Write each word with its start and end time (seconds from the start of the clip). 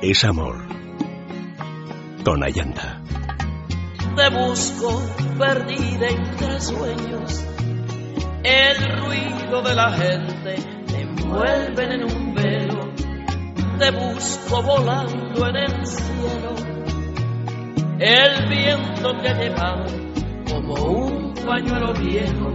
es 0.00 0.24
amor. 0.24 0.56
Con 2.24 2.44
Ayanta. 2.44 3.02
Te 4.16 4.30
busco 4.30 5.02
perdida 5.38 6.08
entre 6.08 6.60
sueños. 6.60 7.44
El 8.44 9.00
ruido 9.00 9.62
de 9.62 9.74
la 9.74 9.92
gente 9.92 10.56
te 10.86 11.00
envuelven 11.00 11.92
en 11.92 12.04
un 12.04 12.34
velo. 12.34 12.92
Te 13.78 13.90
busco 13.90 14.62
volando 14.62 15.48
en 15.48 15.56
el 15.56 15.86
cielo. 15.86 16.54
El 17.98 18.48
viento 18.48 19.16
te 19.20 19.34
lleva 19.34 19.84
como 20.48 20.74
un 20.74 21.34
pañuelo 21.34 21.92
viejo. 21.94 22.54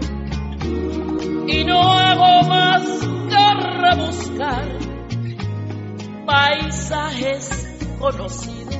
Y 1.47 1.63
no 1.65 1.81
hago 1.81 2.47
más 2.47 2.83
que 3.29 3.53
rebuscar 3.81 4.82
paisajes 6.33 7.47
conocidos 7.99 8.73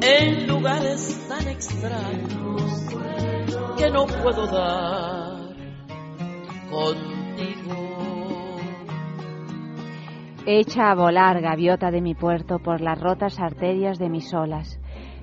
en 0.00 0.46
lugares 0.46 1.28
tan 1.28 1.48
extraños 1.48 2.86
que 3.76 3.90
no 3.90 4.06
puedo 4.06 4.46
dar 4.46 5.56
contigo. 6.70 7.76
Echa 10.46 10.92
a 10.92 10.94
volar, 10.94 11.40
gaviota 11.40 11.90
de 11.90 12.00
mi 12.00 12.14
puerto, 12.14 12.60
por 12.60 12.80
las 12.80 13.00
rotas 13.00 13.40
arterias 13.40 13.98
de 13.98 14.10
mis 14.10 14.32
olas, 14.32 14.78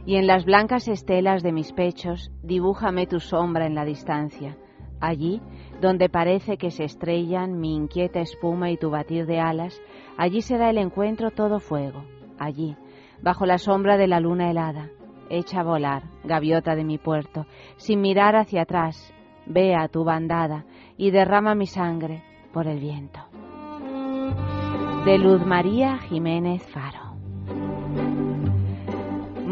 y 0.05 0.17
en 0.17 0.27
las 0.27 0.43
blancas 0.43 0.89
estelas 0.89 1.43
de 1.43 1.53
mis 1.53 1.71
pechos, 1.71 2.29
dibújame 2.43 3.07
tu 3.07 3.21
sombra 3.21 3.67
en 3.67 3.75
la 3.75 3.85
distancia. 3.85 4.57
Allí, 4.99 5.41
donde 5.81 6.09
parece 6.09 6.57
que 6.57 6.71
se 6.71 6.83
estrellan 6.83 7.59
mi 7.59 7.75
inquieta 7.75 8.19
espuma 8.19 8.69
y 8.71 8.77
tu 8.77 8.89
batir 8.89 9.25
de 9.25 9.39
alas, 9.39 9.81
allí 10.17 10.41
se 10.41 10.57
da 10.57 10.69
el 10.69 10.77
encuentro 10.77 11.31
todo 11.31 11.59
fuego. 11.59 12.03
Allí, 12.37 12.75
bajo 13.21 13.45
la 13.45 13.57
sombra 13.57 13.97
de 13.97 14.07
la 14.07 14.19
luna 14.19 14.49
helada, 14.49 14.89
echa 15.29 15.61
a 15.61 15.63
volar, 15.63 16.03
gaviota 16.23 16.75
de 16.75 16.83
mi 16.83 16.97
puerto, 16.97 17.45
sin 17.77 18.01
mirar 18.01 18.35
hacia 18.35 18.63
atrás, 18.63 19.13
ve 19.45 19.75
a 19.75 19.87
tu 19.87 20.03
bandada 20.03 20.65
y 20.97 21.11
derrama 21.11 21.55
mi 21.55 21.65
sangre 21.65 22.23
por 22.53 22.67
el 22.67 22.79
viento. 22.79 23.19
De 25.05 25.17
Luz 25.17 25.45
María 25.45 25.97
Jiménez 25.97 26.61
Faro. 26.67 27.08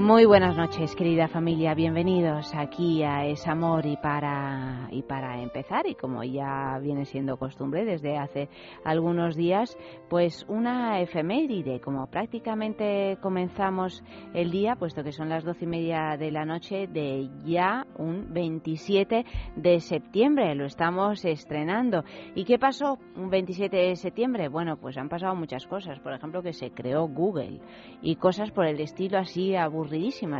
Muy 0.07 0.23
buenas 0.23 0.55
noches, 0.55 0.95
querida 0.95 1.27
familia. 1.27 1.73
Bienvenidos 1.73 2.55
aquí 2.55 3.03
a 3.03 3.25
Es 3.25 3.45
Amor 3.45 3.85
y 3.85 3.97
para 3.97 4.87
y 4.89 5.01
para 5.01 5.41
empezar 5.41 5.85
y 5.85 5.95
como 5.95 6.23
ya 6.23 6.79
viene 6.81 7.03
siendo 7.03 7.35
costumbre 7.35 7.83
desde 7.83 8.17
hace 8.17 8.47
algunos 8.85 9.35
días, 9.35 9.77
pues 10.09 10.45
una 10.47 11.01
efeméride. 11.01 11.81
Como 11.81 12.07
prácticamente 12.07 13.17
comenzamos 13.21 14.01
el 14.33 14.49
día, 14.49 14.77
puesto 14.77 15.03
que 15.03 15.11
son 15.11 15.27
las 15.27 15.43
doce 15.43 15.65
y 15.65 15.67
media 15.67 16.15
de 16.17 16.31
la 16.31 16.45
noche 16.45 16.87
de 16.87 17.27
ya 17.43 17.85
un 17.97 18.33
27 18.33 19.25
de 19.57 19.79
septiembre. 19.81 20.55
Lo 20.55 20.67
estamos 20.67 21.25
estrenando. 21.25 22.05
¿Y 22.33 22.45
qué 22.45 22.57
pasó 22.57 22.97
un 23.17 23.29
27 23.29 23.75
de 23.75 23.95
septiembre? 23.97 24.47
Bueno, 24.47 24.77
pues 24.77 24.97
han 24.97 25.09
pasado 25.09 25.35
muchas 25.35 25.67
cosas. 25.67 25.99
Por 25.99 26.13
ejemplo, 26.13 26.41
que 26.41 26.53
se 26.53 26.71
creó 26.71 27.09
Google 27.09 27.59
y 28.01 28.15
cosas 28.15 28.51
por 28.51 28.65
el 28.65 28.79
estilo 28.79 29.17
así 29.17 29.53
aburridas 29.57 29.96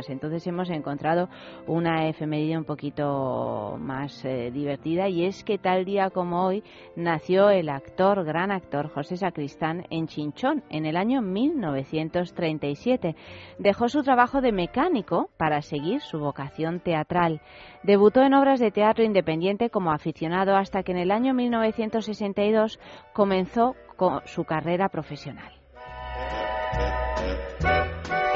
entonces 0.08 0.46
hemos 0.46 0.70
encontrado 0.70 1.28
una 1.66 2.08
efeméride 2.08 2.56
un 2.56 2.64
poquito 2.64 3.76
más 3.78 4.24
eh, 4.24 4.50
divertida 4.52 5.08
y 5.08 5.24
es 5.24 5.42
que 5.44 5.58
tal 5.58 5.84
día 5.84 6.10
como 6.10 6.44
hoy 6.46 6.62
nació 6.96 7.50
el 7.50 7.68
actor, 7.68 8.24
gran 8.24 8.50
actor 8.50 8.88
José 8.88 9.16
Sacristán 9.16 9.84
en 9.90 10.06
Chinchón 10.06 10.62
en 10.70 10.86
el 10.86 10.96
año 10.96 11.22
1937. 11.22 13.16
Dejó 13.58 13.88
su 13.88 14.02
trabajo 14.02 14.40
de 14.40 14.52
mecánico 14.52 15.30
para 15.36 15.60
seguir 15.62 16.00
su 16.00 16.18
vocación 16.18 16.80
teatral. 16.80 17.40
Debutó 17.82 18.22
en 18.22 18.34
obras 18.34 18.60
de 18.60 18.70
teatro 18.70 19.04
independiente 19.04 19.70
como 19.70 19.92
aficionado 19.92 20.56
hasta 20.56 20.82
que 20.82 20.92
en 20.92 20.98
el 20.98 21.10
año 21.10 21.34
1962 21.34 22.78
comenzó 23.12 23.74
con 23.96 24.20
su 24.26 24.44
carrera 24.44 24.88
profesional. 24.88 25.52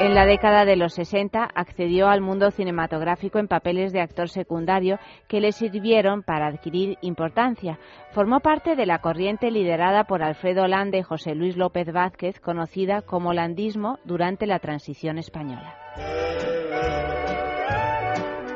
En 0.03 0.15
la 0.15 0.25
década 0.25 0.65
de 0.65 0.75
los 0.75 0.95
60 0.95 1.47
accedió 1.55 2.09
al 2.09 2.19
mundo 2.19 2.51
cinematográfico 2.51 3.39
en 3.39 3.47
papeles 3.47 3.93
de 3.93 4.01
actor 4.01 4.27
secundario 4.27 4.99
que 5.29 5.39
le 5.39 5.53
sirvieron 5.53 6.23
para 6.23 6.47
adquirir 6.47 6.97
importancia. 6.99 7.79
Formó 8.11 8.41
parte 8.41 8.75
de 8.75 8.85
la 8.85 8.99
corriente 8.99 9.49
liderada 9.49 10.03
por 10.03 10.21
Alfredo 10.21 10.67
Lande 10.67 10.97
y 10.97 11.03
José 11.03 11.35
Luis 11.35 11.55
López 11.55 11.89
Vázquez, 11.93 12.41
conocida 12.41 13.01
como 13.01 13.31
landismo 13.31 13.97
durante 14.03 14.45
la 14.45 14.59
transición 14.59 15.19
española. 15.19 15.73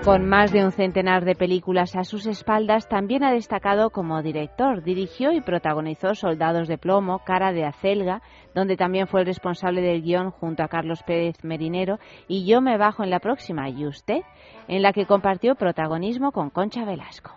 Con 0.08 0.26
más 0.26 0.54
de 0.54 0.64
un 0.64 0.72
centenar 0.72 1.26
de 1.26 1.36
películas 1.36 1.94
a 1.98 2.06
sus 2.06 2.28
espaldas, 2.28 2.88
también 2.88 3.26
ha 3.26 3.34
destacado 3.34 3.90
como 3.90 4.24
director. 4.24 4.82
Dirigió 4.82 5.34
y 5.34 5.42
protagonizó 5.42 6.16
Soldados 6.16 6.70
de 6.70 6.78
Plomo, 6.78 7.20
Cara 7.26 7.52
de 7.52 7.66
Acelga, 7.66 8.22
donde 8.56 8.78
también 8.78 9.08
fue 9.08 9.20
el 9.20 9.26
responsable 9.26 9.82
del 9.82 10.04
guion 10.04 10.32
junto 10.32 10.64
a 10.64 10.70
Carlos 10.70 11.04
Pérez 11.04 11.44
Merinero, 11.44 12.00
y 12.30 12.46
Yo 12.46 12.62
me 12.62 12.78
bajo 12.78 13.04
en 13.04 13.10
la 13.10 13.20
próxima, 13.20 13.68
y 13.68 13.86
usted, 13.86 14.22
en 14.70 14.82
la 14.82 14.94
que 14.94 15.06
compartió 15.06 15.56
protagonismo 15.56 16.32
con 16.32 16.52
Concha 16.52 16.86
Velasco. 16.86 17.34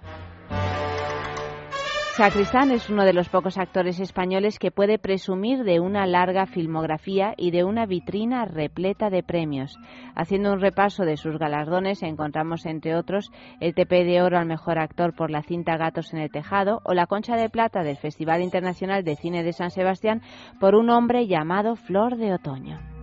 Sacristán 2.21 2.71
es 2.71 2.91
uno 2.91 3.07
de 3.07 3.15
los 3.15 3.31
pocos 3.31 3.57
actores 3.57 3.99
españoles 3.99 4.59
que 4.59 4.71
puede 4.71 4.99
presumir 4.99 5.65
de 5.65 5.81
una 5.81 6.07
larga 6.07 6.45
filmografía 6.45 7.33
y 7.35 7.51
de 7.51 7.65
una 7.65 7.87
vitrina 7.87 8.45
repleta 8.45 9.09
de 9.09 9.23
premios. 9.23 9.79
Haciendo 10.15 10.53
un 10.53 10.61
repaso 10.61 11.07
de 11.07 11.17
sus 11.17 11.39
galardones 11.39 12.03
encontramos 12.03 12.67
entre 12.67 12.95
otros 12.95 13.31
el 13.61 13.75
TP 13.75 14.05
de 14.05 14.21
Oro 14.21 14.37
al 14.37 14.45
Mejor 14.45 14.79
Actor 14.79 15.15
por 15.15 15.31
la 15.31 15.41
cinta 15.41 15.79
Gatos 15.79 16.13
en 16.13 16.21
el 16.21 16.31
Tejado 16.31 16.83
o 16.85 16.93
la 16.93 17.07
Concha 17.07 17.37
de 17.37 17.49
Plata 17.49 17.83
del 17.83 17.97
Festival 17.97 18.43
Internacional 18.43 19.03
de 19.03 19.17
Cine 19.17 19.43
de 19.43 19.55
San 19.55 19.71
Sebastián 19.71 20.21
por 20.61 20.75
un 20.75 20.91
hombre 20.91 21.27
llamado 21.27 21.75
Flor 21.75 22.19
de 22.19 22.35
Otoño. 22.35 23.00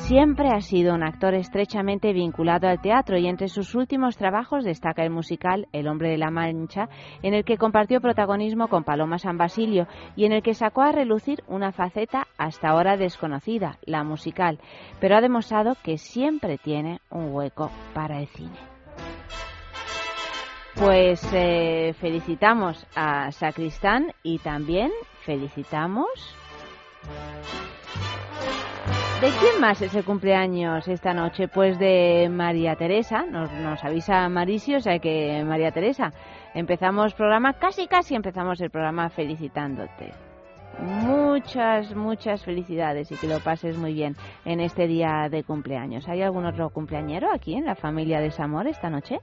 Siempre 0.00 0.48
ha 0.48 0.60
sido 0.60 0.94
un 0.94 1.04
actor 1.04 1.34
estrechamente 1.34 2.12
vinculado 2.12 2.66
al 2.66 2.80
teatro 2.80 3.16
y 3.16 3.28
entre 3.28 3.48
sus 3.48 3.74
últimos 3.76 4.16
trabajos 4.16 4.64
destaca 4.64 5.04
el 5.04 5.10
musical 5.10 5.68
El 5.72 5.86
hombre 5.86 6.10
de 6.10 6.18
la 6.18 6.30
Mancha, 6.30 6.88
en 7.22 7.34
el 7.34 7.44
que 7.44 7.56
compartió 7.56 8.00
protagonismo 8.00 8.66
con 8.68 8.82
Paloma 8.82 9.18
San 9.18 9.38
Basilio 9.38 9.86
y 10.16 10.24
en 10.24 10.32
el 10.32 10.42
que 10.42 10.54
sacó 10.54 10.82
a 10.82 10.90
relucir 10.90 11.44
una 11.46 11.70
faceta 11.70 12.26
hasta 12.38 12.70
ahora 12.70 12.96
desconocida, 12.96 13.78
la 13.84 14.02
musical, 14.02 14.58
pero 15.00 15.16
ha 15.16 15.20
demostrado 15.20 15.76
que 15.84 15.96
siempre 15.96 16.58
tiene 16.58 17.00
un 17.10 17.32
hueco 17.32 17.70
para 17.94 18.18
el 18.18 18.26
cine. 18.26 18.58
Pues 20.74 21.22
eh, 21.32 21.94
felicitamos 22.00 22.84
a 22.96 23.30
Sacristán 23.30 24.12
y 24.24 24.38
también 24.38 24.90
felicitamos 25.20 26.08
¿De 29.20 29.28
quién 29.38 29.60
más 29.60 29.82
es 29.82 29.94
el 29.94 30.02
cumpleaños 30.02 30.88
esta 30.88 31.12
noche? 31.12 31.46
Pues 31.46 31.78
de 31.78 32.30
María 32.30 32.74
Teresa, 32.76 33.26
nos, 33.26 33.52
nos 33.52 33.84
avisa 33.84 34.26
Mauricio, 34.30 34.78
o 34.78 34.80
sea 34.80 34.98
que 34.98 35.44
María 35.44 35.72
Teresa, 35.72 36.10
empezamos 36.54 37.12
programa, 37.12 37.52
casi 37.52 37.86
casi 37.86 38.14
empezamos 38.14 38.62
el 38.62 38.70
programa 38.70 39.10
felicitándote. 39.10 40.14
Muchas, 40.78 41.94
muchas 41.94 42.42
felicidades 42.42 43.12
y 43.12 43.16
que 43.16 43.26
lo 43.26 43.40
pases 43.40 43.76
muy 43.76 43.92
bien 43.92 44.16
en 44.46 44.60
este 44.60 44.86
día 44.86 45.28
de 45.30 45.44
cumpleaños. 45.44 46.08
¿Hay 46.08 46.22
algún 46.22 46.46
otro 46.46 46.70
cumpleañero 46.70 47.30
aquí 47.30 47.56
en 47.56 47.66
la 47.66 47.74
familia 47.74 48.20
de 48.20 48.30
Samor 48.30 48.68
esta 48.68 48.88
noche? 48.88 49.20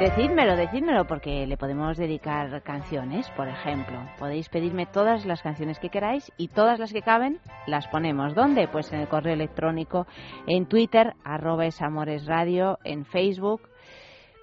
Decídmelo, 0.00 0.56
decídmelo, 0.56 1.06
porque 1.06 1.46
le 1.46 1.56
podemos 1.56 1.96
dedicar 1.96 2.62
canciones, 2.62 3.30
por 3.30 3.48
ejemplo. 3.48 3.96
Podéis 4.18 4.50
pedirme 4.50 4.84
todas 4.84 5.24
las 5.24 5.40
canciones 5.40 5.78
que 5.78 5.88
queráis 5.88 6.30
y 6.36 6.48
todas 6.48 6.78
las 6.78 6.92
que 6.92 7.00
caben 7.00 7.40
las 7.66 7.88
ponemos. 7.88 8.34
¿Dónde? 8.34 8.68
Pues 8.68 8.92
en 8.92 9.00
el 9.00 9.08
correo 9.08 9.32
electrónico, 9.32 10.06
en 10.46 10.66
Twitter, 10.66 11.14
arroba 11.24 11.64
esamoresradio, 11.64 12.78
en 12.84 13.06
Facebook, 13.06 13.62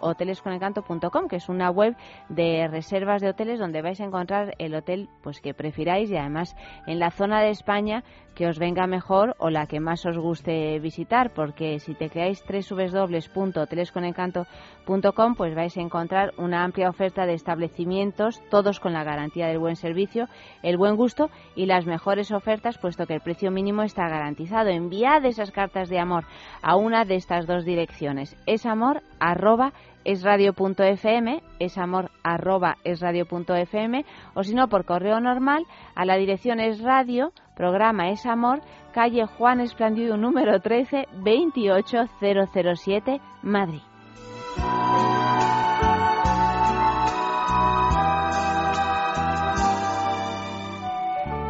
hotelesconencanto.com, 0.00 1.28
que 1.28 1.36
es 1.36 1.48
una 1.48 1.70
web 1.70 1.96
de 2.28 2.68
reservas 2.68 3.22
de 3.22 3.30
hoteles 3.30 3.58
donde 3.58 3.80
vais 3.82 4.00
a 4.00 4.04
encontrar 4.04 4.54
el 4.58 4.74
hotel 4.74 5.08
pues 5.22 5.40
que 5.40 5.54
prefiráis 5.54 6.10
y 6.10 6.16
además 6.16 6.54
en 6.86 6.98
la 6.98 7.10
zona 7.10 7.40
de 7.40 7.48
España 7.50 8.04
que 8.34 8.48
os 8.48 8.58
venga 8.58 8.86
mejor 8.86 9.34
o 9.38 9.48
la 9.48 9.66
que 9.66 9.80
más 9.80 10.04
os 10.06 10.18
guste 10.18 10.78
visitar, 10.80 11.32
porque 11.32 11.78
si 11.78 11.94
te 11.94 12.10
creáis 12.10 12.44
www.hotelesconencanto.com 12.44 15.34
pues 15.36 15.54
vais 15.54 15.76
a 15.76 15.80
encontrar 15.80 16.34
una 16.36 16.64
amplia 16.64 16.88
oferta 16.88 17.26
de 17.26 17.34
establecimientos, 17.34 18.42
todos 18.50 18.80
con 18.80 18.92
la 18.92 19.04
garantía 19.04 19.46
del 19.46 19.60
buen 19.60 19.76
servicio, 19.76 20.26
el 20.62 20.76
buen 20.76 20.96
gusto 20.96 21.30
y 21.54 21.66
las 21.66 21.86
mejores 21.86 22.32
ofertas, 22.32 22.76
puesto 22.78 23.06
que 23.06 23.14
el 23.14 23.20
precio 23.20 23.52
mínimo 23.52 23.82
está 23.82 24.08
garantizado. 24.08 24.70
Enviad 24.70 25.24
esas 25.24 25.52
cartas 25.52 25.88
de 25.88 26.00
amor 26.00 26.24
a 26.60 26.74
una 26.76 27.04
de 27.04 27.14
estas 27.14 27.46
dos 27.46 27.64
direcciones. 27.64 28.36
Es 28.46 28.66
amor 28.66 29.04
arroba 29.18 29.72
esradio.fm, 30.04 31.42
es 31.58 31.78
amor 31.78 32.10
arroba 32.22 32.76
esradio.fm 32.84 34.04
o 34.34 34.42
si 34.42 34.54
no 34.54 34.68
por 34.68 34.84
correo 34.84 35.20
normal 35.20 35.64
a 35.94 36.04
la 36.04 36.16
dirección 36.16 36.60
es 36.60 36.80
radio, 36.80 37.32
programa 37.56 38.10
es 38.10 38.26
amor, 38.26 38.60
calle 38.92 39.26
Juan 39.26 39.60
Esplandido 39.60 40.16
número 40.16 40.60
13, 40.60 41.08
28007, 41.24 43.20
Madrid. 43.42 43.82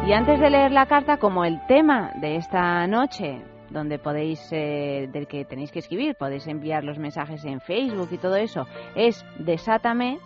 Y 0.07 0.13
antes 0.13 0.39
de 0.39 0.49
leer 0.51 0.71
la 0.71 0.85
carta, 0.85 1.17
como 1.17 1.45
el 1.45 1.65
tema 1.65 2.11
de 2.21 2.35
esta 2.35 2.85
noche 2.85 3.41
donde 3.75 3.99
podéis, 3.99 4.39
eh, 4.51 5.09
del 5.11 5.27
que 5.27 5.43
tenéis 5.43 5.69
que 5.71 5.79
escribir, 5.79 6.15
podéis 6.15 6.47
enviar 6.47 6.83
los 6.85 6.97
mensajes 6.97 7.43
en 7.43 7.59
Facebook 7.59 8.07
y 8.11 8.17
todo 8.17 8.37
eso, 8.37 8.65
es 8.95 9.23
Desátame, 9.37 10.17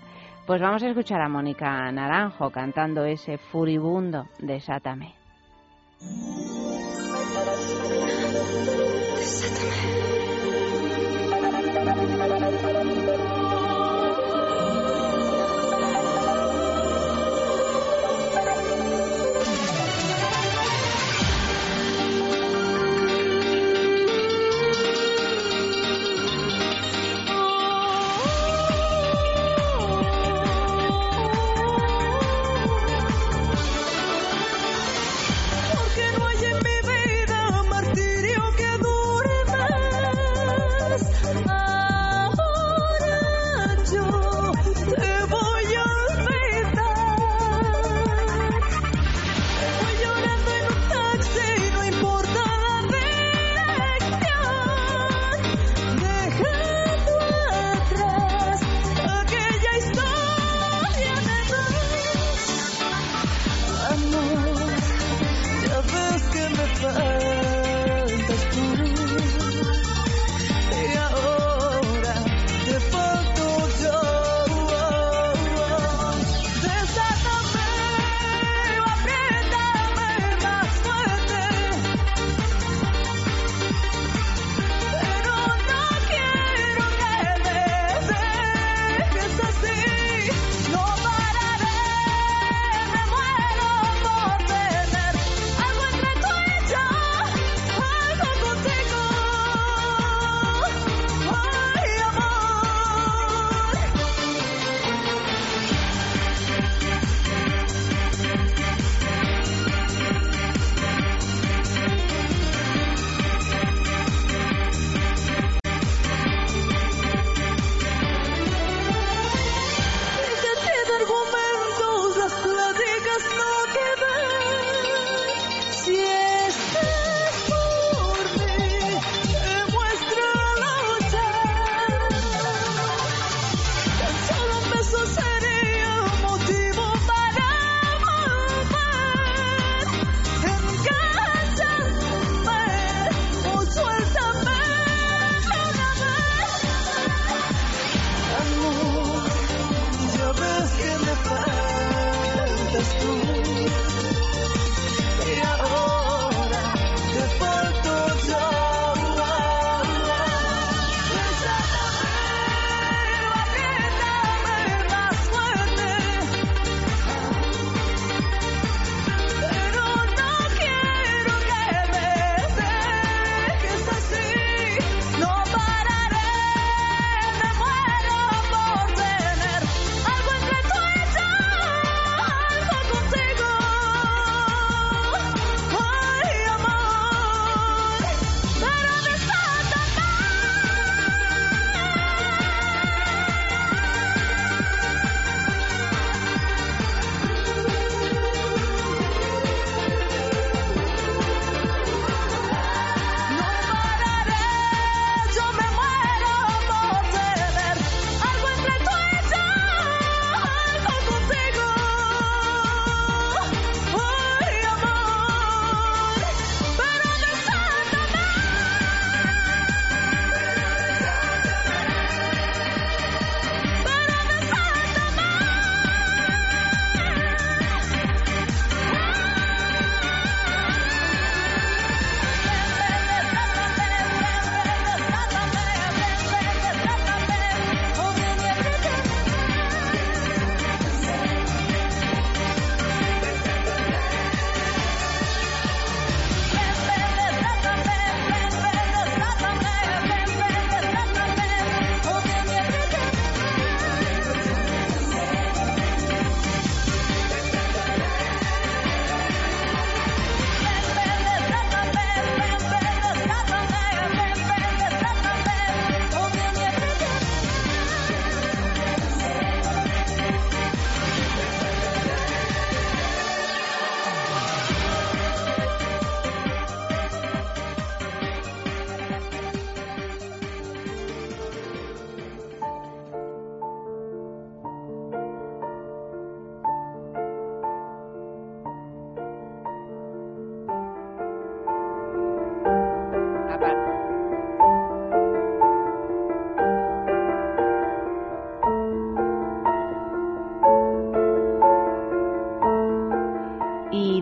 pues 0.45 0.61
vamos 0.61 0.83
a 0.83 0.87
escuchar 0.87 1.19
a 1.19 1.27
Mónica 1.27 1.91
Naranjo 1.91 2.51
cantando 2.51 3.03
ese 3.05 3.39
furibundo 3.39 4.27
Desátame. 4.37 5.15
Desátame. 12.69 13.28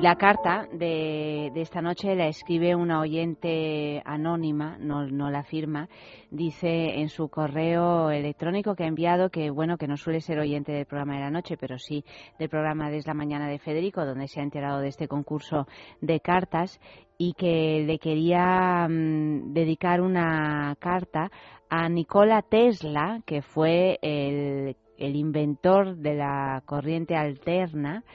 La 0.07 0.15
carta 0.15 0.69
de, 0.71 1.51
esta 1.53 1.81
noche 1.81 2.15
la 2.15 2.29
escribe 2.29 2.73
una 2.73 3.01
oyente 3.01 4.01
anónima, 4.05 4.77
no, 4.79 5.03
la 5.29 5.43
firma. 5.43 5.89
Dice 6.31 7.01
en 7.01 7.09
su 7.09 7.27
correo 7.27 8.09
electrónico 8.09 8.73
que 8.73 8.85
ha 8.85 8.87
enviado 8.87 9.29
que, 9.29 9.49
bueno, 9.49 9.77
que 9.77 9.85
no 9.85 9.97
suele 9.97 10.21
ser 10.21 10.39
oyente 10.39 10.71
del 10.71 10.85
programa 10.85 11.15
de 11.15 11.19
la 11.23 11.29
noche, 11.29 11.57
pero 11.57 11.77
sí 11.77 12.05
del 12.39 12.47
programa 12.47 12.89
de 12.89 13.01
la 13.05 13.13
mañana 13.13 13.49
de 13.49 13.59
Federico, 13.59 14.05
donde 14.05 14.29
se 14.29 14.39
ha 14.39 14.43
enterado 14.43 14.79
de 14.79 14.87
este 14.87 15.09
concurso 15.09 15.67
de 15.99 16.21
cartas 16.21 16.79
y 17.17 17.33
que 17.33 17.83
le 17.85 17.99
quería 17.99 18.87
mm, 18.87 19.51
dedicar 19.51 19.99
una 19.99 20.73
carta 20.79 21.29
a 21.69 21.89
Nikola 21.89 22.43
Tesla, 22.43 23.21
que 23.25 23.41
fue 23.41 23.99
el 24.01 25.15
inventor 25.17 25.97
de 25.97 26.15
la 26.15 26.63
corriente 26.65 27.17
alterna 27.17 28.05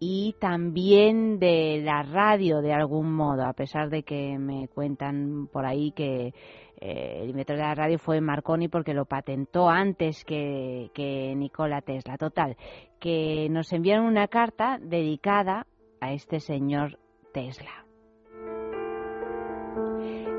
y 0.00 0.36
también 0.38 1.38
de 1.38 1.80
la 1.84 2.02
radio 2.02 2.60
de 2.60 2.72
algún 2.72 3.12
modo, 3.12 3.44
a 3.44 3.52
pesar 3.52 3.90
de 3.90 4.02
que 4.02 4.38
me 4.38 4.68
cuentan 4.68 5.48
por 5.52 5.66
ahí 5.66 5.92
que 5.92 6.32
eh, 6.80 7.20
el 7.22 7.30
inventor 7.30 7.56
de 7.56 7.62
la 7.62 7.74
radio 7.74 7.98
fue 7.98 8.20
Marconi 8.20 8.68
porque 8.68 8.94
lo 8.94 9.06
patentó 9.06 9.68
antes 9.68 10.24
que, 10.24 10.90
que 10.94 11.34
Nikola 11.34 11.80
Tesla. 11.82 12.16
Total, 12.16 12.56
que 13.00 13.48
nos 13.50 13.72
enviaron 13.72 14.06
una 14.06 14.28
carta 14.28 14.78
dedicada 14.80 15.66
a 16.00 16.12
este 16.12 16.38
señor 16.38 16.98
Tesla. 17.32 17.84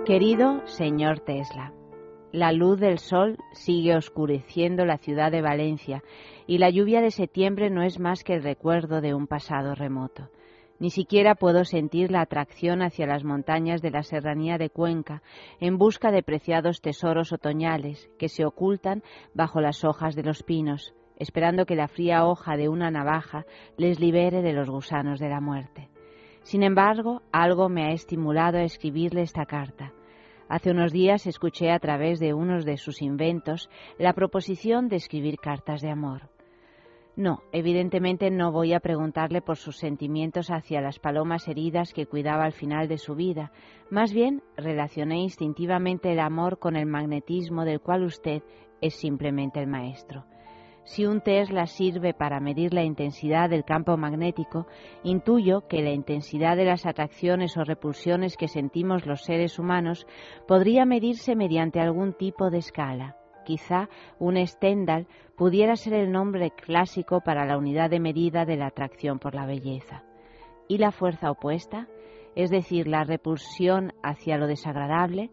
Querido 0.06 0.66
señor 0.66 1.20
Tesla, 1.20 1.74
la 2.32 2.52
luz 2.52 2.80
del 2.80 3.00
sol 3.00 3.38
sigue 3.54 3.96
oscureciendo 3.96 4.86
la 4.86 4.98
ciudad 4.98 5.32
de 5.32 5.42
Valencia 5.42 6.04
y 6.46 6.60
la 6.60 6.70
lluvia 6.70 7.02
de 7.02 7.12
septiembre 7.12 7.70
no 7.70 7.82
es 7.82 8.00
más 8.00 8.24
que 8.24 8.36
el 8.36 8.44
recuerdo 8.44 9.02
de 9.02 9.14
un 9.14 9.26
pasado 9.26 9.74
remoto. 9.74 10.30
Ni 10.80 10.92
siquiera 10.92 11.36
puedo 11.36 11.66
sentir 11.66 12.10
la 12.10 12.22
atracción 12.22 12.82
hacia 12.82 13.06
las 13.06 13.26
montañas 13.26 13.82
de 13.82 13.92
la 13.92 14.04
serranía 14.04 14.58
de 14.58 14.70
Cuenca 14.70 15.22
en 15.60 15.78
busca 15.78 16.12
de 16.12 16.24
preciados 16.24 16.82
tesoros 16.82 17.34
otoñales 17.34 18.10
que 18.18 18.30
se 18.30 18.46
ocultan 18.46 19.04
bajo 19.34 19.60
las 19.60 19.84
hojas 19.84 20.16
de 20.16 20.24
los 20.24 20.44
pinos, 20.44 20.94
esperando 21.18 21.66
que 21.66 21.76
la 21.76 21.90
fría 21.90 22.26
hoja 22.26 22.56
de 22.56 22.70
una 22.70 22.92
navaja 22.92 23.46
les 23.76 24.00
libere 24.00 24.42
de 24.42 24.54
los 24.54 24.70
gusanos 24.70 25.20
de 25.20 25.30
la 25.30 25.42
muerte. 25.42 25.90
Sin 26.44 26.64
embargo, 26.64 27.24
algo 27.34 27.68
me 27.68 27.88
ha 27.88 27.92
estimulado 27.92 28.58
a 28.58 28.64
escribirle 28.64 29.22
esta 29.24 29.46
carta. 29.46 29.94
Hace 30.50 30.72
unos 30.72 30.92
días 30.92 31.28
escuché 31.28 31.70
a 31.70 31.78
través 31.78 32.20
de 32.20 32.34
unos 32.34 32.66
de 32.66 32.78
sus 32.78 33.04
inventos 33.04 33.70
la 34.00 34.14
proposición 34.14 34.90
de 34.90 34.96
escribir 34.96 35.38
cartas 35.38 35.80
de 35.80 35.92
amor. 35.92 36.32
No, 37.16 37.44
evidentemente 37.52 38.32
no 38.32 38.52
voy 38.52 38.74
a 38.74 38.80
preguntarle 38.80 39.44
por 39.44 39.58
sus 39.58 39.78
sentimientos 39.78 40.50
hacia 40.50 40.82
las 40.82 40.98
palomas 40.98 41.48
heridas 41.48 41.94
que 41.94 42.08
cuidaba 42.08 42.46
al 42.46 42.54
final 42.54 42.88
de 42.88 42.98
su 42.98 43.14
vida. 43.14 43.52
Más 43.92 44.12
bien 44.12 44.42
relacioné 44.58 45.20
instintivamente 45.20 46.12
el 46.12 46.20
amor 46.20 46.58
con 46.58 46.76
el 46.76 46.88
magnetismo 46.88 47.64
del 47.64 47.80
cual 47.80 48.04
usted 48.04 48.42
es 48.82 48.96
simplemente 48.96 49.60
el 49.60 49.68
maestro. 49.68 50.26
Si 50.90 51.06
un 51.06 51.22
Tesla 51.22 51.68
sirve 51.68 52.16
para 52.16 52.40
medir 52.40 52.74
la 52.74 52.82
intensidad 52.82 53.48
del 53.48 53.64
campo 53.64 53.96
magnético, 53.96 54.66
intuyo 55.04 55.68
que 55.68 55.84
la 55.84 55.92
intensidad 55.92 56.58
de 56.58 56.66
las 56.66 56.88
atracciones 56.88 57.56
o 57.58 57.64
repulsiones 57.64 58.36
que 58.36 58.48
sentimos 58.48 59.06
los 59.06 59.22
seres 59.24 59.60
humanos 59.60 60.08
podría 60.48 60.86
medirse 60.86 61.36
mediante 61.36 61.80
algún 61.80 62.14
tipo 62.14 62.50
de 62.50 62.58
escala. 62.58 63.18
Quizá 63.46 63.88
un 64.18 64.44
Stendhal 64.48 65.06
pudiera 65.38 65.76
ser 65.76 65.94
el 65.94 66.12
nombre 66.12 66.50
clásico 66.50 67.22
para 67.22 67.46
la 67.46 67.60
unidad 67.60 67.92
de 67.92 68.00
medida 68.00 68.46
de 68.46 68.58
la 68.58 68.66
atracción 68.66 69.20
por 69.20 69.36
la 69.36 69.46
belleza. 69.46 70.04
¿Y 70.68 70.80
la 70.80 70.92
fuerza 70.92 71.30
opuesta? 71.30 71.88
Es 72.36 72.50
decir, 72.50 72.88
la 72.88 73.04
repulsión 73.04 73.94
hacia 74.02 74.40
lo 74.40 74.48
desagradable, 74.48 75.30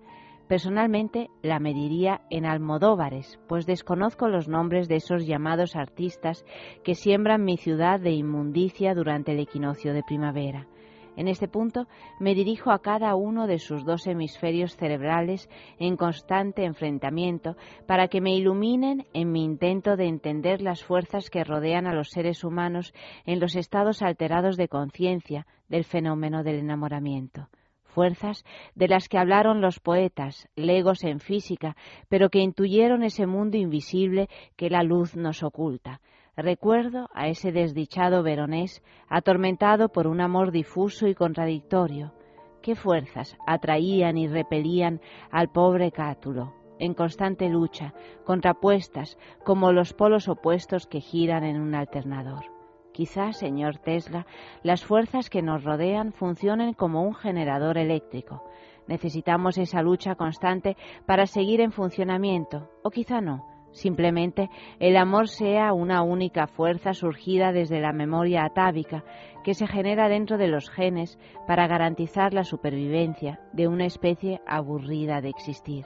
Personalmente 0.49 1.29
la 1.43 1.59
mediría 1.59 2.21
en 2.31 2.47
almodóvares, 2.47 3.41
pues 3.49 3.67
desconozco 3.67 4.29
los 4.29 4.47
nombres 4.47 4.87
de 4.87 4.97
esos 4.97 5.27
llamados 5.27 5.75
artistas 5.75 6.45
que 6.85 6.95
siembran 6.95 7.45
mi 7.45 7.57
ciudad 7.57 7.99
de 7.99 8.13
inmundicia 8.13 8.95
durante 8.95 9.33
el 9.33 9.41
equinoccio 9.41 9.93
de 9.93 10.05
primavera. 10.05 10.69
En 11.17 11.27
este 11.27 11.49
punto 11.49 11.89
me 12.21 12.37
dirijo 12.37 12.71
a 12.71 12.81
cada 12.81 13.17
uno 13.17 13.49
de 13.49 13.59
sus 13.59 13.85
dos 13.85 14.07
hemisferios 14.07 14.77
cerebrales 14.77 15.49
en 15.81 15.97
constante 15.97 16.65
enfrentamiento 16.65 17.57
para 17.87 18.07
que 18.07 18.21
me 18.21 18.37
iluminen 18.37 19.07
en 19.15 19.33
mi 19.33 19.43
intento 19.43 19.97
de 19.97 20.07
entender 20.07 20.61
las 20.61 20.85
fuerzas 20.85 21.29
que 21.29 21.43
rodean 21.43 21.89
a 21.89 21.95
los 21.95 22.11
seres 22.11 22.45
humanos 22.45 22.95
en 23.25 23.41
los 23.41 23.57
estados 23.57 24.01
alterados 24.01 24.57
de 24.57 24.69
conciencia 24.69 25.47
del 25.69 25.83
fenómeno 25.83 26.45
del 26.45 26.61
enamoramiento 26.61 27.49
fuerzas 27.97 28.45
de 28.75 28.89
las 28.89 29.09
que 29.09 29.17
hablaron 29.17 29.63
los 29.63 29.81
poetas, 29.81 30.51
legos 30.55 31.03
en 31.03 31.19
física, 31.19 31.77
pero 32.11 32.29
que 32.29 32.41
intuyeron 32.41 33.03
ese 33.03 33.27
mundo 33.27 33.57
invisible 33.57 34.29
que 34.55 34.69
la 34.69 34.83
luz 34.83 35.17
nos 35.17 35.43
oculta, 35.43 36.03
Recuerdo 36.37 37.09
a 37.15 37.29
ese 37.29 37.51
desdichado 37.51 38.23
veronés 38.23 38.83
atormentado 39.09 39.89
por 39.89 40.07
un 40.07 40.21
amor 40.21 40.53
difuso 40.53 41.07
y 41.07 41.15
contradictorio. 41.15 42.13
¿Qué 42.61 42.75
fuerzas 42.75 43.39
atraían 43.47 44.19
y 44.19 44.29
repelían 44.29 45.01
al 45.31 45.49
pobre 45.49 45.93
Cátulo, 45.93 46.53
en 46.79 46.93
constante 46.93 47.49
lucha, 47.49 47.95
contrapuestas 48.27 49.17
como 49.47 49.73
los 49.73 49.95
polos 49.95 50.29
opuestos 50.29 50.87
que 50.87 51.01
giran 51.01 51.43
en 51.43 51.59
un 51.59 51.75
alternador? 51.75 52.56
Quizás, 52.97 53.37
señor 53.37 53.77
Tesla, 53.77 54.25
las 54.63 54.83
fuerzas 54.83 55.29
que 55.29 55.43
nos 55.43 55.63
rodean 55.63 56.15
funcionen 56.15 56.73
como 56.73 57.03
un 57.03 57.15
generador 57.15 57.77
eléctrico. 57.77 58.43
Necesitamos 58.89 59.59
esa 59.59 59.83
lucha 59.83 60.15
constante 60.15 60.79
para 61.05 61.27
seguir 61.27 61.61
en 61.61 61.73
funcionamiento, 61.73 62.71
o 62.83 62.89
quizá 62.89 63.21
no 63.21 63.45
Simplemente 63.73 64.49
el 64.79 64.97
amor 64.97 65.29
sea 65.29 65.75
una 65.75 66.03
única 66.03 66.47
fuerza 66.47 66.95
surgida 66.95 67.53
desde 67.53 67.83
la 67.83 67.93
memoria 67.93 68.47
atávica 68.47 69.05
que 69.45 69.53
se 69.53 69.67
genera 69.67 70.09
dentro 70.09 70.39
de 70.39 70.49
los 70.49 70.71
genes 70.71 71.19
para 71.47 71.67
garantizar 71.67 72.33
la 72.33 72.45
supervivencia 72.45 73.41
de 73.53 73.69
una 73.69 73.85
especie 73.85 74.41
aburrida 74.47 75.21
de 75.21 75.29
existir. 75.29 75.85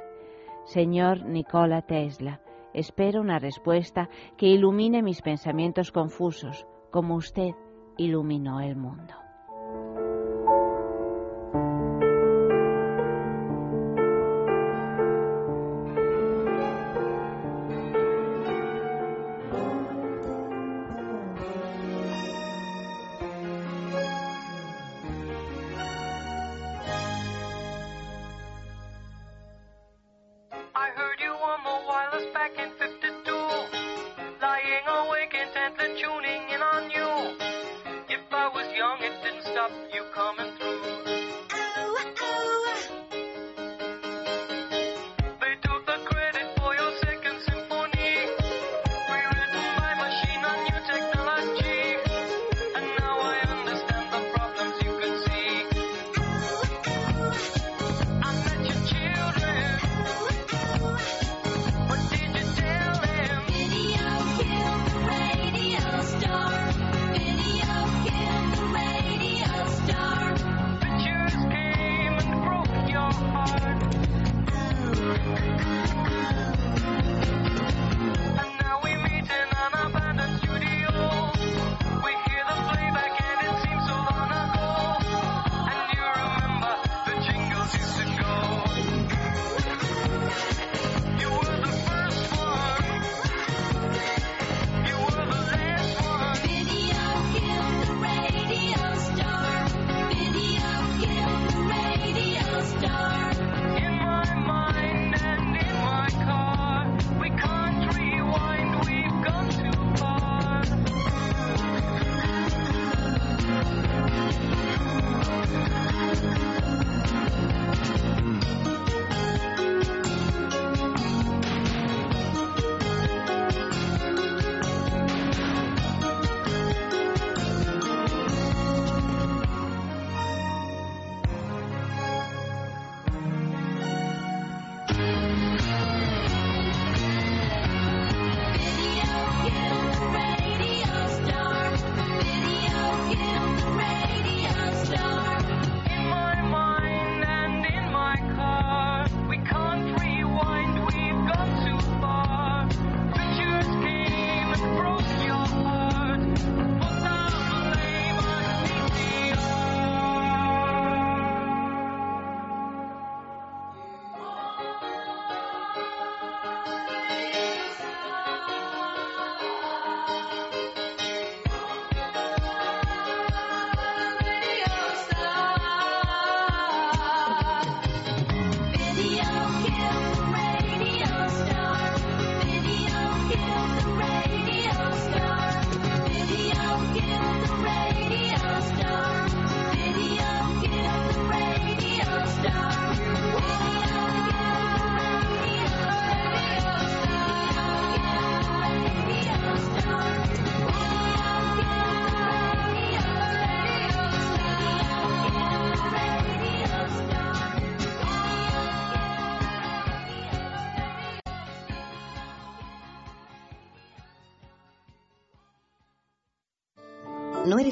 Señor 0.65 1.27
Nikola 1.27 1.83
Tesla, 1.83 2.41
espero 2.73 3.21
una 3.21 3.41
respuesta 3.41 4.09
que 4.37 4.47
ilumine 4.47 5.03
mis 5.03 5.21
pensamientos 5.21 5.91
confusos, 5.91 6.69
como 6.91 7.15
usted 7.17 7.55
iluminó 7.97 8.61
el 8.61 8.77
mundo. 8.77 9.20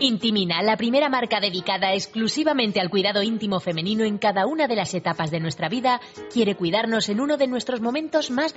Intimina, 0.00 0.62
la 0.62 0.76
primera 0.76 1.08
marca 1.08 1.40
dedicada 1.40 1.92
exclusivamente 1.92 2.80
al 2.80 2.88
cuidado 2.88 3.22
íntimo 3.22 3.58
femenino 3.58 4.04
en 4.04 4.18
cada 4.18 4.46
una 4.46 4.68
de 4.68 4.76
las 4.76 4.94
etapas 4.94 5.30
de 5.32 5.40
nuestra 5.40 5.68
vida, 5.68 6.00
quiere 6.32 6.54
cuidarnos 6.54 7.08
en 7.08 7.20
uno 7.20 7.36
de 7.36 7.48
nuestros 7.48 7.80
momentos 7.80 8.30
más... 8.30 8.54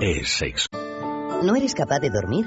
Es 0.00 0.28
sexo. 0.28 0.68
¿No 1.42 1.56
eres 1.56 1.74
capaz 1.74 1.98
de 1.98 2.10
dormir? 2.10 2.46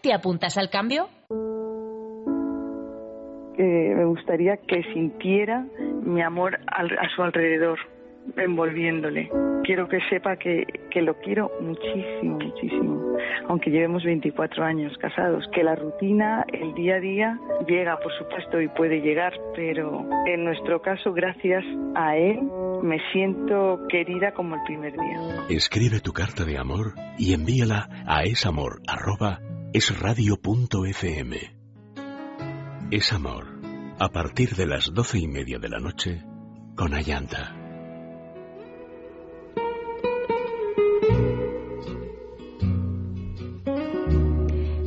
¿Te 0.00 0.12
apuntas 0.12 0.56
al 0.56 0.70
cambio? 0.70 1.08
Eh, 3.58 3.94
me 3.96 4.04
gustaría 4.04 4.56
que 4.56 4.84
sintiera 4.92 5.66
mi 6.02 6.22
amor 6.22 6.60
a 6.68 7.08
su 7.16 7.22
alrededor, 7.22 7.78
envolviéndole. 8.36 9.28
Quiero 9.64 9.88
que 9.88 9.98
sepa 10.08 10.36
que, 10.36 10.64
que 10.90 11.02
lo 11.02 11.14
quiero 11.18 11.50
muchísimo, 11.60 12.38
muchísimo, 12.38 13.16
aunque 13.48 13.70
llevemos 13.70 14.04
24 14.04 14.64
años 14.64 14.96
casados, 14.98 15.44
que 15.52 15.64
la 15.64 15.74
rutina, 15.74 16.44
el 16.52 16.72
día 16.74 16.96
a 16.96 17.00
día, 17.00 17.38
llega, 17.66 17.98
por 17.98 18.12
supuesto, 18.16 18.60
y 18.60 18.68
puede 18.68 19.00
llegar, 19.00 19.32
pero 19.56 20.08
en 20.26 20.44
nuestro 20.44 20.80
caso, 20.80 21.12
gracias 21.12 21.64
a 21.96 22.16
él, 22.16 22.40
me 22.82 22.98
siento 23.12 23.80
querida 23.88 24.32
como 24.32 24.54
el 24.54 24.62
primer 24.62 24.92
día. 24.92 25.44
Escribe 25.50 26.00
tu 26.00 26.12
carta 26.12 26.44
de 26.44 26.58
amor 26.58 26.94
y 27.18 27.34
envíala 27.34 27.88
a 28.06 28.22
esamor 28.22 28.80
es 29.72 29.98
radio.fm. 30.00 31.36
Es 32.90 33.12
amor. 33.12 33.46
A 33.98 34.08
partir 34.08 34.50
de 34.54 34.66
las 34.66 34.94
doce 34.94 35.18
y 35.18 35.26
media 35.26 35.58
de 35.58 35.68
la 35.68 35.78
noche, 35.78 36.24
con 36.74 36.94
Ayanta. 36.94 37.54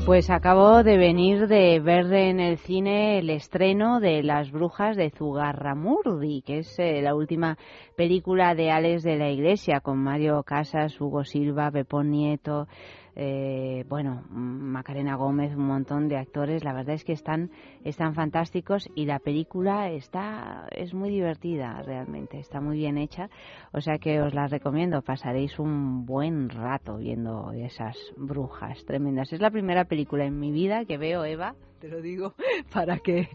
Pues 0.05 0.31
acabo 0.31 0.81
de 0.81 0.97
venir 0.97 1.47
de 1.47 1.79
ver 1.79 2.11
en 2.11 2.39
el 2.39 2.57
cine 2.57 3.19
el 3.19 3.29
estreno 3.29 3.99
de 3.99 4.23
Las 4.23 4.51
Brujas 4.51 4.97
de 4.97 5.11
Zugarramurdi, 5.11 6.41
que 6.41 6.59
es 6.59 6.79
eh, 6.79 7.01
la 7.03 7.13
última 7.13 7.57
película 7.95 8.55
de 8.55 8.71
Alex 8.71 9.03
de 9.03 9.17
la 9.17 9.29
Iglesia, 9.29 9.79
con 9.79 9.99
Mario 9.99 10.41
Casas, 10.43 10.99
Hugo 10.99 11.23
Silva, 11.23 11.69
Pepón 11.69 12.09
Nieto, 12.09 12.67
eh, 13.15 13.85
bueno, 13.89 14.23
Macarena 14.29 15.15
Gómez, 15.15 15.55
un 15.55 15.67
montón 15.67 16.07
de 16.07 16.17
actores, 16.17 16.63
la 16.63 16.73
verdad 16.73 16.95
es 16.95 17.03
que 17.03 17.13
están, 17.13 17.51
están 17.83 18.13
fantásticos 18.13 18.89
y 18.95 19.05
la 19.05 19.19
película 19.19 19.89
está, 19.91 20.67
es 20.71 20.93
muy 20.93 21.09
divertida 21.09 21.81
realmente, 21.81 22.39
está 22.39 22.61
muy 22.61 22.77
bien 22.77 22.97
hecha, 22.97 23.29
o 23.73 23.81
sea 23.81 23.97
que 23.97 24.21
os 24.21 24.33
la 24.33 24.47
recomiendo, 24.47 25.01
pasaréis 25.01 25.57
un 25.59 26.05
buen 26.05 26.49
rato 26.49 26.97
viendo 26.97 27.51
esas 27.53 27.97
brujas 28.17 28.83
tremendas. 28.85 29.31
Es 29.31 29.39
la 29.39 29.51
primera 29.51 29.85
película 29.85 30.25
en 30.25 30.39
mi 30.39 30.51
vida 30.51 30.85
que 30.85 30.97
veo, 30.97 31.23
Eva, 31.23 31.55
te 31.81 31.87
lo 31.87 31.99
digo 31.99 32.35
para 32.73 32.99
que 32.99 33.27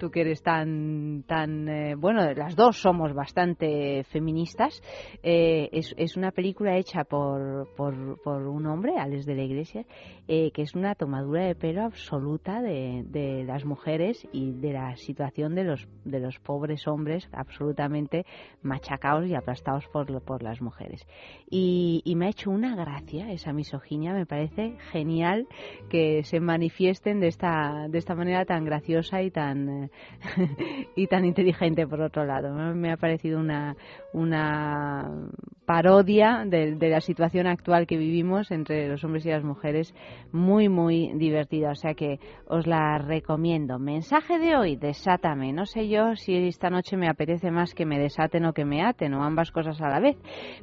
tú 0.00 0.10
que 0.10 0.22
eres 0.22 0.42
tan 0.42 1.22
tan 1.28 1.68
eh, 1.68 1.94
bueno 1.94 2.28
las 2.34 2.56
dos 2.56 2.76
somos 2.80 3.14
bastante 3.14 4.02
feministas 4.10 4.82
eh, 5.22 5.68
es, 5.70 5.94
es, 5.96 6.16
una 6.16 6.32
película 6.32 6.76
hecha 6.76 7.04
por, 7.04 7.72
por, 7.76 8.20
por, 8.22 8.48
un 8.48 8.66
hombre 8.66 8.98
Alex 8.98 9.26
de 9.26 9.36
la 9.36 9.44
Iglesia 9.44 9.86
eh, 10.26 10.50
que 10.50 10.62
es 10.62 10.74
una 10.74 10.96
tomadura 10.96 11.46
de 11.46 11.54
pelo 11.54 11.84
absoluta 11.84 12.60
de, 12.60 13.04
de, 13.06 13.44
las 13.44 13.64
mujeres 13.64 14.26
y 14.32 14.50
de 14.50 14.72
la 14.72 14.96
situación 14.96 15.54
de 15.54 15.62
los 15.62 15.86
de 16.04 16.18
los 16.18 16.36
pobres 16.40 16.88
hombres 16.88 17.28
absolutamente 17.32 18.26
machacados 18.60 19.26
y 19.28 19.36
aplastados 19.36 19.57
por, 19.62 20.22
por 20.22 20.42
las 20.42 20.60
mujeres 20.60 21.06
y, 21.50 22.02
y 22.04 22.14
me 22.16 22.26
ha 22.26 22.30
hecho 22.30 22.50
una 22.50 22.76
gracia 22.76 23.30
esa 23.32 23.52
misoginia 23.52 24.12
me 24.12 24.26
parece 24.26 24.76
genial 24.92 25.46
que 25.88 26.22
se 26.24 26.40
manifiesten 26.40 27.20
de 27.20 27.28
esta 27.28 27.86
de 27.88 27.98
esta 27.98 28.14
manera 28.14 28.44
tan 28.44 28.64
graciosa 28.64 29.22
y 29.22 29.30
tan 29.30 29.90
y 30.96 31.06
tan 31.06 31.24
inteligente 31.24 31.86
por 31.86 32.00
otro 32.00 32.24
lado. 32.24 32.52
Me 32.74 32.92
ha 32.92 32.96
parecido 32.96 33.38
una 33.38 33.76
una 34.12 35.28
parodia 35.66 36.44
de, 36.46 36.76
la 36.88 37.00
situación 37.00 37.46
actual 37.46 37.86
que 37.86 37.98
vivimos 37.98 38.50
entre 38.50 38.88
los 38.88 39.04
hombres 39.04 39.26
y 39.26 39.30
las 39.30 39.44
mujeres 39.44 39.94
muy 40.32 40.68
muy 40.68 41.12
divertida. 41.14 41.70
O 41.70 41.74
sea 41.74 41.94
que 41.94 42.18
os 42.46 42.66
la 42.66 42.98
recomiendo. 42.98 43.78
Mensaje 43.78 44.38
de 44.38 44.56
hoy, 44.56 44.76
desátame. 44.76 45.52
No 45.52 45.66
sé 45.66 45.88
yo 45.88 46.16
si 46.16 46.34
esta 46.48 46.70
noche 46.70 46.96
me 46.96 47.08
apetece 47.08 47.50
más 47.50 47.74
que 47.74 47.86
me 47.86 47.98
desaten 47.98 48.44
o 48.46 48.52
que 48.52 48.64
me 48.64 48.82
aten 48.82 49.14
o 49.14 49.22
ambas 49.22 49.47
cosas 49.50 49.80
a 49.80 49.88
la 49.88 50.00
vez. 50.00 50.16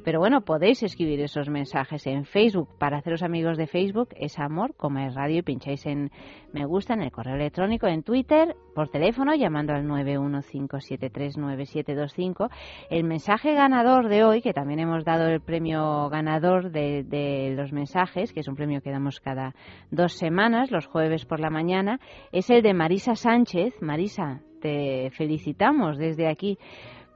Pero 0.04 0.18
bueno, 0.18 0.42
podéis 0.42 0.82
escribir 0.82 1.20
esos 1.20 1.48
mensajes 1.48 2.06
en 2.06 2.24
Facebook. 2.24 2.68
Para 2.78 2.98
haceros 2.98 3.22
amigos 3.22 3.56
de 3.56 3.66
Facebook 3.66 4.08
es 4.16 4.38
amor 4.38 4.74
como 4.76 5.00
es 5.00 5.14
radio 5.14 5.38
y 5.38 5.42
pincháis 5.42 5.86
en 5.86 6.10
me 6.56 6.64
gusta 6.64 6.94
en 6.94 7.02
el 7.02 7.12
correo 7.12 7.34
electrónico, 7.34 7.86
en 7.86 8.02
Twitter, 8.02 8.56
por 8.74 8.88
teléfono, 8.88 9.34
llamando 9.34 9.74
al 9.74 9.84
915739725. 9.84 12.48
El 12.88 13.04
mensaje 13.04 13.52
ganador 13.52 14.08
de 14.08 14.24
hoy, 14.24 14.40
que 14.40 14.54
también 14.54 14.80
hemos 14.80 15.04
dado 15.04 15.26
el 15.26 15.42
premio 15.42 16.08
ganador 16.08 16.70
de, 16.70 17.04
de 17.04 17.52
los 17.54 17.72
mensajes, 17.72 18.32
que 18.32 18.40
es 18.40 18.48
un 18.48 18.56
premio 18.56 18.80
que 18.80 18.90
damos 18.90 19.20
cada 19.20 19.54
dos 19.90 20.14
semanas, 20.14 20.70
los 20.70 20.86
jueves 20.86 21.26
por 21.26 21.40
la 21.40 21.50
mañana, 21.50 22.00
es 22.32 22.48
el 22.48 22.62
de 22.62 22.72
Marisa 22.72 23.16
Sánchez. 23.16 23.74
Marisa, 23.82 24.40
te 24.62 25.10
felicitamos 25.10 25.98
desde 25.98 26.26
aquí 26.26 26.56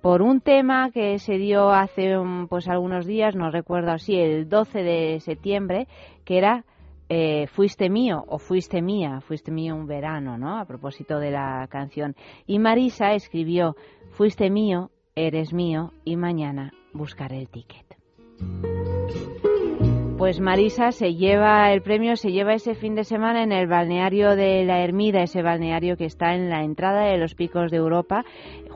por 0.00 0.22
un 0.22 0.40
tema 0.40 0.90
que 0.90 1.18
se 1.18 1.34
dio 1.34 1.70
hace 1.70 2.14
pues 2.48 2.68
algunos 2.68 3.06
días, 3.06 3.34
no 3.34 3.50
recuerdo 3.50 3.92
así, 3.92 4.16
el 4.16 4.48
12 4.48 4.82
de 4.82 5.20
septiembre, 5.20 5.88
que 6.24 6.38
era 6.38 6.64
eh, 7.08 7.48
fuiste 7.48 7.90
mío 7.90 8.24
o 8.28 8.38
fuiste 8.38 8.82
mía, 8.82 9.20
fuiste 9.20 9.50
mío 9.50 9.74
un 9.74 9.86
verano, 9.86 10.38
¿no? 10.38 10.58
A 10.58 10.64
propósito 10.64 11.18
de 11.18 11.32
la 11.32 11.66
canción. 11.68 12.14
Y 12.46 12.58
Marisa 12.58 13.14
escribió, 13.14 13.74
fuiste 14.12 14.48
mío, 14.48 14.90
eres 15.16 15.52
mío 15.52 15.92
y 16.04 16.16
mañana 16.16 16.72
buscaré 16.92 17.38
el 17.38 17.48
ticket. 17.48 17.96
Pues 20.20 20.38
Marisa 20.38 20.92
se 20.92 21.14
lleva 21.14 21.72
el 21.72 21.80
premio, 21.80 22.14
se 22.14 22.30
lleva 22.30 22.52
ese 22.52 22.74
fin 22.74 22.94
de 22.94 23.04
semana 23.04 23.42
en 23.42 23.52
el 23.52 23.66
balneario 23.66 24.36
de 24.36 24.64
la 24.66 24.84
Ermida, 24.84 25.22
ese 25.22 25.40
balneario 25.40 25.96
que 25.96 26.04
está 26.04 26.34
en 26.34 26.50
la 26.50 26.62
entrada 26.62 27.06
de 27.06 27.16
los 27.16 27.34
picos 27.34 27.70
de 27.70 27.78
Europa, 27.78 28.26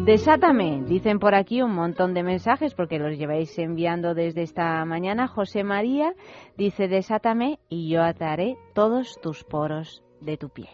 Desátame, 0.09 0.85
dicen 0.87 1.19
por 1.19 1.35
aquí 1.35 1.61
un 1.61 1.75
montón 1.75 2.15
de 2.15 2.23
mensajes 2.23 2.73
porque 2.73 2.99
los 2.99 3.19
lleváis 3.19 3.59
enviando 3.59 4.15
desde 4.15 4.41
esta 4.41 4.83
mañana. 4.87 5.29
José 5.29 5.65
María 5.65 6.15
dice, 6.57 6.89
desátame 6.89 7.59
y 7.69 7.91
yo 7.91 8.03
ataré 8.03 8.57
todos 8.73 9.21
tus 9.21 9.45
poros 9.45 10.03
de 10.23 10.39
tu 10.39 10.49
piel. 10.49 10.69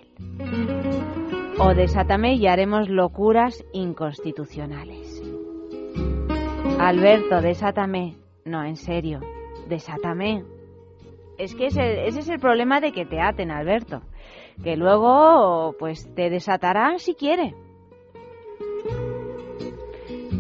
O 1.59 1.75
desátame 1.75 2.35
y 2.35 2.47
haremos 2.47 2.89
locuras 2.89 3.65
inconstitucionales. 3.73 5.21
Alberto, 6.79 7.41
desátame. 7.41 8.17
No, 8.45 8.63
en 8.63 8.77
serio, 8.77 9.19
desátame. 9.69 10.45
Es 11.39 11.57
que 11.57 11.67
ese, 11.67 12.07
ese 12.07 12.21
es 12.21 12.29
el 12.29 12.39
problema 12.39 12.81
de 12.81 12.93
que 12.93 13.05
te 13.05 13.21
aten, 13.21 13.51
Alberto. 13.51 14.03
Que 14.63 14.77
luego, 14.77 15.75
pues, 15.79 16.13
te 16.15 16.31
desatarán 16.31 16.99
si 16.99 17.15
quiere 17.15 17.55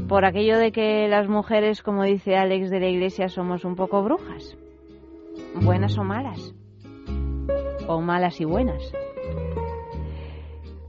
por 0.09 0.25
aquello 0.25 0.59
de 0.59 0.73
que 0.73 1.09
las 1.09 1.29
mujeres, 1.29 1.83
como 1.83 2.05
dice 2.05 2.37
Alex 2.37 2.71
de 2.71 2.81
la 2.81 2.89
Iglesia, 2.89 3.29
somos 3.29 3.65
un 3.65 3.75
poco 3.75 4.03
brujas. 4.03 4.57
Buenas 5.63 5.97
o 5.99 6.05
malas. 6.05 6.55
O 7.89 8.01
malas 8.01 8.41
y 8.41 8.45
buenas. 8.45 8.93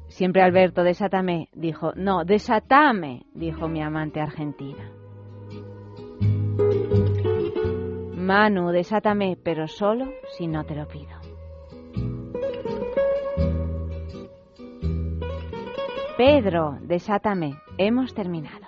Siempre 0.07 0.41
Alberto, 0.41 0.83
desátame, 0.83 1.49
dijo. 1.53 1.93
No, 1.95 2.23
desatame, 2.23 3.25
dijo 3.33 3.67
mi 3.67 3.81
amante 3.81 4.21
argentina. 4.21 4.91
Manu, 8.15 8.69
desátame, 8.71 9.37
pero 9.41 9.67
solo 9.67 10.05
si 10.37 10.47
no 10.47 10.63
te 10.65 10.75
lo 10.75 10.87
pido. 10.87 11.14
Pedro, 16.17 16.77
desátame, 16.81 17.55
hemos 17.77 18.13
terminado. 18.13 18.65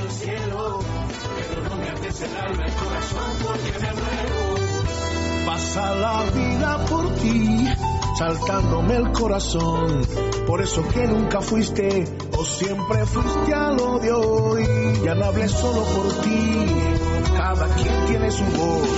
la 6.61 6.79
saltándome 8.17 8.97
el 8.97 9.13
corazón. 9.13 10.03
Por 10.47 10.61
eso 10.61 10.87
que 10.89 11.07
nunca 11.07 11.41
fuiste 11.41 12.05
o 12.37 12.45
siempre 12.45 13.07
fuiste 13.07 13.55
a 13.55 13.71
lo 13.71 13.99
de 13.99 14.13
hoy. 14.13 14.67
Ya 15.05 15.15
no 15.15 15.27
hablé 15.27 15.49
solo 15.49 15.83
por 15.83 16.09
ti, 16.23 16.67
cada 17.37 17.67
quien 17.75 18.07
tiene 18.07 18.31
su 18.31 18.45
voz. 18.45 18.89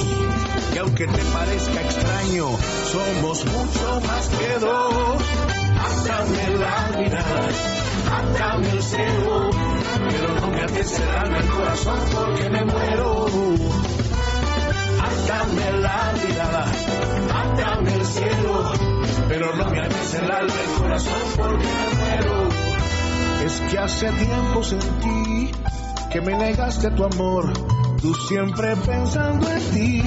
Y 0.75 0.79
aunque 0.79 1.07
te 1.07 1.23
parezca 1.23 1.81
extraño, 1.81 2.49
somos 2.93 3.45
mucho 3.47 4.01
más 4.07 4.29
que 4.29 4.59
dos. 4.59 5.23
Átame 5.79 6.59
la 6.59 6.99
mirada, 6.99 7.49
átame 8.13 8.71
el 8.71 8.83
cielo, 8.83 9.51
pero 10.11 10.41
no 10.41 10.47
me 10.49 10.61
alma, 10.61 11.39
el 11.39 11.47
corazón 11.49 11.99
porque 12.13 12.51
me 12.51 12.65
muero. 12.65 13.27
Átame 15.01 15.73
la 15.81 16.15
mirada, 16.27 16.67
átame 17.33 17.95
el 17.95 18.07
cielo 18.07 18.36
pero 19.29 19.55
no 19.55 19.71
me 19.71 19.81
haces 19.81 20.15
el 20.15 20.31
alma, 20.31 20.55
el 20.55 20.83
corazón 20.83 21.23
porque 21.37 21.67
me 21.67 21.97
muero. 21.97 22.49
Es 23.45 23.61
que 23.71 23.79
hace 23.79 24.11
tiempo 24.13 24.63
sentí 24.65 25.53
que 26.11 26.21
me 26.21 26.35
negaste 26.35 26.91
tu 26.91 27.05
amor, 27.05 27.53
tú 28.01 28.15
siempre 28.29 28.77
pensando 28.77 29.51
en 29.51 29.71
ti, 29.71 30.03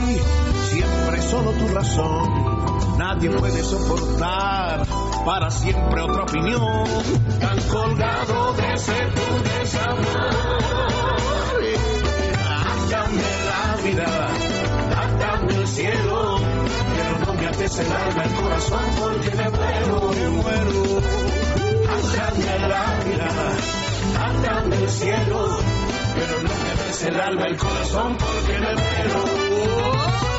siempre 0.69 1.21
solo 1.21 1.51
tu 1.51 1.67
razón. 1.67 2.97
Nadie 2.97 3.29
puede 3.29 3.63
soportar 3.63 4.85
para 5.25 5.49
siempre 5.51 6.01
otra 6.01 6.23
opinión, 6.23 6.83
tan 7.39 7.61
colgado 7.61 8.53
de 8.53 8.77
ser 8.77 9.13
tu 9.13 9.43
desamor. 9.43 10.49
Dame 12.89 13.21
la 13.45 13.75
vida, 13.83 14.29
dame 15.19 15.55
el 15.55 15.67
cielo 15.67 16.48
es 17.47 17.79
el 17.79 17.91
alma, 17.91 18.23
el 18.23 18.33
corazón, 18.33 18.85
porque 18.99 19.29
me 19.35 19.49
muero, 19.49 20.11
me 20.13 20.29
muero. 20.29 21.01
Átame 21.89 22.67
la 22.67 22.99
mirada, 23.05 23.57
átame 24.19 24.75
el 24.75 24.89
cielo, 24.89 25.57
pero 26.15 26.41
no 26.43 26.49
me 26.49 26.83
des 26.83 27.03
el 27.03 27.19
alma, 27.19 27.45
el 27.47 27.57
corazón, 27.57 28.17
porque 28.17 28.59
me 28.59 28.75
muero. 28.75 30.38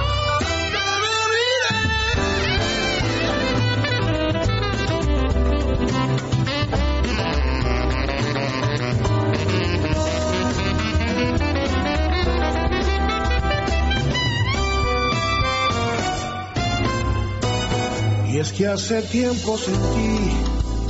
Es 18.40 18.52
que 18.52 18.66
hace 18.66 19.02
tiempo 19.02 19.58
sentí 19.58 20.30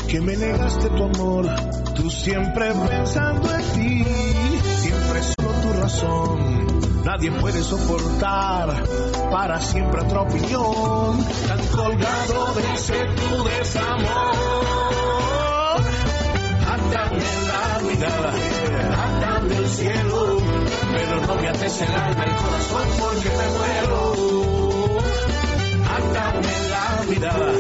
que 0.09 0.21
me 0.21 0.37
negaste 0.37 0.89
tu 0.91 1.03
amor, 1.03 1.49
tú 1.95 2.09
siempre 2.09 2.73
pensando 2.73 3.53
en 3.53 3.63
ti, 3.73 4.05
siempre 4.79 5.21
solo 5.23 5.51
tu 5.61 5.73
razón. 5.81 7.03
Nadie 7.05 7.33
puede 7.33 7.61
soportar 7.63 8.85
para 9.31 9.61
siempre 9.61 10.01
otra 10.01 10.21
opinión. 10.23 11.27
Tan 11.49 11.67
colgado 11.69 12.55
de 12.55 12.75
ese 12.75 13.05
tu 13.17 13.45
desamor. 13.45 14.61
La 19.11 19.57
el 19.57 19.69
cielo. 19.69 20.39
Pero 20.93 21.27
no 21.27 21.35
me 21.35 21.49
ates 21.49 21.81
el 21.81 21.95
alma, 21.95 22.25
el 22.25 22.37
corazón 22.37 22.89
porque 22.99 23.29
me 23.29 23.49
muero. 23.59 24.31
Mirada, 27.11 27.53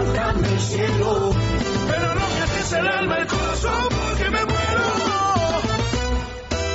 atame 0.00 0.48
el 0.48 0.60
cielo. 0.60 1.30
Pero 1.88 2.14
no 2.14 2.20
me 2.20 2.40
ates 2.42 2.72
el 2.72 2.86
alma, 2.88 3.18
el 3.18 3.26
corazón 3.26 3.88
porque 3.90 4.30
me 4.30 4.44
muero. 4.44 4.90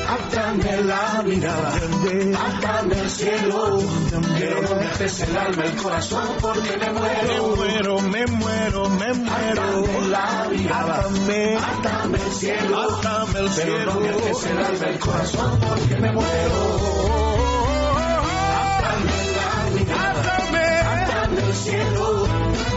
Atame 0.08 0.84
la 0.84 1.24
mirada, 1.26 1.74
atame 2.48 3.00
el 3.00 3.10
cielo, 3.10 3.80
pero 4.38 4.62
no 4.62 4.76
me 4.76 4.86
haces 4.86 5.22
el 5.22 5.38
alma, 5.38 5.64
el 5.66 5.76
corazón, 5.76 6.28
porque 6.40 6.78
me 6.78 6.92
muero. 6.92 7.56
Me 7.56 7.56
muero, 7.56 8.00
me 8.02 8.26
muero, 8.28 8.90
me 8.90 9.14
muero. 9.14 9.62
Atame 9.64 10.08
la 10.10 10.48
mirada, 10.52 11.00
atame, 11.00 11.58
atame 11.58 12.18
el 12.18 12.32
cielo, 12.34 13.00
el 13.36 13.50
cielo, 13.50 13.76
pero 13.76 13.94
no 13.94 14.00
me 14.00 14.10
haces 14.10 14.46
el 14.52 14.58
alma, 14.58 14.86
el 14.88 15.00
corazón, 15.00 15.60
porque 15.60 15.96
me 16.00 16.12
muero. 16.12 17.25
Cielo, 21.66 22.28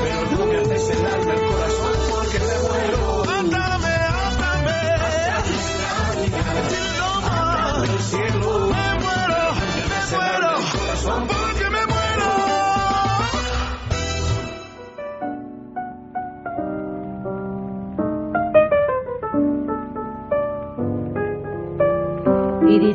pero 0.02 0.30
no 0.30 0.46
me 0.46 0.56
el 0.56 1.06
alma, 1.06 1.34
el 1.34 1.46
corazón, 1.46 1.96
porque 2.10 2.38
me 2.38 2.68
muero. 2.68 3.17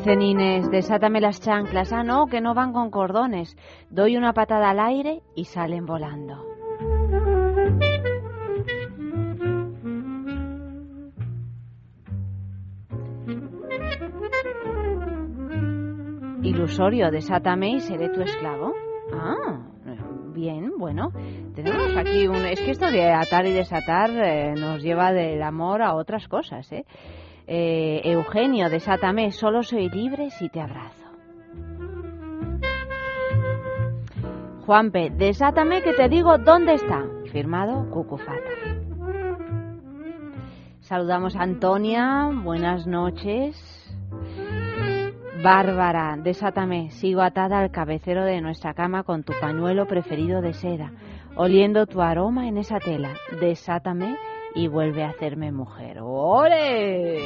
Inés, 0.06 0.70
desátame 0.70 1.22
las 1.22 1.40
chanclas. 1.40 1.94
Ah, 1.94 2.04
no, 2.04 2.28
que 2.28 2.42
no 2.42 2.54
van 2.54 2.74
con 2.74 2.92
cordones. 2.92 3.56
Doy 3.90 4.18
una 4.18 4.34
patada 4.34 4.70
al 4.70 4.80
aire 4.80 5.22
y 5.34 5.46
salen 5.46 5.86
volando. 5.86 6.44
Ilusorio, 16.42 17.10
desátame 17.10 17.70
y 17.70 17.80
seré 17.80 18.10
tu 18.10 18.22
esclavo. 18.22 18.74
Ah, 19.14 19.60
bien, 20.34 20.74
bueno. 20.78 21.12
Tenemos 21.56 21.96
aquí 21.96 22.28
un... 22.28 22.46
Es 22.46 22.60
que 22.60 22.72
esto 22.72 22.92
de 22.92 23.10
atar 23.10 23.46
y 23.46 23.54
desatar 23.54 24.10
eh, 24.10 24.54
nos 24.54 24.84
lleva 24.84 25.14
del 25.14 25.42
amor 25.42 25.82
a 25.82 25.96
otras 25.96 26.28
cosas, 26.28 26.70
¿eh? 26.74 26.86
Eh, 27.46 28.02
Eugenio, 28.06 28.70
desátame, 28.70 29.32
solo 29.32 29.64
soy 29.64 29.90
libre 29.90 30.30
si 30.30 30.50
te 30.50 30.62
abrazo. 30.62 31.04
Juanpe, 34.66 35.10
desátame 35.10 35.82
que 35.82 35.94
te 35.94 36.08
digo 36.08 36.38
dónde 36.38 36.76
está. 36.76 37.04
Firmado 37.32 37.90
Cucufata. 37.90 38.50
Saludamos 40.80 41.36
a 41.36 41.42
Antonia, 41.42 42.30
buenas 42.32 42.88
noches. 42.88 43.56
Bárbara, 45.44 46.16
desátame, 46.18 46.92
sigo 46.92 47.22
atada 47.22 47.60
al 47.60 47.72
cabecero 47.72 48.24
de 48.24 48.40
nuestra 48.40 48.74
cama 48.74 49.04
con 49.04 49.24
tu 49.24 49.34
pañuelo 49.42 49.86
preferido 49.88 50.42
de 50.42 50.54
seda, 50.54 50.94
oliendo 51.36 51.86
tu 51.86 52.02
aroma 52.02 52.48
en 52.48 52.58
esa 52.58 52.80
tela. 52.80 53.14
Desátame 53.42 54.16
y 54.56 54.68
vuelve 54.68 55.04
a 55.04 55.10
hacerme 55.10 55.52
mujer. 55.52 56.00
¡Ole! 56.02 57.20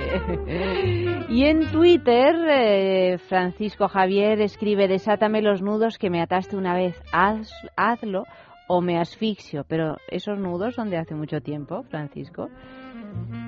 Y 1.30 1.44
en 1.44 1.70
Twitter, 1.72 2.36
eh, 2.50 3.18
Francisco 3.18 3.90
Javier 3.90 4.40
escribe, 4.40 4.88
desátame 4.88 5.42
los 5.42 5.62
nudos 5.62 5.98
que 5.98 6.10
me 6.10 6.22
ataste 6.22 6.56
una 6.56 6.74
vez, 6.74 6.96
Haz, 7.12 7.52
hazlo 7.76 8.24
o 8.68 8.82
me 8.82 8.98
asfixio. 8.98 9.66
Pero 9.68 9.98
esos 10.08 10.40
nudos 10.40 10.76
son 10.76 10.90
de 10.90 10.98
hace 10.98 11.16
mucho 11.16 11.42
tiempo, 11.42 11.84
Francisco. 11.90 12.50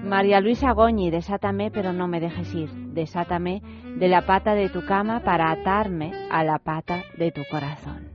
María 0.04 0.40
Luisa 0.40 0.72
Goñi, 0.72 1.12
desátame 1.12 1.72
pero 1.72 1.94
no 1.94 2.08
me 2.08 2.20
dejes 2.20 2.54
ir. 2.54 2.70
Desátame 2.94 3.62
de 3.98 4.08
la 4.08 4.26
pata 4.26 4.56
de 4.56 4.70
tu 4.70 4.86
cama 4.86 5.22
para 5.22 5.52
atarme 5.52 6.12
a 6.32 6.44
la 6.44 6.60
pata 6.60 7.04
de 7.18 7.32
tu 7.32 7.42
corazón. 7.50 8.09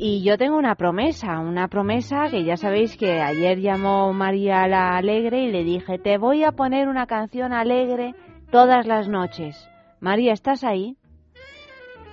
Y 0.00 0.22
yo 0.22 0.38
tengo 0.38 0.56
una 0.56 0.76
promesa, 0.76 1.40
una 1.40 1.66
promesa 1.66 2.28
que 2.30 2.44
ya 2.44 2.56
sabéis 2.56 2.96
que 2.96 3.20
ayer 3.20 3.58
llamó 3.58 4.12
María 4.12 4.68
la 4.68 4.96
Alegre 4.96 5.42
y 5.42 5.50
le 5.50 5.64
dije, 5.64 5.98
te 5.98 6.18
voy 6.18 6.44
a 6.44 6.52
poner 6.52 6.86
una 6.88 7.06
canción 7.06 7.52
alegre 7.52 8.14
todas 8.52 8.86
las 8.86 9.08
noches. 9.08 9.68
María, 9.98 10.32
¿estás 10.32 10.62
ahí? 10.62 10.96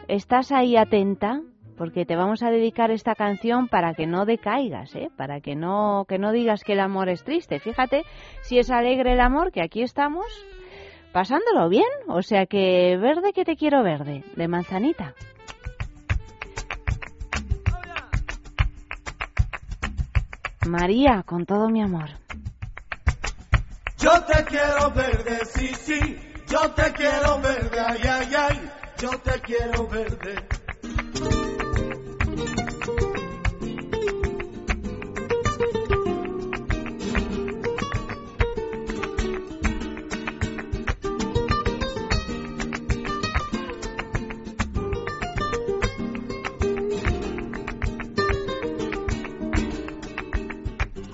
¿Estás 0.08 0.52
ahí 0.52 0.76
atenta? 0.78 1.42
Porque 1.78 2.08
te 2.08 2.16
vamos 2.16 2.42
a 2.42 2.50
dedicar 2.50 2.90
esta 2.90 3.14
canción 3.14 3.68
para 3.68 3.94
que 3.94 4.08
no 4.08 4.26
decaigas, 4.26 4.96
¿eh? 4.96 5.12
Para 5.16 5.40
que 5.40 5.56
no, 5.56 6.06
que 6.08 6.18
no 6.18 6.32
digas 6.32 6.64
que 6.64 6.74
el 6.74 6.80
amor 6.80 7.08
es 7.10 7.24
triste. 7.24 7.60
Fíjate 7.60 8.02
si 8.42 8.58
es 8.58 8.72
alegre 8.72 9.14
el 9.14 9.20
amor, 9.20 9.52
que 9.52 9.62
aquí 9.62 9.84
estamos 9.84 10.26
pasándolo 11.12 11.70
bien. 11.70 11.86
O 12.08 12.24
sea 12.24 12.48
que 12.48 12.98
verde 12.98 13.32
que 13.32 13.46
te 13.46 13.56
quiero 13.56 13.84
verde, 13.84 14.24
de 14.36 14.48
manzanita. 14.48 15.14
María, 20.66 21.24
con 21.24 21.46
todo 21.46 21.70
mi 21.70 21.82
amor. 21.82 22.10
Yo 23.98 24.12
te 24.24 24.44
quiero 24.46 24.92
verde, 24.92 25.40
sí, 25.46 25.72
sí. 25.74 26.20
Yo 26.48 26.72
te 26.72 26.92
quiero 26.94 27.40
verde, 27.40 27.80
ay, 27.80 28.02
ay, 28.04 28.36
ay. 28.38 28.72
Yo 29.00 29.10
te 29.20 29.40
quiero 29.42 29.88
verde. 29.88 30.65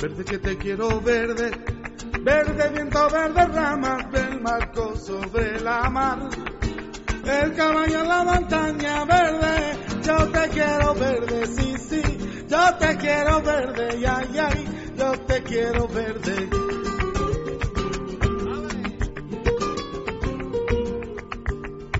Verde 0.02 0.26
que 0.26 0.40
te 0.40 0.58
quiero 0.58 1.00
verde, 1.00 1.52
verde 2.22 2.70
viento, 2.70 3.08
verde 3.08 3.46
ramas 3.46 4.12
del 4.12 4.42
marco 4.42 4.96
sobre 4.96 5.62
la 5.62 5.88
mar. 5.92 6.28
El 7.24 7.54
caballo 7.54 8.02
en 8.02 8.08
la 8.08 8.24
montaña 8.24 9.06
verde, 9.06 9.78
yo 10.02 10.28
te 10.30 10.50
quiero 10.50 10.96
verde, 10.96 11.46
sí, 11.46 11.76
sí, 11.78 12.02
yo 12.48 12.76
te 12.80 12.98
quiero 12.98 13.44
verde, 13.44 14.08
ay, 14.08 14.40
ay, 14.40 14.92
yo 14.98 15.12
te 15.20 15.44
quiero 15.44 15.88
verde. 15.88 16.50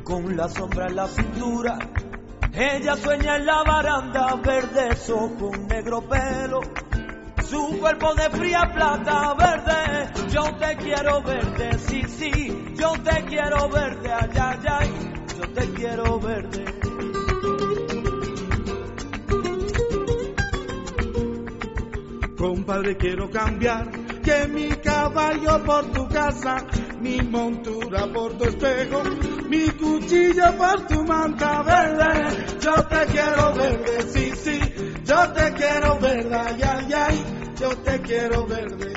con 0.04 0.36
la 0.36 0.50
sombra 0.50 0.88
en 0.88 0.96
la 0.96 1.08
cintura. 1.08 1.78
Ella 2.52 2.98
sueña 2.98 3.38
en 3.38 3.46
la 3.46 3.64
baranda, 3.64 4.36
verde 4.44 4.90
ojo, 5.14 5.52
negro 5.70 6.02
pelo. 6.02 6.60
Su 7.52 7.78
cuerpo 7.82 8.16
de 8.16 8.30
fría 8.30 8.62
plata 8.74 9.34
verde, 9.34 10.30
yo 10.30 10.56
te 10.56 10.78
quiero 10.78 11.22
verde, 11.22 11.78
sí, 11.80 12.02
sí, 12.08 12.74
yo 12.76 12.94
te 13.04 13.26
quiero 13.26 13.68
verde, 13.68 14.10
ay, 14.10 14.30
ay, 14.40 14.60
ay, 14.70 14.90
yo 15.38 15.50
te 15.50 15.70
quiero 15.72 16.18
verde. 16.18 16.64
Compadre, 22.38 22.96
quiero 22.96 23.30
cambiar 23.30 23.92
que 24.22 24.48
mi 24.48 24.70
caballo 24.78 25.62
por 25.66 25.92
tu 25.92 26.08
casa, 26.08 26.56
mi 27.02 27.18
montura 27.20 28.08
por 28.14 28.38
tu 28.38 28.46
espejo, 28.46 29.04
mi 29.50 29.68
cuchillo 29.72 30.58
por 30.58 30.88
tu 30.88 31.04
manta 31.04 31.64
verde. 31.64 32.58
Yo 32.62 32.76
te 32.86 33.06
quiero 33.08 33.54
verde, 33.56 34.02
sí, 34.10 34.32
sí, 34.38 34.60
yo 35.04 35.34
te 35.34 35.52
quiero 35.52 36.00
verde, 36.00 36.34
ay, 36.34 36.62
ay, 36.64 36.94
ay, 36.94 37.41
yo 37.62 37.70
te 37.78 38.02
quiero 38.02 38.48
verde. 38.48 38.94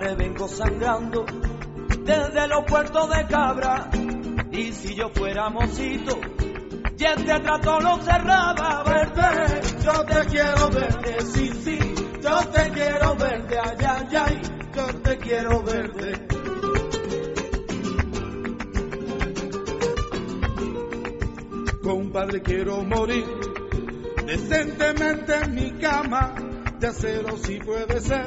me 0.00 0.14
vengo 0.16 0.48
sangrando 0.48 1.24
desde 2.04 2.48
los 2.48 2.64
puertos 2.66 3.08
de 3.10 3.26
Cabra. 3.26 3.90
Y 4.52 4.72
si 4.72 4.94
yo 4.94 5.08
fuera 5.08 5.48
mocito, 5.50 6.18
y 7.04 7.06
este 7.06 7.40
trato 7.40 7.80
lo 7.80 7.98
cerraba, 7.98 8.82
verde. 8.84 9.60
Yo 9.84 10.04
te 10.06 10.26
quiero 10.28 10.70
verde, 10.70 11.16
sí, 11.34 11.50
sí. 11.62 11.78
Yo 12.22 12.38
te 12.48 12.70
quiero 12.70 13.14
verde, 13.16 13.58
ay, 13.62 13.86
ay, 13.86 14.16
ay. 14.16 14.42
Yo 14.74 14.86
te 15.02 15.18
quiero 15.18 15.62
verde. 15.62 16.26
Compadre, 21.82 22.40
quiero 22.40 22.82
morir 22.84 23.26
decentemente 24.24 25.34
en 25.34 25.54
mi 25.54 25.70
cama 25.72 26.34
de 26.78 26.86
acero 26.86 27.36
si 27.36 27.58
puede 27.58 28.00
ser 28.00 28.26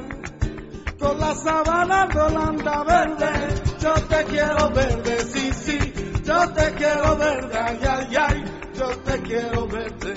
con 1.00 1.20
la 1.20 1.34
sabana 1.34 2.06
rolanda 2.06 2.84
verde 2.84 3.56
yo 3.82 3.94
te 3.94 4.24
quiero 4.26 4.70
verde 4.70 5.18
sí 5.26 5.52
sí 5.54 5.94
yo 6.24 6.54
te 6.54 6.74
quiero 6.76 7.18
verde 7.18 7.58
ay 7.58 7.80
ay 7.88 8.16
ay 8.16 8.37
yo 8.78 8.90
te 9.00 9.22
quiero 9.22 9.68
verde 9.68 10.14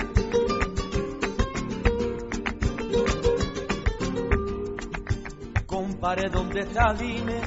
compare 5.65 6.29
dónde 6.29 6.61
está 6.61 6.93
dime 6.93 7.41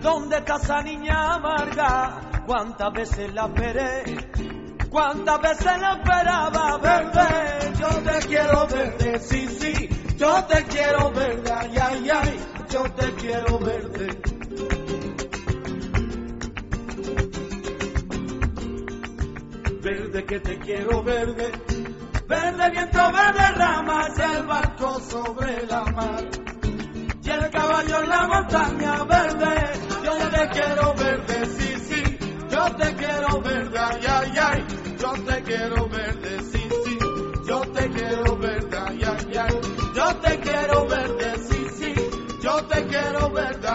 dónde 0.00 0.38
está 0.38 0.56
esa 0.56 0.82
niña 0.82 1.34
amarga. 1.34 2.28
Cuántas 2.46 2.92
veces 2.92 3.32
la 3.32 3.46
esperé 3.46 4.04
cuántas 4.90 5.40
veces 5.40 5.78
la 5.80 5.92
esperaba 5.92 6.78
verde 6.78 7.72
yo 7.78 7.88
te 8.02 8.26
quiero 8.26 8.66
verde 8.66 9.20
sí 9.20 9.46
sí 9.48 10.02
yo 10.22 10.44
te 10.44 10.62
quiero 10.66 11.10
verde, 11.10 11.50
ay, 11.52 11.76
ay, 11.82 12.10
ay, 12.10 12.40
yo 12.70 12.84
te 12.92 13.12
quiero 13.14 13.58
verde. 13.58 14.31
Verde 19.82 20.24
que 20.24 20.38
te 20.38 20.58
quiero 20.60 21.02
verde, 21.02 21.50
verde 22.28 22.70
viento, 22.70 22.98
verde 23.12 23.50
ramas 23.56 24.18
el 24.18 24.46
barco 24.46 25.00
sobre 25.00 25.66
la 25.66 25.84
mar. 25.86 26.24
Y 27.22 27.30
el 27.30 27.50
caballo 27.50 28.02
en 28.02 28.08
la 28.08 28.26
montaña 28.28 29.04
verde, 29.04 29.72
yo 30.04 30.28
te 30.30 30.48
quiero 30.50 30.94
verde, 30.94 31.46
sí, 31.46 31.74
sí, 31.88 32.18
yo 32.48 32.76
te 32.76 32.94
quiero 32.94 33.40
verde, 33.40 33.78
ay, 33.78 34.00
ay, 34.08 34.32
ay, 34.40 34.66
yo 34.98 35.12
te 35.24 35.42
quiero 35.42 35.88
verde, 35.88 36.38
sí, 36.52 36.68
sí, 36.84 36.98
yo 37.48 37.60
te 37.72 37.90
quiero 37.90 38.36
verde, 38.36 38.78
ay, 38.78 39.02
ay, 39.04 39.36
ay. 39.36 39.82
Yo 39.94 40.16
te 40.16 40.40
quiero 40.40 40.86
verde, 40.86 41.38
sí, 41.48 41.66
sí. 41.78 41.94
Yo 42.40 42.64
te 42.66 42.86
quiero 42.86 43.30
verde, 43.30 43.68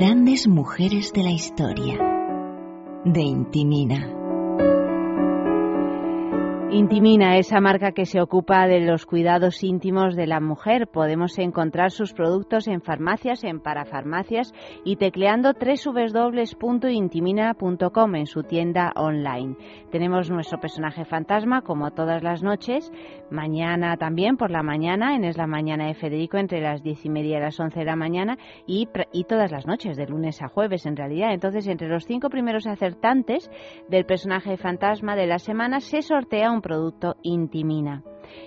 Grandes 0.00 0.48
mujeres 0.48 1.12
de 1.12 1.22
la 1.22 1.30
historia. 1.30 1.98
De 3.04 3.20
Intimina. 3.20 4.19
Intimina, 6.72 7.36
esa 7.36 7.60
marca 7.60 7.90
que 7.90 8.06
se 8.06 8.20
ocupa 8.20 8.68
de 8.68 8.78
los 8.78 9.04
cuidados 9.04 9.64
íntimos 9.64 10.14
de 10.14 10.28
la 10.28 10.38
mujer. 10.38 10.86
Podemos 10.86 11.36
encontrar 11.40 11.90
sus 11.90 12.12
productos 12.12 12.68
en 12.68 12.80
farmacias, 12.80 13.42
en 13.42 13.58
parafarmacias 13.58 14.54
y 14.84 14.94
tecleando 14.94 15.52
www.intimina.com 15.52 18.14
en 18.14 18.26
su 18.26 18.44
tienda 18.44 18.92
online. 18.94 19.56
Tenemos 19.90 20.30
nuestro 20.30 20.60
personaje 20.60 21.04
fantasma 21.04 21.62
como 21.62 21.90
todas 21.90 22.22
las 22.22 22.44
noches, 22.44 22.92
mañana 23.32 23.96
también 23.96 24.36
por 24.36 24.52
la 24.52 24.62
mañana, 24.62 25.16
en 25.16 25.24
Es 25.24 25.36
la 25.36 25.48
Mañana 25.48 25.88
de 25.88 25.94
Federico 25.94 26.36
entre 26.36 26.60
las 26.60 26.84
diez 26.84 27.04
y 27.04 27.10
media 27.10 27.38
y 27.38 27.40
las 27.40 27.58
once 27.58 27.80
de 27.80 27.86
la 27.86 27.96
mañana 27.96 28.38
y, 28.64 28.88
y 29.12 29.24
todas 29.24 29.50
las 29.50 29.66
noches, 29.66 29.96
de 29.96 30.06
lunes 30.06 30.40
a 30.40 30.46
jueves 30.46 30.86
en 30.86 30.94
realidad. 30.94 31.32
Entonces, 31.32 31.66
entre 31.66 31.88
los 31.88 32.06
cinco 32.06 32.30
primeros 32.30 32.68
acertantes 32.68 33.50
del 33.88 34.06
personaje 34.06 34.56
fantasma 34.56 35.16
de 35.16 35.26
la 35.26 35.40
semana 35.40 35.80
se 35.80 36.02
sortea 36.02 36.52
un 36.52 36.59
producto 36.60 37.16
Intimina. 37.22 38.02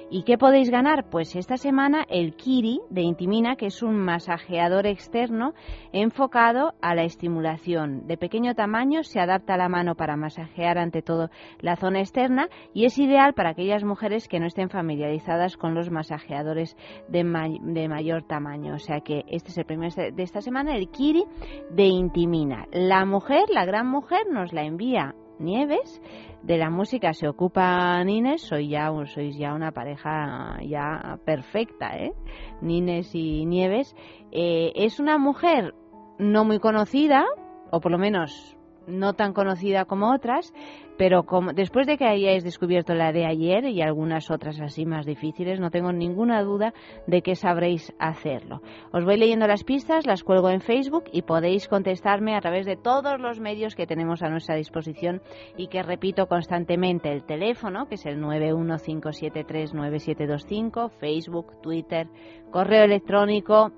¿Y 0.09 0.23
qué 0.23 0.37
podéis 0.37 0.69
ganar? 0.69 1.09
Pues 1.09 1.35
esta 1.35 1.57
semana 1.57 2.05
el 2.09 2.35
Kiri 2.35 2.81
de 2.89 3.01
Intimina, 3.01 3.55
que 3.55 3.67
es 3.67 3.81
un 3.81 3.97
masajeador 3.97 4.85
externo 4.85 5.53
enfocado 5.91 6.73
a 6.81 6.95
la 6.95 7.03
estimulación. 7.03 8.05
De 8.07 8.17
pequeño 8.17 8.53
tamaño, 8.53 9.03
se 9.03 9.19
adapta 9.19 9.55
a 9.55 9.57
la 9.57 9.69
mano 9.69 9.95
para 9.95 10.15
masajear 10.15 10.77
ante 10.77 11.01
todo 11.01 11.29
la 11.59 11.75
zona 11.75 11.99
externa 11.99 12.47
y 12.73 12.85
es 12.85 12.97
ideal 12.97 13.33
para 13.33 13.49
aquellas 13.49 13.83
mujeres 13.83 14.27
que 14.27 14.39
no 14.39 14.45
estén 14.45 14.69
familiarizadas 14.69 15.57
con 15.57 15.73
los 15.73 15.89
masajeadores 15.89 16.77
de, 17.07 17.23
de 17.61 17.89
mayor 17.89 18.23
tamaño. 18.23 18.75
O 18.75 18.79
sea 18.79 19.01
que 19.01 19.23
este 19.27 19.49
es 19.49 19.57
el 19.57 19.65
primer 19.65 19.91
de 19.93 20.23
esta 20.23 20.41
semana, 20.41 20.75
el 20.75 20.89
Kiri 20.89 21.25
de 21.71 21.85
Intimina. 21.85 22.67
La 22.71 23.05
mujer, 23.05 23.45
la 23.49 23.65
gran 23.65 23.87
mujer, 23.87 24.27
nos 24.31 24.53
la 24.53 24.63
envía 24.63 25.15
Nieves 25.43 26.01
de 26.41 26.57
la 26.57 26.69
música 26.69 27.13
se 27.13 27.27
ocupa 27.27 28.03
Nines, 28.03 28.41
soy 28.41 28.69
ya, 28.69 28.91
sois 29.05 29.37
ya 29.37 29.53
una 29.53 29.71
pareja 29.71 30.57
ya 30.61 31.19
perfecta, 31.25 31.97
¿eh? 31.97 32.13
Nines 32.61 33.13
y 33.13 33.45
Nieves. 33.45 33.95
Eh, 34.31 34.71
es 34.75 34.99
una 34.99 35.17
mujer 35.17 35.75
no 36.17 36.45
muy 36.45 36.59
conocida, 36.59 37.25
o 37.71 37.79
por 37.79 37.91
lo 37.91 37.97
menos 37.97 38.57
no 38.87 39.13
tan 39.13 39.33
conocida 39.33 39.85
como 39.85 40.11
otras, 40.13 40.53
pero 40.97 41.23
como, 41.23 41.53
después 41.53 41.87
de 41.87 41.97
que 41.97 42.05
hayáis 42.05 42.43
descubierto 42.43 42.93
la 42.93 43.11
de 43.11 43.25
ayer 43.25 43.65
y 43.65 43.81
algunas 43.81 44.29
otras 44.29 44.59
así 44.61 44.85
más 44.85 45.05
difíciles, 45.05 45.59
no 45.59 45.71
tengo 45.71 45.91
ninguna 45.91 46.43
duda 46.43 46.73
de 47.07 47.21
que 47.21 47.35
sabréis 47.35 47.93
hacerlo. 47.99 48.61
Os 48.91 49.03
voy 49.03 49.17
leyendo 49.17 49.47
las 49.47 49.63
pistas, 49.63 50.05
las 50.05 50.23
cuelgo 50.23 50.49
en 50.49 50.61
Facebook 50.61 51.05
y 51.11 51.23
podéis 51.23 51.67
contestarme 51.67 52.35
a 52.35 52.41
través 52.41 52.65
de 52.65 52.77
todos 52.77 53.19
los 53.19 53.39
medios 53.39 53.75
que 53.75 53.87
tenemos 53.87 54.21
a 54.21 54.29
nuestra 54.29 54.55
disposición 54.55 55.21
y 55.57 55.67
que 55.67 55.83
repito 55.83 56.27
constantemente 56.27 57.11
el 57.11 57.23
teléfono, 57.23 57.87
que 57.87 57.95
es 57.95 58.05
el 58.05 58.21
915739725, 58.21 60.91
Facebook, 60.91 61.59
Twitter, 61.61 62.07
correo 62.51 62.83
electrónico. 62.83 63.71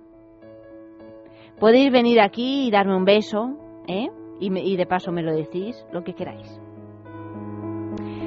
Podéis 1.59 1.91
venir 1.91 2.19
aquí 2.19 2.67
y 2.67 2.71
darme 2.71 2.97
un 2.97 3.05
beso, 3.05 3.83
¿eh? 3.87 4.09
y, 4.39 4.49
me, 4.49 4.61
y 4.61 4.75
de 4.75 4.85
paso 4.85 5.11
me 5.11 5.23
lo 5.23 5.33
decís, 5.33 5.85
lo 5.93 6.03
que 6.03 6.13
queráis. 6.13 6.59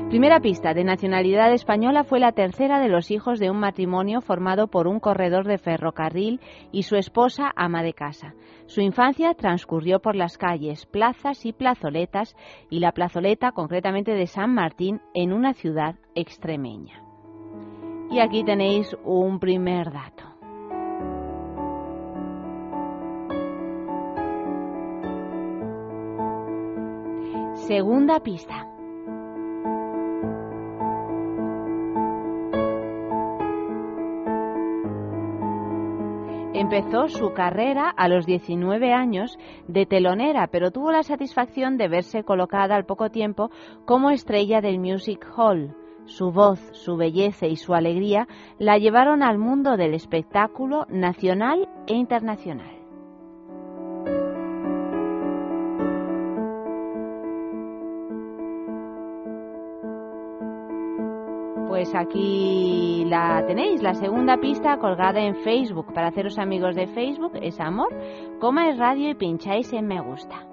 Primera 0.09 0.41
pista, 0.41 0.73
de 0.73 0.85
nacionalidad 0.85 1.53
española, 1.53 2.03
fue 2.03 2.19
la 2.19 2.33
tercera 2.33 2.81
de 2.81 2.89
los 2.89 3.11
hijos 3.11 3.39
de 3.39 3.51
un 3.51 3.59
matrimonio 3.61 4.23
formado 4.23 4.69
por 4.69 4.87
un 4.89 5.01
corredor 5.01 5.47
de 5.47 5.59
ferrocarril 5.59 6.41
y 6.73 6.85
su 6.85 6.97
esposa 6.97 7.53
ama 7.57 7.83
de 7.83 7.93
casa. 7.93 8.33
Su 8.65 8.81
infancia 8.81 9.35
transcurrió 9.35 10.01
por 10.01 10.17
las 10.17 10.39
calles, 10.39 10.87
plazas 10.87 11.45
y 11.45 11.53
plazoletas 11.53 12.37
y 12.71 12.81
la 12.81 12.93
plazoleta 12.93 13.53
concretamente 13.53 14.13
de 14.15 14.27
San 14.27 14.55
Martín 14.55 15.03
en 15.13 15.35
una 15.35 15.53
ciudad 15.53 15.97
extremeña. 16.15 17.03
Y 18.11 18.21
aquí 18.21 18.45
tenéis 18.45 18.97
un 19.05 19.39
primer 19.39 19.93
dato. 19.93 20.25
Segunda 27.67 28.21
pista. 28.21 28.78
Empezó 36.59 37.07
su 37.07 37.35
carrera 37.35 37.89
a 37.89 38.09
los 38.09 38.27
19 38.27 38.93
años 38.93 39.39
de 39.69 39.87
telonera, 39.87 40.49
pero 40.49 40.73
tuvo 40.73 40.91
la 40.91 41.05
satisfacción 41.05 41.79
de 41.79 41.87
verse 41.87 42.25
colocada 42.25 42.75
al 42.75 42.85
poco 42.85 43.11
tiempo 43.11 43.53
como 43.85 44.11
estrella 44.11 44.61
del 44.61 44.81
Music 44.81 45.25
Hall. 45.37 45.77
Su 46.07 46.33
voz, 46.33 46.59
su 46.73 46.97
belleza 46.97 47.47
y 47.47 47.55
su 47.55 47.75
alegría 47.75 48.27
la 48.59 48.77
llevaron 48.77 49.23
al 49.23 49.39
mundo 49.39 49.77
del 49.77 49.95
espectáculo 49.95 50.85
nacional 50.89 51.69
e 51.87 51.95
internacional. 51.95 52.78
Pues 61.79 61.95
aquí 61.95 63.05
la 63.07 63.45
tenéis, 63.47 63.85
la 63.85 63.95
segunda 63.95 64.37
pista 64.39 64.79
colgada 64.79 65.20
en 65.20 65.37
Facebook. 65.37 65.95
Para 65.95 66.09
haceros 66.09 66.37
amigos 66.37 66.74
de 66.74 66.89
Facebook 66.89 67.35
es 67.41 67.61
amor, 67.61 67.95
coma 68.41 68.68
es 68.68 68.79
radio 68.79 69.11
y 69.11 69.14
pincháis 69.14 69.72
en 69.72 69.87
me 69.87 70.01
gusta. 70.01 70.45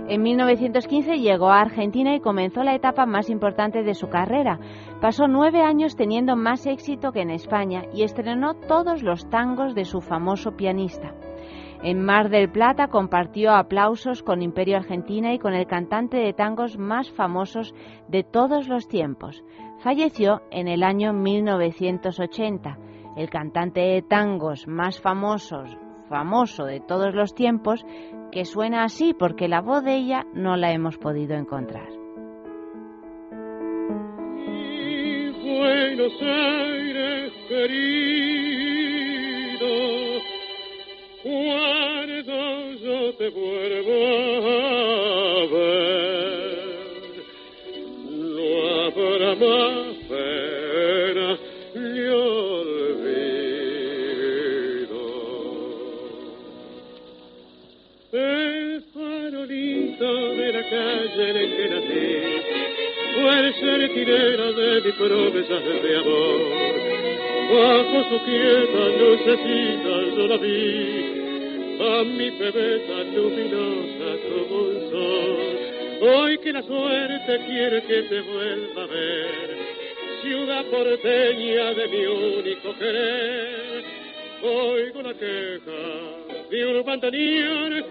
En 0.09 0.23
1915 0.23 1.19
llegó 1.19 1.51
a 1.51 1.61
Argentina 1.61 2.15
y 2.15 2.19
comenzó 2.19 2.63
la 2.63 2.73
etapa 2.73 3.05
más 3.05 3.29
importante 3.29 3.83
de 3.83 3.93
su 3.93 4.09
carrera. 4.09 4.59
Pasó 5.01 5.27
nueve 5.27 5.61
años 5.61 5.95
teniendo 5.95 6.35
más 6.35 6.65
éxito 6.65 7.11
que 7.11 7.21
en 7.21 7.29
España 7.29 7.83
y 7.93 8.01
estrenó 8.01 8.55
todos 8.55 9.03
los 9.03 9.29
tangos 9.29 9.75
de 9.75 9.85
su 9.85 10.01
famoso 10.01 10.57
pianista. 10.57 11.13
En 11.83 12.03
Mar 12.03 12.29
del 12.29 12.49
Plata 12.49 12.87
compartió 12.87 13.51
aplausos 13.51 14.23
con 14.23 14.41
Imperio 14.41 14.77
Argentina 14.77 15.31
y 15.31 15.39
con 15.39 15.53
el 15.53 15.67
cantante 15.67 16.17
de 16.17 16.33
tangos 16.33 16.79
más 16.79 17.11
famosos 17.11 17.75
de 18.07 18.23
todos 18.23 18.67
los 18.67 18.87
tiempos. 18.87 19.43
Falleció 19.77 20.41
en 20.49 20.67
el 20.67 20.81
año 20.81 21.13
1980. 21.13 22.77
El 23.20 23.30
cantante 23.30 23.82
de 23.82 24.01
tangos 24.01 24.65
más 24.65 25.01
famosos, 25.01 25.76
famoso 26.07 26.63
de 26.63 26.80
todos 26.80 27.13
los 27.13 27.36
tiempos, 27.36 27.86
que 28.32 28.45
suena 28.45 28.86
así 28.86 29.13
porque 29.13 29.49
la 29.49 29.59
voz 29.59 29.84
de 29.84 29.97
ella 29.97 30.26
no 30.34 30.55
la 30.55 30.72
hemos 30.72 30.97
podido 30.97 31.36
encontrar. 31.36 31.89
Habrá 48.95 49.36
más 49.36 49.88
de 60.14 60.51
la 60.53 60.64
calle 60.64 61.30
en 61.30 61.38
el 61.38 61.55
que 61.55 61.70
nací 61.70 62.60
fue 63.16 63.53
cerquinera 63.60 64.51
de 64.51 64.82
mis 64.82 64.95
promesas 64.95 65.64
de 65.84 65.97
amor. 65.97 66.89
Bajo 67.51 68.10
su 68.10 68.26
quieta 68.26 68.84
lucecita 68.99 69.93
yo 70.16 70.28
la 70.28 70.38
vi, 70.38 71.20
a 71.80 72.03
mi 72.03 72.30
bebé 72.30 72.82
luminosa 73.16 74.10
como 74.30 74.62
un 74.62 74.89
sol. 74.91 75.60
Hoy 76.01 76.38
que 76.38 76.53
la 76.53 76.64
suerte 76.64 77.39
quiere 77.45 77.82
que 77.84 78.03
te 78.03 78.22
vuelva 78.22 78.84
a 78.84 78.88
ver, 78.88 79.57
ciudad 80.22 80.66
porteña 80.66 81.74
de 81.74 81.88
mi 81.88 82.05
único 82.05 82.74
querer, 82.78 83.84
oigo 84.43 85.01
la 85.01 85.14
queja 85.14 86.49
de 86.49 86.66
un 86.66 86.86
bandoneón, 86.86 87.86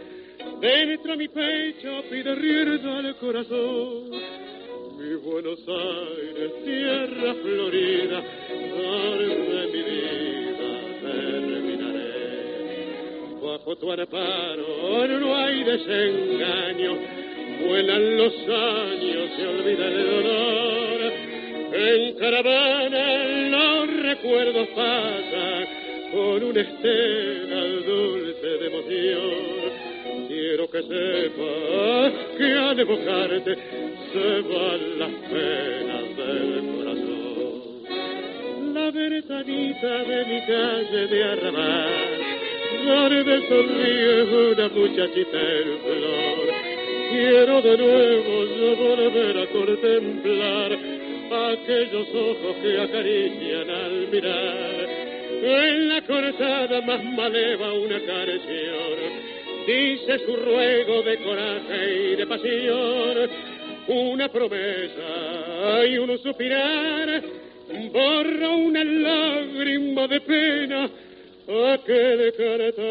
dentro 0.61 1.13
de 1.13 1.17
mi 1.17 1.29
pecho 1.29 2.03
pide 2.11 2.35
rienda 2.35 2.99
al 2.99 3.17
corazón 3.17 4.39
mi 4.99 5.15
Buenos 5.15 5.61
Aires, 5.69 6.53
tierra 6.65 7.35
florida, 7.35 8.21
donde 8.51 9.67
mi 9.73 9.83
vida 9.85 10.71
terminaré. 11.01 12.11
Bajo 13.41 13.77
tu 13.77 13.93
amparo 13.93 15.07
no 15.21 15.37
hay 15.37 15.63
desengaño, 15.63 16.99
vuelan 17.65 18.17
los 18.17 18.35
años, 18.49 19.31
se 19.37 19.47
olvida 19.47 19.87
el 19.87 20.05
dolor. 20.11 21.13
En 21.75 22.15
caravana 22.19 23.05
los 23.51 24.03
recuerdos 24.03 24.69
pasan 24.75 25.67
con 26.11 26.43
una 26.43 26.61
estela 26.61 27.65
dulce 27.87 28.47
de 28.47 28.67
emoción. 28.67 29.88
Quiero 30.39 30.71
que 30.71 30.83
sepas 30.83 32.13
que 32.39 32.53
al 32.53 32.79
evocarte 32.79 33.57
se 34.13 34.41
van 34.43 34.83
las 35.01 35.15
penas 35.33 36.07
del 36.17 36.63
corazón. 36.77 37.55
La 38.73 38.87
ventanita 38.93 39.95
de 40.05 40.19
mi 40.27 40.41
calle 40.47 41.07
de 41.09 41.25
arrabal, 41.25 41.91
donde 42.87 43.49
sonríe 43.49 44.23
una 44.53 44.69
muchachita 44.69 45.41
en 45.59 45.69
flor. 45.83 46.47
Quiero 47.11 47.61
de 47.61 47.77
nuevo 47.77 48.35
yo 48.59 48.77
volver 48.77 49.39
a 49.39 49.47
contemplar 49.47 50.71
aquellos 51.51 52.09
ojos 52.15 52.57
que 52.63 52.81
acarician 52.81 53.71
al 53.71 54.09
mirar. 54.13 54.89
En 55.43 55.89
la 55.89 56.01
cortada 56.03 56.81
más 56.83 57.03
maleva 57.05 57.73
una 57.73 57.99
canción 58.07 59.38
dice 59.69 60.19
su 60.25 60.35
ruego 60.35 61.03
de 61.03 61.19
coraje 61.19 62.13
y 62.13 62.17
de 62.17 62.27
pasión, 62.27 63.29
una 63.87 64.29
promesa 64.31 65.85
y 65.87 65.99
un 65.99 66.19
suspirar, 66.19 67.23
borra 67.93 68.49
una 68.49 68.83
lágrima 68.83 70.09
de 70.09 70.21
pena 70.23 70.85
a 70.87 71.79
que 71.85 71.93
decretar. 71.93 72.85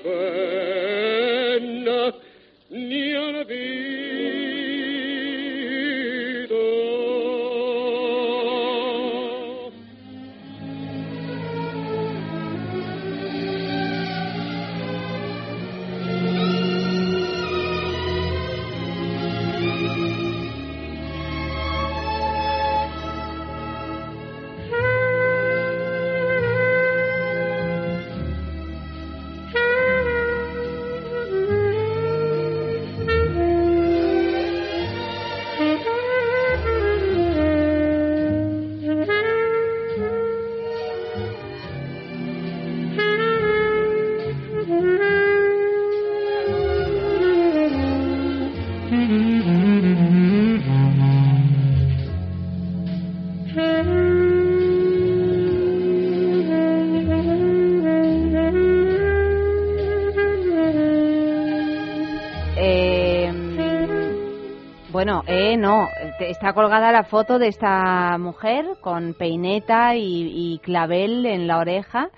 Bueno, 65.05 65.21
eh, 65.27 65.55
no, 65.55 65.87
está 66.19 66.53
colgada 66.53 66.91
la 66.91 67.03
foto 67.03 67.37
de 67.37 67.49
esta 67.49 68.17
mujer 68.17 68.65
con 68.81 69.13
peineta 69.13 69.95
y, 69.95 70.59
clavel 70.63 71.27
en 71.27 71.45
la 71.45 71.59
oreja 71.59 72.09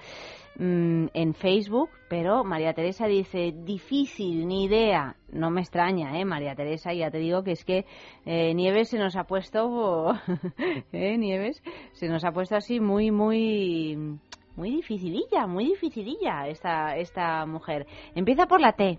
mm, 0.55 1.07
en 1.13 1.33
Facebook, 1.33 1.89
pero 2.07 2.45
María 2.45 2.73
Teresa 2.73 3.05
dice, 3.05 3.53
difícil, 3.53 4.47
ni 4.47 4.63
idea. 4.63 5.17
No 5.27 5.51
me 5.51 5.59
extraña, 5.59 6.17
¿eh? 6.17 6.23
María 6.23 6.55
Teresa, 6.55 6.93
ya 6.93 7.11
te 7.11 7.17
digo 7.17 7.43
que 7.43 7.51
es 7.51 7.65
que 7.65 7.83
eh, 8.25 8.53
Nieves 8.53 8.87
se 8.87 8.97
nos 8.97 9.17
ha 9.17 9.25
puesto, 9.25 10.13
¿eh, 10.93 11.17
Nieves? 11.17 11.61
Se 11.91 12.07
nos 12.07 12.23
ha 12.23 12.31
puesto 12.31 12.55
así 12.55 12.79
muy, 12.79 13.11
muy, 13.11 14.17
muy 14.55 14.71
dificililla, 14.71 15.45
muy 15.45 15.65
dificililla 15.65 16.47
esta, 16.47 16.95
esta 16.95 17.45
mujer. 17.45 17.85
Empieza 18.15 18.45
por 18.45 18.61
la 18.61 18.71
T, 18.71 18.97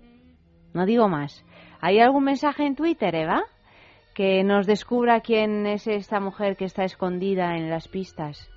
no 0.75 0.85
digo 0.85 1.07
más. 1.09 1.43
¿Hay 1.81 1.99
algún 1.99 2.25
mensaje 2.25 2.67
en 2.67 2.75
Twitter, 2.75 3.15
Eva? 3.15 3.45
Que 4.13 4.43
nos 4.43 4.65
descubra 4.65 5.21
quién 5.21 5.65
es 5.65 5.87
esta 5.87 6.19
mujer 6.19 6.55
que 6.55 6.65
está 6.65 6.83
escondida 6.83 7.55
en 7.55 7.69
las 7.69 7.87
pistas. 7.87 8.49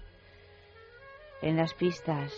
En 1.40 1.56
las 1.56 1.74
pistas. 1.74 2.32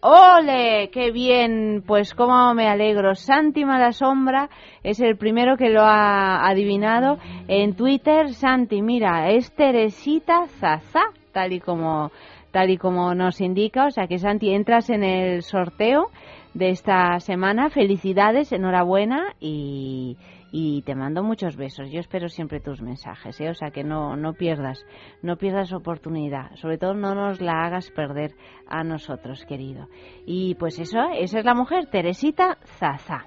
¡Ole! 0.00 0.90
¡Qué 0.92 1.10
bien! 1.10 1.82
Pues 1.84 2.14
cómo 2.14 2.54
me 2.54 2.68
alegro. 2.68 3.14
Santi 3.14 3.64
Malasombra 3.64 4.50
es 4.84 5.00
el 5.00 5.16
primero 5.16 5.56
que 5.56 5.70
lo 5.70 5.82
ha 5.82 6.46
adivinado. 6.46 7.18
En 7.48 7.74
Twitter, 7.74 8.32
Santi, 8.32 8.82
mira, 8.82 9.30
es 9.30 9.52
Teresita 9.52 10.46
Zaza, 10.60 11.00
tal 11.32 11.52
y 11.52 11.60
como, 11.60 12.12
tal 12.52 12.70
y 12.70 12.76
como 12.76 13.14
nos 13.14 13.40
indica. 13.40 13.86
O 13.86 13.90
sea 13.90 14.06
que 14.06 14.18
Santi, 14.18 14.54
entras 14.54 14.90
en 14.90 15.02
el 15.02 15.42
sorteo 15.42 16.10
de 16.54 16.68
esta 16.68 17.18
semana. 17.18 17.68
Felicidades, 17.70 18.52
enhorabuena 18.52 19.34
y 19.40 20.18
y 20.52 20.82
te 20.82 20.94
mando 20.94 21.22
muchos 21.22 21.56
besos. 21.56 21.90
Yo 21.90 22.00
espero 22.00 22.28
siempre 22.28 22.60
tus 22.60 22.80
mensajes, 22.80 23.40
¿eh? 23.40 23.50
o 23.50 23.54
sea 23.54 23.70
que 23.70 23.84
no, 23.84 24.16
no 24.16 24.32
pierdas, 24.34 24.84
no 25.22 25.36
pierdas 25.36 25.72
oportunidad. 25.72 26.54
Sobre 26.56 26.78
todo 26.78 26.94
no 26.94 27.14
nos 27.14 27.40
la 27.40 27.64
hagas 27.64 27.90
perder 27.90 28.34
a 28.66 28.84
nosotros, 28.84 29.44
querido. 29.44 29.88
Y 30.26 30.54
pues 30.56 30.78
eso, 30.78 30.98
esa 31.14 31.38
es 31.38 31.44
la 31.44 31.54
mujer, 31.54 31.86
Teresita 31.86 32.58
Zaza. 32.78 33.26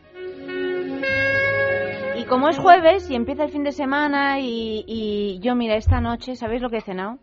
Y 2.17 2.25
como 2.25 2.49
es 2.49 2.57
jueves 2.59 3.09
y 3.09 3.15
empieza 3.15 3.45
el 3.45 3.51
fin 3.51 3.63
de 3.63 3.71
semana 3.71 4.39
y, 4.39 4.83
y 4.87 5.39
yo, 5.39 5.55
mira, 5.55 5.75
esta 5.75 6.01
noche, 6.01 6.35
¿sabéis 6.35 6.61
lo 6.61 6.69
que 6.69 6.77
he 6.77 6.81
cenado? 6.81 7.17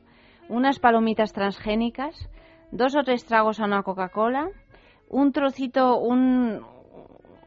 Unas 0.49 0.79
palomitas 0.79 1.33
transgénicas, 1.33 2.31
dos 2.71 2.97
o 2.97 3.03
tres 3.03 3.25
tragos 3.25 3.61
a 3.61 3.65
una 3.65 3.83
Coca-Cola, 3.83 4.49
un 5.09 5.33
trocito, 5.33 5.99
un, 5.99 6.63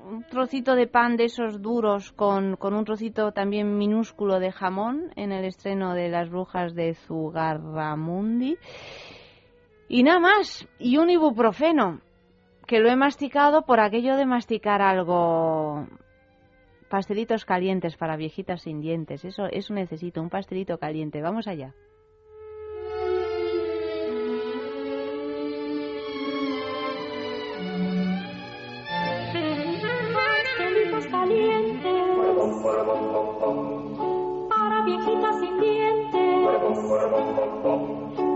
un 0.09 0.23
trocito 0.23 0.75
de 0.75 0.87
pan 0.87 1.17
de 1.17 1.25
esos 1.25 1.61
duros 1.61 2.11
con, 2.11 2.55
con, 2.55 2.73
un 2.73 2.85
trocito 2.85 3.31
también 3.31 3.77
minúsculo 3.77 4.39
de 4.39 4.51
jamón 4.51 5.11
en 5.15 5.31
el 5.31 5.45
estreno 5.45 5.93
de 5.93 6.09
Las 6.09 6.29
Brujas 6.29 6.73
de 6.73 6.95
Zugarramundi. 6.95 8.57
Y 9.87 10.03
nada 10.03 10.19
más, 10.19 10.67
y 10.79 10.97
un 10.97 11.09
ibuprofeno, 11.09 12.01
que 12.67 12.79
lo 12.79 12.89
he 12.89 12.95
masticado 12.95 13.63
por 13.63 13.79
aquello 13.79 14.15
de 14.15 14.25
masticar 14.25 14.81
algo 14.81 15.87
pastelitos 16.89 17.45
calientes 17.45 17.95
para 17.97 18.17
viejitas 18.17 18.61
sin 18.63 18.81
dientes. 18.81 19.23
Eso, 19.25 19.45
eso 19.45 19.73
necesito, 19.73 20.21
un 20.21 20.29
pastelito 20.29 20.77
caliente. 20.77 21.21
Vamos 21.21 21.47
allá. 21.47 21.73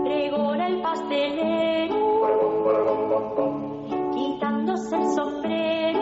Pregona 0.04 0.66
el 0.68 0.80
pastelero, 0.80 1.94
quitándose 4.14 4.96
el 4.96 5.06
sombrero, 5.14 6.00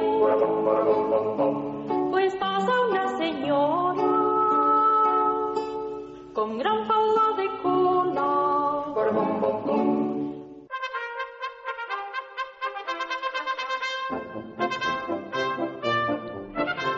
pues 2.13 2.37
pasa 2.37 2.73
una 2.89 3.19
señora 3.19 4.03
con 6.35 6.59
gran 6.59 6.72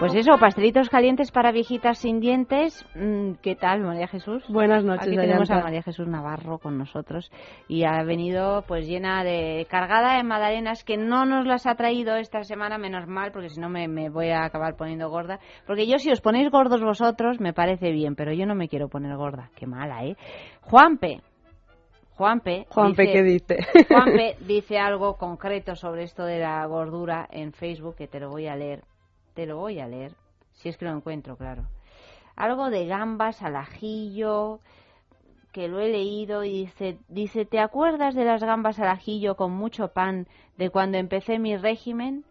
Pues 0.04 0.16
eso, 0.16 0.36
pastelitos 0.38 0.90
calientes 0.90 1.30
para 1.30 1.50
viejitas 1.50 1.96
sin 1.96 2.20
dientes. 2.20 2.84
Mm, 2.94 3.36
¿Qué 3.40 3.56
tal, 3.56 3.80
María 3.80 4.06
Jesús? 4.06 4.44
Buenas 4.50 4.84
noches. 4.84 5.08
Aquí 5.08 5.16
tenemos 5.16 5.50
a 5.50 5.62
María 5.62 5.82
Jesús 5.82 6.06
Navarro 6.06 6.58
con 6.58 6.76
nosotros 6.76 7.32
y 7.68 7.84
ha 7.84 8.02
venido 8.02 8.64
pues 8.68 8.86
llena 8.86 9.24
de 9.24 9.66
cargada 9.70 10.18
de 10.18 10.22
magdalenas 10.22 10.84
que 10.84 10.98
no 10.98 11.24
nos 11.24 11.46
las 11.46 11.66
ha 11.66 11.74
traído 11.76 12.16
esta 12.16 12.42
semana, 12.42 12.76
menos 12.76 13.06
mal, 13.06 13.32
porque 13.32 13.48
si 13.48 13.58
no 13.58 13.70
me, 13.70 13.88
me, 13.88 14.10
voy 14.10 14.28
a 14.28 14.44
acabar 14.44 14.76
poniendo 14.76 15.08
gorda. 15.08 15.40
Porque 15.66 15.86
yo 15.86 15.96
si 15.96 16.10
os 16.10 16.20
ponéis 16.20 16.50
gordos 16.50 16.82
vosotros 16.82 17.40
me 17.40 17.54
parece 17.54 17.90
bien, 17.90 18.14
pero 18.14 18.34
yo 18.34 18.44
no 18.44 18.54
me 18.54 18.68
quiero 18.68 18.88
poner 18.88 19.16
gorda. 19.16 19.48
Qué 19.56 19.66
mala, 19.66 20.04
¿eh? 20.04 20.18
Juanpe, 20.60 21.22
Juanpe, 22.10 22.66
Juanpe 22.68 23.02
dice, 23.04 23.12
¿qué 23.14 23.22
dice? 23.22 23.86
Juanpe 23.88 24.36
dice 24.40 24.78
algo 24.78 25.16
concreto 25.16 25.74
sobre 25.76 26.02
esto 26.02 26.26
de 26.26 26.40
la 26.40 26.66
gordura 26.66 27.26
en 27.30 27.54
Facebook 27.54 27.96
que 27.96 28.06
te 28.06 28.20
lo 28.20 28.28
voy 28.28 28.48
a 28.48 28.54
leer 28.54 28.82
te 29.34 29.46
lo 29.46 29.58
voy 29.58 29.80
a 29.80 29.88
leer, 29.88 30.12
si 30.52 30.68
es 30.68 30.76
que 30.76 30.84
lo 30.84 30.92
encuentro, 30.92 31.36
claro. 31.36 31.64
Algo 32.36 32.70
de 32.70 32.86
gambas 32.86 33.42
al 33.42 33.56
ajillo, 33.56 34.60
que 35.54 35.68
lo 35.68 35.78
he 35.78 35.88
leído 35.88 36.42
y 36.42 36.64
dice, 36.64 36.98
dice, 37.08 37.44
¿te 37.44 37.60
acuerdas 37.60 38.16
de 38.16 38.24
las 38.24 38.42
gambas 38.42 38.80
al 38.80 38.88
ajillo 38.88 39.36
con 39.36 39.52
mucho 39.52 39.88
pan 39.88 40.26
de 40.56 40.70
cuando 40.70 40.98
empecé 40.98 41.38
mi 41.38 41.56
régimen? 41.56 42.24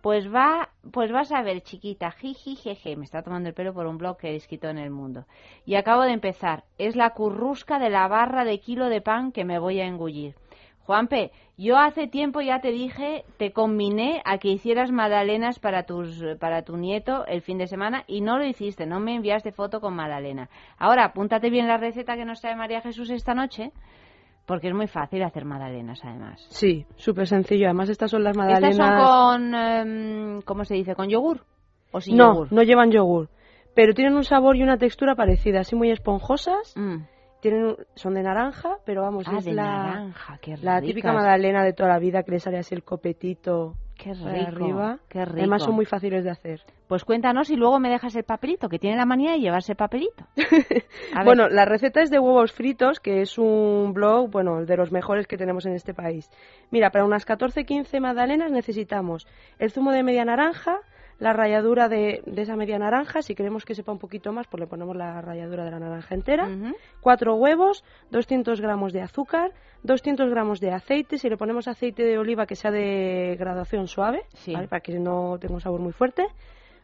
Pues 0.00 0.34
va, 0.34 0.70
pues 0.90 1.12
vas 1.12 1.30
a 1.32 1.42
ver, 1.42 1.62
chiquita, 1.62 2.10
jiji, 2.10 2.56
jeje, 2.56 2.96
me 2.96 3.04
está 3.04 3.22
tomando 3.22 3.50
el 3.50 3.54
pelo 3.54 3.74
por 3.74 3.86
un 3.86 3.98
blog 3.98 4.16
que 4.16 4.30
he 4.30 4.36
escrito 4.36 4.68
en 4.68 4.78
el 4.78 4.90
mundo. 4.90 5.26
Y 5.66 5.74
acabo 5.74 6.02
de 6.02 6.12
empezar, 6.12 6.64
es 6.78 6.96
la 6.96 7.10
currusca 7.10 7.78
de 7.78 7.90
la 7.90 8.08
barra 8.08 8.44
de 8.44 8.58
kilo 8.58 8.88
de 8.88 9.02
pan 9.02 9.32
que 9.32 9.44
me 9.44 9.58
voy 9.58 9.78
a 9.80 9.86
engullir. 9.86 10.34
Juanpe, 10.84 11.30
yo 11.56 11.76
hace 11.78 12.08
tiempo 12.08 12.40
ya 12.40 12.60
te 12.60 12.72
dije, 12.72 13.24
te 13.36 13.52
combiné 13.52 14.20
a 14.24 14.38
que 14.38 14.48
hicieras 14.48 14.90
magdalenas 14.90 15.60
para, 15.60 15.84
tus, 15.84 16.22
para 16.40 16.62
tu 16.62 16.76
nieto 16.76 17.24
el 17.26 17.40
fin 17.40 17.58
de 17.58 17.68
semana 17.68 18.04
y 18.08 18.20
no 18.20 18.36
lo 18.38 18.44
hiciste, 18.44 18.84
no 18.84 18.98
me 18.98 19.14
enviaste 19.14 19.52
foto 19.52 19.80
con 19.80 19.94
magdalena. 19.94 20.48
Ahora, 20.78 21.04
apúntate 21.04 21.50
bien 21.50 21.68
la 21.68 21.76
receta 21.76 22.16
que 22.16 22.24
nos 22.24 22.40
trae 22.40 22.56
María 22.56 22.80
Jesús 22.80 23.10
esta 23.10 23.32
noche, 23.32 23.70
porque 24.44 24.68
es 24.68 24.74
muy 24.74 24.88
fácil 24.88 25.22
hacer 25.22 25.44
magdalenas 25.44 26.00
además. 26.04 26.44
Sí, 26.50 26.84
súper 26.96 27.28
sencillo. 27.28 27.66
Además, 27.66 27.88
estas 27.88 28.10
son 28.10 28.24
las 28.24 28.36
magdalenas... 28.36 28.70
¿Estas 28.74 28.98
son 28.98 29.06
con, 29.06 29.54
em, 29.54 30.42
¿cómo 30.42 30.64
se 30.64 30.74
dice, 30.74 30.96
con 30.96 31.08
yogur? 31.08 31.44
¿O 31.92 32.00
sin 32.00 32.16
no, 32.16 32.32
yogur? 32.32 32.52
no 32.52 32.62
llevan 32.62 32.90
yogur, 32.90 33.28
pero 33.74 33.94
tienen 33.94 34.14
un 34.14 34.24
sabor 34.24 34.56
y 34.56 34.62
una 34.62 34.78
textura 34.78 35.14
parecida, 35.14 35.60
así 35.60 35.76
muy 35.76 35.90
esponjosas. 35.90 36.74
Mm. 36.76 37.04
Tienen, 37.42 37.74
son 37.96 38.14
de 38.14 38.22
naranja, 38.22 38.78
pero 38.86 39.02
vamos, 39.02 39.24
Ah, 39.26 39.38
es 39.38 39.44
de 39.44 39.52
la, 39.52 39.64
naranja, 39.64 40.38
qué 40.40 40.56
la 40.62 40.80
típica 40.80 41.12
magdalena 41.12 41.64
de 41.64 41.72
toda 41.72 41.88
la 41.88 41.98
vida 41.98 42.22
que 42.22 42.30
le 42.30 42.38
sale 42.38 42.56
así 42.58 42.72
el 42.72 42.84
copetito 42.84 43.74
Qué 43.96 44.12
para 44.14 44.46
rico, 44.50 44.64
arriba. 44.64 44.98
qué 45.08 45.24
rico. 45.24 45.38
Además 45.38 45.64
son 45.64 45.74
muy 45.74 45.84
fáciles 45.84 46.22
de 46.22 46.30
hacer. 46.30 46.60
Pues 46.86 47.04
cuéntanos 47.04 47.50
y 47.50 47.56
luego 47.56 47.80
me 47.80 47.88
dejas 47.90 48.14
el 48.14 48.22
papelito, 48.22 48.68
que 48.68 48.78
tiene 48.78 48.96
la 48.96 49.06
manía 49.06 49.32
de 49.32 49.40
llevarse 49.40 49.72
el 49.72 49.76
papelito. 49.76 50.24
Bueno, 51.24 51.48
la 51.48 51.64
receta 51.64 52.00
es 52.00 52.10
de 52.10 52.18
huevos 52.20 52.52
fritos, 52.52 53.00
que 53.00 53.22
es 53.22 53.36
un 53.38 53.92
blog, 53.92 54.30
bueno, 54.30 54.64
de 54.64 54.76
los 54.76 54.92
mejores 54.92 55.26
que 55.26 55.36
tenemos 55.36 55.66
en 55.66 55.72
este 55.74 55.94
país. 55.94 56.30
Mira, 56.70 56.90
para 56.90 57.04
unas 57.04 57.26
14-15 57.26 58.00
magdalenas 58.00 58.50
necesitamos 58.52 59.26
el 59.58 59.70
zumo 59.72 59.90
de 59.90 60.02
media 60.04 60.24
naranja, 60.24 60.78
la 61.22 61.32
ralladura 61.32 61.88
de, 61.88 62.20
de 62.26 62.42
esa 62.42 62.56
media 62.56 62.78
naranja, 62.80 63.22
si 63.22 63.36
queremos 63.36 63.64
que 63.64 63.76
sepa 63.76 63.92
un 63.92 63.98
poquito 64.00 64.32
más, 64.32 64.48
pues 64.48 64.60
le 64.60 64.66
ponemos 64.66 64.96
la 64.96 65.20
ralladura 65.20 65.64
de 65.64 65.70
la 65.70 65.78
naranja 65.78 66.16
entera, 66.16 66.48
cuatro 67.00 67.36
huevos, 67.36 67.84
200 68.10 68.60
gramos 68.60 68.92
de 68.92 69.02
azúcar, 69.02 69.52
200 69.84 70.28
gramos 70.30 70.58
de 70.58 70.72
aceite, 70.72 71.18
si 71.18 71.28
le 71.28 71.36
ponemos 71.36 71.68
aceite 71.68 72.02
de 72.02 72.18
oliva 72.18 72.44
que 72.46 72.56
sea 72.56 72.72
de 72.72 73.36
graduación 73.38 73.86
suave, 73.86 74.24
Sí. 74.34 74.52
¿vale? 74.52 74.66
para 74.66 74.80
que 74.80 74.98
no 74.98 75.38
tenga 75.38 75.54
un 75.54 75.60
sabor 75.60 75.78
muy 75.80 75.92
fuerte, 75.92 76.26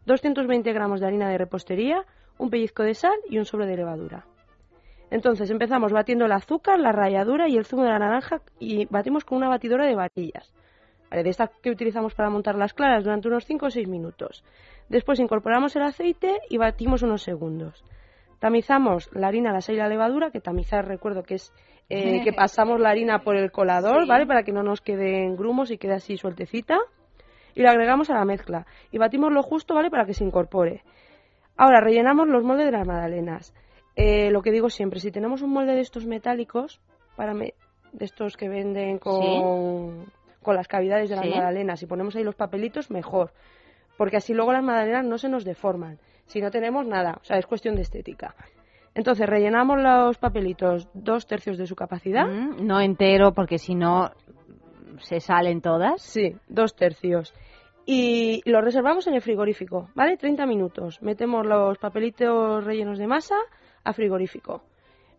220 0.07 0.73
gramos 0.73 1.01
de 1.01 1.07
harina 1.07 1.29
de 1.29 1.37
repostería, 1.39 2.05
un 2.39 2.49
pellizco 2.49 2.85
de 2.85 2.95
sal 2.95 3.19
y 3.29 3.39
un 3.39 3.45
sobre 3.45 3.67
de 3.67 3.77
levadura. 3.77 4.25
Entonces 5.11 5.51
empezamos 5.51 5.93
batiendo 5.93 6.27
el 6.27 6.33
azúcar, 6.33 6.79
la 6.79 6.93
ralladura 6.93 7.49
y 7.49 7.57
el 7.57 7.65
zumo 7.65 7.83
de 7.83 7.89
la 7.91 7.99
naranja 7.99 8.41
y 8.61 8.87
batimos 8.87 9.25
con 9.25 9.39
una 9.39 9.49
batidora 9.49 9.85
de 9.87 9.97
varillas. 9.97 10.53
¿Vale? 11.11 11.23
De 11.23 11.31
estas 11.31 11.51
que 11.63 11.71
utilizamos 11.71 12.15
para 12.15 12.31
montar 12.31 12.55
las 12.57 12.75
claras 12.75 13.05
durante 13.05 13.29
unos 13.29 13.45
5 13.47 13.67
o 13.67 13.71
6 13.71 13.89
minutos. 13.89 14.45
Después 14.89 15.19
incorporamos 15.21 15.75
el 15.77 15.83
aceite 15.83 16.39
y 16.49 16.57
batimos 16.57 17.03
unos 17.03 17.23
segundos. 17.23 17.85
Tamizamos 18.39 19.11
la 19.13 19.29
harina, 19.29 19.53
la 19.53 19.61
sal 19.61 19.75
y 19.75 19.79
la 19.79 19.89
levadura, 19.89 20.31
que 20.31 20.41
tamizar 20.41 20.87
recuerdo 20.87 21.23
que 21.25 21.35
es 21.35 21.53
eh, 21.91 22.23
que 22.23 22.33
pasamos 22.35 22.81
la 22.81 22.91
harina 22.91 23.21
por 23.23 23.37
el 23.37 23.51
colador, 23.51 24.03
Sí. 24.05 24.09
¿vale? 24.09 24.27
Para 24.27 24.43
que 24.45 24.53
no 24.53 24.63
nos 24.63 24.81
queden 24.81 25.37
grumos 25.37 25.71
y 25.71 25.79
quede 25.79 25.95
así 25.95 26.17
sueltecita. 26.17 26.79
Y 27.55 27.63
la 27.63 27.71
agregamos 27.73 28.09
a 28.11 28.15
la 28.15 28.25
mezcla. 28.25 28.67
Y 28.93 28.99
batimos 28.99 29.33
lo 29.33 29.43
justo, 29.43 29.75
¿vale? 29.75 29.91
Para 29.91 30.05
que 30.07 30.15
se 30.15 30.23
incorpore. 30.25 30.85
Ahora, 31.57 31.81
rellenamos 31.81 32.29
los 32.29 32.45
moldes 32.45 32.67
de 32.67 32.73
las 32.73 32.87
magdalenas. 32.87 33.53
Eh, 33.97 34.31
lo 34.31 34.43
que 34.43 34.53
digo 34.53 34.71
siempre, 34.71 35.01
si 35.01 35.11
tenemos 35.11 35.43
un 35.43 35.51
molde 35.51 35.75
de 35.75 35.81
estos 35.81 36.07
metálicos, 36.07 36.81
para 37.17 37.35
me- 37.35 37.55
de 37.93 38.05
estos 38.05 38.37
que 38.37 38.49
venden 38.49 38.99
con, 38.99 40.05
con 40.43 40.55
las 40.57 40.69
cavidades 40.69 41.09
de 41.11 41.17
las 41.17 41.25
Sí. 41.25 41.31
magdalenas, 41.31 41.83
y 41.83 41.87
ponemos 41.87 42.15
ahí 42.17 42.25
los 42.25 42.35
papelitos, 42.35 42.91
mejor. 42.91 43.33
Porque 43.97 44.17
así 44.17 44.33
luego 44.35 44.53
las 44.53 44.63
magdalenas 44.63 45.05
no 45.05 45.19
se 45.19 45.29
nos 45.29 45.45
deforman. 45.45 45.99
Si 46.27 46.41
no 46.41 46.51
tenemos 46.51 46.87
nada, 46.87 47.19
o 47.21 47.25
sea, 47.25 47.39
es 47.39 47.47
cuestión 47.47 47.75
de 47.75 47.83
estética. 47.83 48.35
Entonces, 48.95 49.27
rellenamos 49.29 49.81
los 49.81 50.19
papelitos 50.19 50.89
dos 50.95 51.27
tercios 51.27 51.59
de 51.59 51.67
su 51.67 51.75
capacidad. 51.77 52.27
Mm, 52.27 52.67
No 52.67 52.81
entero, 52.81 53.33
porque 53.33 53.59
si 53.59 53.75
no 53.75 54.11
se 55.01 55.21
salen 55.21 55.61
todas. 55.61 56.03
Sí, 56.03 56.35
dos 56.49 56.75
tercios. 56.75 57.33
Y 57.87 58.43
lo 58.51 58.61
reservamos 58.61 59.07
en 59.07 59.15
el 59.15 59.23
frigorífico, 59.23 59.89
¿vale? 59.95 60.17
30 60.17 60.47
minutos. 60.47 61.01
Metemos 61.01 61.47
los 61.47 61.79
papelitos 61.79 62.65
rellenos 62.65 62.99
de 62.99 63.07
masa 63.07 63.37
a 63.85 63.93
frigorífico. 63.93 64.63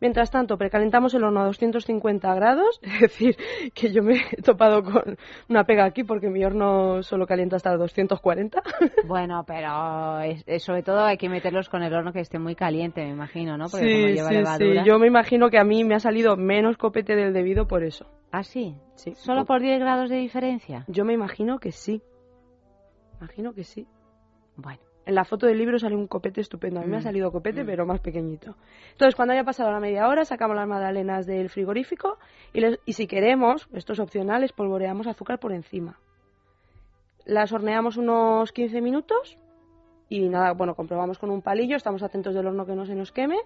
Mientras 0.01 0.31
tanto, 0.31 0.57
precalentamos 0.57 1.13
el 1.13 1.23
horno 1.23 1.41
a 1.41 1.45
250 1.45 2.33
grados, 2.35 2.79
es 2.83 2.99
decir, 3.01 3.35
que 3.73 3.91
yo 3.91 4.01
me 4.03 4.15
he 4.31 4.41
topado 4.41 4.83
con 4.83 5.17
una 5.49 5.65
pega 5.65 5.83
aquí 5.85 6.03
porque 6.03 6.29
mi 6.29 6.43
horno 6.45 7.03
solo 7.03 7.27
calienta 7.27 7.55
hasta 7.57 7.75
240. 7.75 8.61
Bueno, 9.07 9.43
pero 9.47 10.19
es- 10.21 10.43
es- 10.47 10.63
sobre 10.63 10.83
todo 10.83 11.03
hay 11.03 11.17
que 11.17 11.29
meterlos 11.29 11.67
con 11.69 11.83
el 11.83 11.93
horno 11.93 12.13
que 12.13 12.19
esté 12.19 12.39
muy 12.39 12.55
caliente, 12.55 13.03
me 13.03 13.09
imagino, 13.11 13.57
¿no? 13.57 13.65
Porque 13.69 13.91
como 13.91 14.07
Sí, 14.07 14.13
lleva 14.13 14.29
sí, 14.29 14.35
levadura. 14.35 14.83
sí. 14.83 14.87
Yo 14.89 14.99
me 14.99 15.07
imagino 15.07 15.49
que 15.49 15.57
a 15.57 15.63
mí 15.63 15.83
me 15.83 15.95
ha 15.95 15.99
salido 15.99 16.37
menos 16.37 16.77
copete 16.77 17.15
del 17.15 17.33
debido 17.33 17.67
por 17.67 17.83
eso. 17.83 18.05
¿Ah, 18.31 18.43
sí? 18.43 18.75
Sí. 18.95 19.13
¿Solo 19.15 19.45
por 19.45 19.61
10 19.61 19.79
grados 19.79 20.09
de 20.09 20.17
diferencia? 20.17 20.85
Yo 20.87 21.03
me 21.05 21.13
imagino 21.13 21.59
que 21.59 21.71
sí. 21.71 22.01
Imagino 23.19 23.53
que 23.53 23.63
sí. 23.63 23.87
Bueno. 24.55 24.79
En 25.09 25.15
la 25.15 25.23
foto 25.25 25.47
del 25.47 25.57
libro 25.57 25.79
sale 25.79 25.95
un 25.95 26.05
copete 26.05 26.39
estupendo. 26.39 26.79
A 26.79 26.83
mí 26.83 26.89
me 26.89 26.97
ha 26.97 26.99
Mm, 26.99 27.03
salido 27.03 27.31
copete, 27.31 27.63
mm. 27.63 27.65
pero 27.65 27.83
más 27.83 27.99
pequeñito. 27.99 28.53
Entonces, 28.91 29.15
cuando 29.15 29.33
haya 29.33 29.43
pasado 29.43 29.71
la 29.71 29.79
media 29.79 30.07
hora, 30.07 30.23
sacamos 30.23 30.55
las 30.55 30.67
magdalenas 30.67 31.25
del 31.25 31.49
frigorífico 31.49 32.19
y, 32.53 32.59
les- 32.59 32.79
y 32.85 32.93
si 32.93 33.07
queremos, 33.07 33.67
esto 33.73 33.93
es 33.93 33.99
opcional, 33.99 34.43
espolvoreamos 34.43 35.07
azúcar 35.07 35.39
por 35.39 35.51
encima. 35.51 35.97
Las 37.25 37.51
horneamos 37.51 37.97
unos 37.97 38.51
15 38.51 38.81
minutos 38.81 39.39
y 40.09 40.29
nada, 40.29 40.53
bueno, 40.53 40.75
comprobamos 40.75 41.17
con 41.17 41.31
un 41.31 41.41
palillo, 41.41 41.75
estamos 41.75 42.03
atentos 42.03 42.35
del 42.35 42.45
horno 42.45 42.67
que 42.67 42.75
no 42.75 42.85
se 42.85 42.93
nos 42.93 43.11
queme 43.11 43.37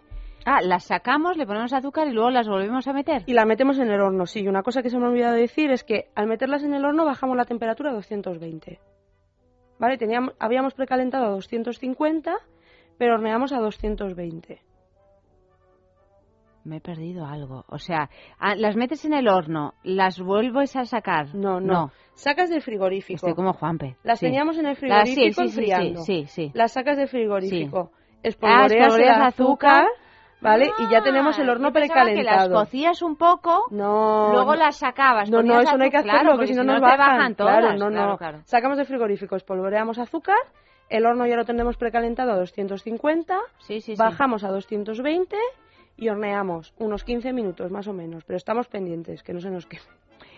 Ah, 0.45 0.59
las 0.61 0.83
sacamos, 0.83 1.37
le 1.37 1.45
ponemos 1.45 1.71
azúcar 1.71 2.09
y 2.09 2.11
luego 2.11 2.29
las 2.29 2.49
volvemos 2.49 2.85
a 2.89 2.91
meter. 2.93 3.23
y 3.25 3.31
las 3.31 3.45
metemos 3.45 3.79
en 3.79 3.89
el 3.89 4.01
horno. 4.01 4.25
Sí, 4.25 4.41
y 4.41 4.49
una 4.49 4.63
cosa 4.63 4.81
que 4.83 4.89
se 4.89 4.97
me 4.97 5.05
ha 5.05 5.09
olvidado 5.09 5.35
decir 5.35 5.71
es 5.71 5.85
que 5.85 6.09
al 6.15 6.27
meterlas 6.27 6.63
en 6.65 6.73
el 6.73 6.83
horno 6.83 7.05
bajamos 7.05 7.37
la 7.37 7.45
temperatura 7.45 7.91
a 7.91 7.93
220. 7.93 8.79
¿Vale? 9.83 9.97
Teníamos, 9.97 10.33
habíamos 10.39 10.73
precalentado 10.75 11.25
a 11.25 11.29
250, 11.31 12.33
pero 12.97 13.15
horneamos 13.15 13.51
a 13.51 13.59
220. 13.59 14.61
Me 16.63 16.77
he 16.77 16.79
perdido 16.79 17.25
algo. 17.25 17.65
O 17.67 17.77
sea, 17.79 18.09
ah, 18.39 18.55
las 18.55 18.77
metes 18.77 19.03
en 19.03 19.13
el 19.13 19.27
horno, 19.27 19.73
las 19.83 20.21
vuelves 20.21 20.77
a 20.77 20.85
sacar. 20.85 21.35
No, 21.35 21.59
no. 21.59 21.91
Sacas 22.13 22.49
del 22.49 22.61
frigorífico. 22.61 23.17
Estoy 23.17 23.33
como 23.35 23.51
Juanpe. 23.51 23.97
Las 24.03 24.19
Sí. 24.19 24.27
teníamos 24.27 24.57
en 24.57 24.67
el 24.67 24.77
Las- 24.83 25.09
sí, 25.09 25.15
frigorífico 25.15 25.41
sí, 25.41 25.49
sí, 25.49 25.59
enfriando. 25.59 26.01
Sí, 26.03 26.25
sí, 26.27 26.47
sí. 26.47 26.51
Las 26.53 26.71
sacas 26.71 26.95
del 26.95 27.09
frigorífico. 27.09 27.91
Ah, 27.93 27.97
Espolvoreas, 28.23 28.71
espolvoreas 28.71 29.17
el 29.17 29.23
azúcar, 29.23 29.87
¿vale? 30.43 30.71
y 30.79 30.91
ya 30.91 30.99
Ah, 30.99 31.03
tenemos 31.03 31.37
el 31.39 31.49
horno 31.49 31.69
yo 31.69 31.73
pensaba 31.73 32.05
que 32.05 32.13
precalentado. 32.13 32.49
las 32.49 32.59
cocías 32.65 33.01
un 33.01 33.15
poco, 33.15 33.65
No. 33.71 34.29
luego 34.33 34.55
las 34.55 34.77
sacabas. 34.77 35.29
No, 35.29 35.41
no, 35.41 35.59
eso 35.61 35.77
no 35.77 35.83
hay 35.83 35.89
que 35.89 35.97
hacerlo, 35.97 36.19
claro, 36.21 36.37
que 36.39 36.47
si 36.47 36.53
no 36.53 36.63
porque 36.63 36.71
nos 36.73 36.81
bajan. 36.81 36.97
bajan 37.17 37.35
todas. 37.35 37.57
Claro, 37.59 37.77
no, 37.77 37.89
Claro, 37.89 38.09
no. 38.11 38.17
claro. 38.17 38.41
Sacamos 38.45 38.77
del 38.77 38.85
frigorífico, 38.85 39.35
espolvoreamos 39.35 39.97
azúcar, 39.97 40.37
el 40.89 41.05
horno 41.05 41.25
ya 41.25 41.35
lo 41.35 41.45
tenemos 41.45 41.77
precalentado 41.77 42.31
a 42.33 42.37
250, 42.37 43.37
Sí, 43.59 43.81
sí, 43.81 43.95
sí. 43.95 43.99
bajamos 43.99 44.43
a 44.43 44.49
220 44.49 45.35
y 45.97 46.09
horneamos 46.09 46.73
unos 46.79 47.03
15 47.03 47.33
minutos 47.33 47.71
más 47.71 47.87
o 47.87 47.93
menos, 47.93 48.23
pero 48.25 48.37
estamos 48.37 48.67
pendientes, 48.67 49.23
que 49.23 49.33
no 49.33 49.39
se 49.39 49.49
nos 49.49 49.65
queme. 49.65 49.83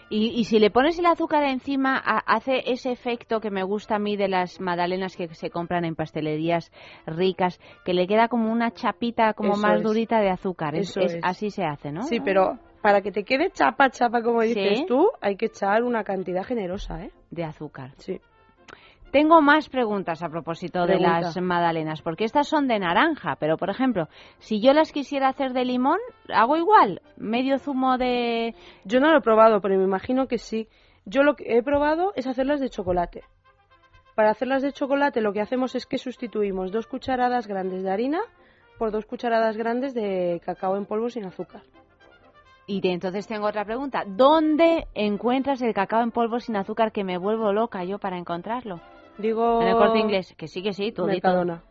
Y, 0.10 0.28
y 0.40 0.44
si 0.44 0.60
le 0.60 0.70
pones 0.70 1.00
el 1.00 1.08
azúcar 1.08 1.44
encima, 1.44 1.98
ha- 1.98 2.20
hace 2.28 2.62
ese 2.72 2.92
efecto 2.92 3.40
que 3.40 3.50
me 3.50 3.64
gusta 3.64 3.96
a 3.96 4.00
mí 4.00 4.16
de 4.18 4.28
las 4.28 4.60
magdalenas 4.62 5.16
que 5.16 5.28
se 5.34 5.50
compran 5.50 5.84
en 5.84 5.96
pastelerías 5.96 6.72
ricas, 7.08 7.60
que 7.84 7.94
le 7.94 8.06
queda 8.08 8.28
como 8.28 8.52
una 8.52 8.72
chapita 8.72 9.34
como 9.34 9.54
Eso 9.54 9.62
más 9.62 9.78
es. 9.78 9.84
durita 9.84 10.20
de 10.20 10.30
azúcar. 10.30 10.76
Es, 10.76 10.90
Eso 10.92 11.00
es- 11.02 11.16
es. 11.16 11.24
Así 11.24 11.50
se 11.50 11.64
hace, 11.66 11.92
¿no? 11.92 12.04
Sí, 12.04 12.20
pero 12.20 12.60
para 12.84 13.02
que 13.02 13.12
te 13.12 13.24
quede 13.24 13.50
chapa, 13.52 13.90
chapa, 13.90 14.22
como 14.22 14.42
dices 14.42 14.80
Sí. 14.80 14.86
tú, 14.88 15.10
hay 15.22 15.38
que 15.38 15.48
echar 15.48 15.84
una 15.84 16.04
cantidad 16.04 16.44
generosa, 16.44 17.04
¿eh? 17.04 17.12
De 17.32 17.44
azúcar. 17.44 17.94
Sí. 17.98 18.20
Tengo 19.16 19.42
más 19.42 19.70
preguntas 19.70 20.22
a 20.24 20.28
propósito 20.28 20.86
de 20.86 21.00
las 21.00 21.38
magdalenas, 21.42 22.02
porque 22.02 22.26
estas 22.26 22.50
son 22.50 22.68
de 22.68 22.80
naranja, 22.80 23.38
pero 23.40 23.56
por 23.56 23.70
ejemplo, 23.70 24.10
si 24.40 24.60
yo 24.60 24.74
las 24.74 24.92
quisiera 24.92 25.30
hacer 25.30 25.54
de 25.54 25.64
limón, 25.64 26.00
hago 26.34 26.58
igual, 26.58 27.02
medio 27.16 27.58
zumo 27.58 27.98
de... 27.98 28.56
Yo 28.84 29.00
no 29.00 29.12
lo 29.14 29.20
he 29.20 29.22
probado, 29.22 29.62
pero 29.62 29.78
me 29.78 29.86
imagino 29.86 30.28
que 30.28 30.38
sí. 30.38 30.68
Yo 31.06 31.24
lo 31.24 31.38
que 31.38 31.56
he 31.58 31.64
probado 31.64 32.12
es 32.18 32.28
hacerlas 32.28 32.60
de 32.60 32.70
chocolate. 32.70 33.24
Para 34.16 34.32
hacerlas 34.32 34.62
de 34.62 34.74
chocolate 34.74 35.22
lo 35.22 35.32
que 35.32 35.40
hacemos 35.40 35.76
es 35.76 35.86
que 35.86 35.98
sustituimos 35.98 36.74
dos 36.74 36.86
cucharadas 36.86 37.48
grandes 37.48 37.84
de 37.84 37.92
harina 37.92 38.20
por 38.78 38.92
dos 38.92 39.06
cucharadas 39.06 39.56
grandes 39.56 39.94
de 39.94 40.42
cacao 40.46 40.76
en 40.76 40.86
polvo 40.86 41.10
sin 41.10 41.24
azúcar. 41.24 41.62
Y 42.68 42.82
de- 42.82 42.92
entonces 42.92 43.28
tengo 43.28 43.48
otra 43.48 43.64
pregunta, 43.64 44.04
¿dónde 44.06 44.88
encuentras 44.94 45.62
el 45.62 45.74
cacao 45.74 46.02
en 46.02 46.12
polvo 46.12 46.42
sin 46.42 46.58
azúcar 46.58 46.92
que 46.92 47.06
me 47.06 47.18
vuelvo 47.18 47.54
loca 47.54 47.86
yo 47.86 47.98
para 47.98 48.18
encontrarlo? 48.18 48.82
Digo... 49.18 49.62
En 49.62 49.68
el 49.70 49.76
corte 49.76 50.00
inglés, 50.00 50.34
que 50.38 50.48
sí, 50.48 50.62
que 50.62 50.74
sí, 50.74 50.92
tú. 50.92 51.06
Mercadona. 51.06 51.64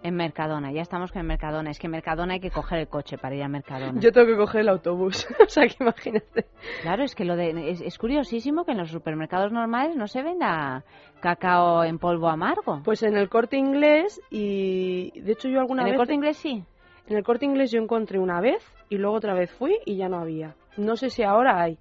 En 0.00 0.14
Mercadona, 0.14 0.70
ya 0.70 0.82
estamos 0.82 1.10
con 1.10 1.26
Mercadona. 1.26 1.70
Es 1.70 1.78
que 1.78 1.88
en 1.88 1.92
Mercadona 1.92 2.34
hay 2.34 2.40
que 2.40 2.50
coger 2.50 2.78
el 2.78 2.88
coche 2.88 3.18
para 3.18 3.34
ir 3.34 3.42
a 3.42 3.48
Mercadona. 3.48 4.00
Yo 4.00 4.12
tengo 4.12 4.28
que 4.28 4.36
coger 4.36 4.60
el 4.60 4.68
autobús. 4.68 5.26
o 5.44 5.48
sea, 5.48 5.66
que 5.66 5.76
imagínate. 5.80 6.46
Claro, 6.82 7.02
es 7.02 7.16
que 7.16 7.24
lo 7.24 7.34
de, 7.34 7.70
es, 7.70 7.80
es 7.80 7.98
curiosísimo 7.98 8.64
que 8.64 8.72
en 8.72 8.78
los 8.78 8.90
supermercados 8.90 9.50
normales 9.50 9.96
no 9.96 10.06
se 10.06 10.22
venda 10.22 10.84
cacao 11.20 11.82
en 11.82 11.98
polvo 11.98 12.28
amargo. 12.28 12.82
Pues 12.84 13.02
en 13.02 13.16
el 13.16 13.28
corte 13.28 13.56
inglés 13.56 14.20
y... 14.30 15.20
De 15.20 15.32
hecho 15.32 15.48
yo 15.48 15.58
alguna 15.58 15.82
¿En 15.82 15.86
vez... 15.86 15.92
el 15.94 15.98
corte 15.98 16.14
inglés 16.14 16.36
sí? 16.36 16.62
En 17.08 17.16
el 17.16 17.24
corte 17.24 17.46
inglés 17.46 17.72
yo 17.72 17.80
encontré 17.80 18.20
una 18.20 18.40
vez 18.40 18.62
y 18.88 18.98
luego 18.98 19.16
otra 19.16 19.34
vez 19.34 19.50
fui 19.50 19.78
y 19.84 19.96
ya 19.96 20.08
no 20.08 20.18
había. 20.18 20.54
No 20.76 20.96
sé 20.96 21.10
si 21.10 21.24
ahora 21.24 21.60
hay. 21.60 21.76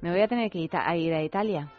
Me 0.00 0.10
voy 0.10 0.22
a 0.22 0.28
tener 0.28 0.50
que 0.50 0.58
ir 0.58 0.70
a 0.74 0.96
Italia 0.96 1.70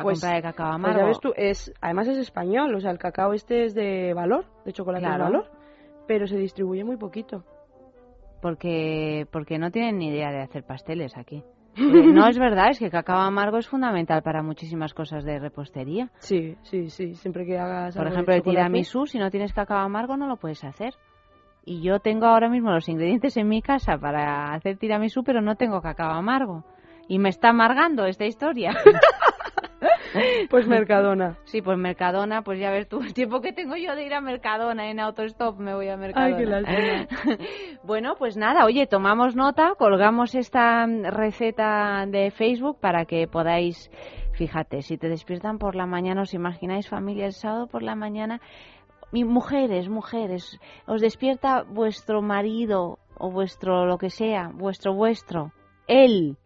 a 0.00 0.02
Pues- 0.02 0.20
comprar 0.20 0.36
el 0.36 0.42
cacao 0.42 0.66
Pues 0.66 0.74
amargo. 0.76 0.98
ya 1.00 1.06
ves 1.06 1.20
tú, 1.20 1.32
es, 1.36 1.72
además 1.80 2.08
es 2.08 2.18
español, 2.18 2.74
o 2.74 2.80
sea, 2.80 2.90
el 2.90 2.98
cacao 2.98 3.32
este 3.32 3.64
es 3.64 3.74
de 3.74 4.12
valor, 4.14 4.44
de 4.64 4.72
chocolate 4.72 5.04
Claro. 5.04 5.24
de 5.24 5.30
valor, 5.30 5.50
pero 6.06 6.26
se 6.26 6.36
distribuye 6.36 6.84
muy 6.84 6.96
poquito. 6.96 7.44
Porque, 8.42 9.26
porque 9.30 9.58
no 9.58 9.70
tienen 9.70 9.98
ni 9.98 10.08
idea 10.08 10.30
de 10.30 10.40
hacer 10.42 10.64
pasteles 10.64 11.16
aquí. 11.16 11.42
Eh, 11.76 12.12
no 12.12 12.26
es 12.26 12.36
verdad, 12.36 12.70
es 12.70 12.80
que 12.80 12.86
el 12.86 12.90
cacao 12.90 13.18
amargo 13.20 13.56
es 13.58 13.68
fundamental 13.68 14.22
para 14.22 14.42
muchísimas 14.42 14.92
cosas 14.92 15.24
de 15.24 15.38
repostería. 15.38 16.10
Sí, 16.18 16.56
sí, 16.62 16.90
sí, 16.90 17.14
siempre 17.14 17.46
que 17.46 17.58
hagas 17.58 17.96
Por 17.96 18.08
ejemplo, 18.08 18.34
el 18.34 18.42
tiramisú, 18.42 19.06
si 19.06 19.18
no 19.20 19.30
tienes 19.30 19.52
cacao 19.52 19.78
amargo 19.78 20.16
no 20.16 20.26
lo 20.26 20.36
puedes 20.36 20.64
hacer. 20.64 20.94
Y 21.64 21.80
yo 21.80 22.00
tengo 22.00 22.26
ahora 22.26 22.48
mismo 22.48 22.72
los 22.72 22.88
ingredientes 22.88 23.36
en 23.36 23.46
mi 23.48 23.62
casa 23.62 23.98
para 23.98 24.52
hacer 24.52 24.78
tiramisú, 24.78 25.22
pero 25.22 25.40
no 25.42 25.54
tengo 25.54 25.80
cacao 25.80 26.10
amargo. 26.10 26.64
Y 27.06 27.18
me 27.20 27.28
está 27.28 27.50
amargando 27.50 28.04
esta 28.04 28.24
historia. 28.24 28.72
Pues 30.48 30.66
Mercadona. 30.66 31.38
Sí, 31.44 31.62
pues 31.62 31.78
Mercadona, 31.78 32.42
pues 32.42 32.58
ya 32.58 32.70
ves 32.70 32.88
tú, 32.88 33.00
el 33.00 33.14
tiempo 33.14 33.40
que 33.40 33.52
tengo 33.52 33.76
yo 33.76 33.94
de 33.94 34.04
ir 34.04 34.14
a 34.14 34.20
Mercadona 34.20 34.90
en 34.90 35.00
autostop 35.00 35.58
me 35.58 35.74
voy 35.74 35.88
a 35.88 35.96
Mercadona. 35.96 36.36
Ay, 36.36 36.42
qué 36.42 36.50
lástima. 36.50 37.38
bueno, 37.84 38.14
pues 38.18 38.36
nada, 38.36 38.64
oye, 38.64 38.86
tomamos 38.86 39.36
nota, 39.36 39.74
colgamos 39.78 40.34
esta 40.34 40.86
receta 40.86 42.04
de 42.06 42.30
Facebook 42.30 42.78
para 42.80 43.04
que 43.04 43.28
podáis, 43.28 43.90
fíjate, 44.32 44.82
si 44.82 44.98
te 44.98 45.08
despiertan 45.08 45.58
por 45.58 45.74
la 45.74 45.86
mañana, 45.86 46.22
os 46.22 46.34
imagináis 46.34 46.88
familia 46.88 47.26
el 47.26 47.32
sábado 47.32 47.66
por 47.66 47.82
la 47.82 47.94
mañana, 47.94 48.40
y 49.12 49.24
mujeres, 49.24 49.88
mujeres, 49.88 50.58
os 50.86 51.00
despierta 51.00 51.62
vuestro 51.62 52.22
marido 52.22 52.98
o 53.18 53.30
vuestro 53.30 53.86
lo 53.86 53.98
que 53.98 54.10
sea, 54.10 54.50
vuestro 54.52 54.94
vuestro, 54.94 55.52
él, 55.86 56.36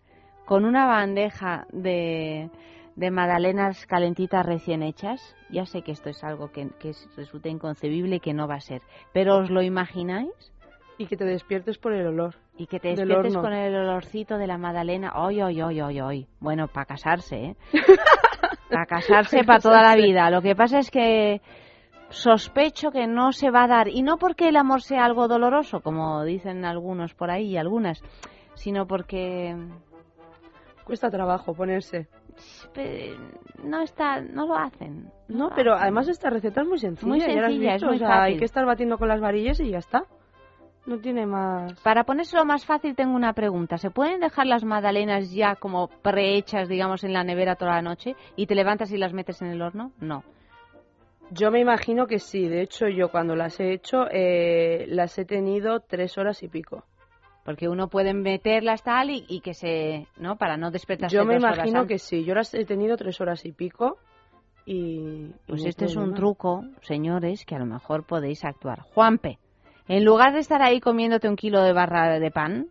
con 0.44 0.64
una 0.64 0.86
bandeja 0.86 1.66
de, 1.70 2.50
de 2.96 3.10
magdalenas 3.10 3.86
calentitas 3.86 4.44
recién 4.46 4.82
hechas. 4.82 5.34
Ya 5.50 5.66
sé 5.66 5.82
que 5.82 5.92
esto 5.92 6.10
es 6.10 6.22
algo 6.24 6.50
que, 6.52 6.68
que 6.78 6.90
es- 6.90 7.08
resulta 7.16 7.48
inconcebible 7.48 8.16
y 8.16 8.20
que 8.20 8.34
no 8.34 8.46
va 8.48 8.54
a 8.56 8.60
ser, 8.60 8.82
pero 9.12 9.38
¿os 9.38 9.50
lo 9.50 9.62
imagináis? 9.62 10.30
Y 10.96 11.06
que 11.06 11.16
te 11.16 11.24
despiertes 11.24 11.76
por 11.78 11.92
el 11.92 12.06
olor. 12.06 12.36
Y 12.56 12.66
que 12.68 12.78
te 12.78 12.90
despiertes 12.94 13.36
con 13.36 13.52
el 13.52 13.74
olorcito 13.74 14.38
de 14.38 14.46
la 14.46 14.58
magdalena. 14.58 15.10
¡Ay, 15.12 15.40
ay, 15.40 15.60
ay, 15.60 15.80
ay, 15.80 15.98
ay! 15.98 16.26
Bueno, 16.38 16.68
para 16.68 16.86
casarse, 16.86 17.36
¿eh? 17.36 17.56
Para 18.70 18.86
casarse 18.86 19.38
Pa' 19.40 19.44
para 19.44 19.58
toda 19.60 19.82
la 19.82 19.96
vida. 19.96 20.30
Lo 20.30 20.40
que 20.40 20.54
pasa 20.56 20.78
es 20.78 20.90
que 20.90 21.40
sospecho 22.10 22.90
que 22.92 23.06
no 23.08 23.32
se 23.32 23.50
va 23.50 23.64
a 23.64 23.68
dar. 23.68 23.88
Y 23.88 24.02
no 24.02 24.16
porque 24.18 24.48
el 24.48 24.56
amor 24.56 24.82
sea 24.82 25.04
algo 25.04 25.26
doloroso, 25.28 25.80
como 25.80 26.22
dicen 26.24 26.64
algunos 26.64 27.12
por 27.14 27.30
ahí 27.30 27.50
y 27.52 27.56
algunas, 27.56 28.00
sino 28.54 28.86
porque 28.86 29.56
Cuesta 30.84 31.10
trabajo 31.10 31.54
ponerse. 31.54 32.08
No 33.62 33.82
está, 33.82 34.20
no 34.20 34.46
lo 34.46 34.56
hacen. 34.56 35.10
No, 35.28 35.50
lo 35.50 35.54
pero 35.54 35.72
hacen. 35.72 35.82
además 35.84 36.08
esta 36.08 36.30
receta 36.30 36.62
es 36.62 36.68
muy 36.68 36.78
sencilla. 36.78 37.08
Muy 37.08 37.20
ya 37.20 37.26
has 37.26 37.32
sencilla, 37.32 37.74
es 37.74 37.74
visto, 37.74 37.86
muy 37.86 37.96
o 37.96 37.98
sea, 37.98 38.22
hay 38.22 38.36
que 38.36 38.44
estar 38.44 38.64
batiendo 38.66 38.98
con 38.98 39.08
las 39.08 39.20
varillas 39.20 39.60
y 39.60 39.70
ya 39.70 39.78
está. 39.78 40.04
No 40.86 40.98
tiene 40.98 41.24
más. 41.24 41.80
Para 41.80 42.04
ponérselo 42.04 42.44
más 42.44 42.66
fácil 42.66 42.94
tengo 42.94 43.14
una 43.16 43.32
pregunta. 43.32 43.78
¿Se 43.78 43.90
pueden 43.90 44.20
dejar 44.20 44.46
las 44.46 44.64
magdalenas 44.64 45.32
ya 45.32 45.56
como 45.56 45.88
prehechas, 45.88 46.68
digamos, 46.68 47.04
en 47.04 47.14
la 47.14 47.24
nevera 47.24 47.56
toda 47.56 47.72
la 47.72 47.82
noche 47.82 48.16
y 48.36 48.46
te 48.46 48.54
levantas 48.54 48.92
y 48.92 48.98
las 48.98 49.14
metes 49.14 49.40
en 49.40 49.48
el 49.48 49.62
horno? 49.62 49.92
No. 49.98 50.24
Yo 51.30 51.50
me 51.50 51.60
imagino 51.60 52.06
que 52.06 52.18
sí. 52.18 52.48
De 52.48 52.60
hecho, 52.60 52.86
yo 52.88 53.08
cuando 53.10 53.34
las 53.34 53.58
he 53.60 53.72
hecho, 53.72 54.04
eh, 54.10 54.84
las 54.88 55.18
he 55.18 55.24
tenido 55.24 55.80
tres 55.80 56.18
horas 56.18 56.42
y 56.42 56.48
pico. 56.48 56.84
Porque 57.44 57.68
uno 57.68 57.88
puede 57.88 58.14
meterlas 58.14 58.82
tal 58.82 59.10
y, 59.10 59.24
y 59.28 59.40
que 59.40 59.54
se... 59.54 60.06
¿no? 60.16 60.36
Para 60.36 60.56
no 60.56 60.70
despertarse 60.70 61.14
Yo 61.14 61.24
me 61.24 61.34
dos 61.34 61.42
imagino 61.42 61.86
que 61.86 61.98
sí. 61.98 62.24
Yo 62.24 62.34
las 62.34 62.54
he 62.54 62.64
tenido 62.64 62.96
tres 62.96 63.20
horas 63.20 63.44
y 63.44 63.52
pico 63.52 63.98
y... 64.64 64.72
y 64.72 65.34
Pues 65.46 65.64
este 65.66 65.84
es 65.84 65.96
un 65.96 66.14
truco, 66.14 66.64
señores, 66.80 67.44
que 67.44 67.54
a 67.54 67.58
lo 67.58 67.66
mejor 67.66 68.06
podéis 68.06 68.44
actuar. 68.44 68.80
Juanpe, 68.80 69.38
en 69.88 70.04
lugar 70.04 70.32
de 70.32 70.40
estar 70.40 70.62
ahí 70.62 70.80
comiéndote 70.80 71.28
un 71.28 71.36
kilo 71.36 71.62
de 71.62 71.74
barra 71.74 72.18
de 72.18 72.30
pan, 72.30 72.68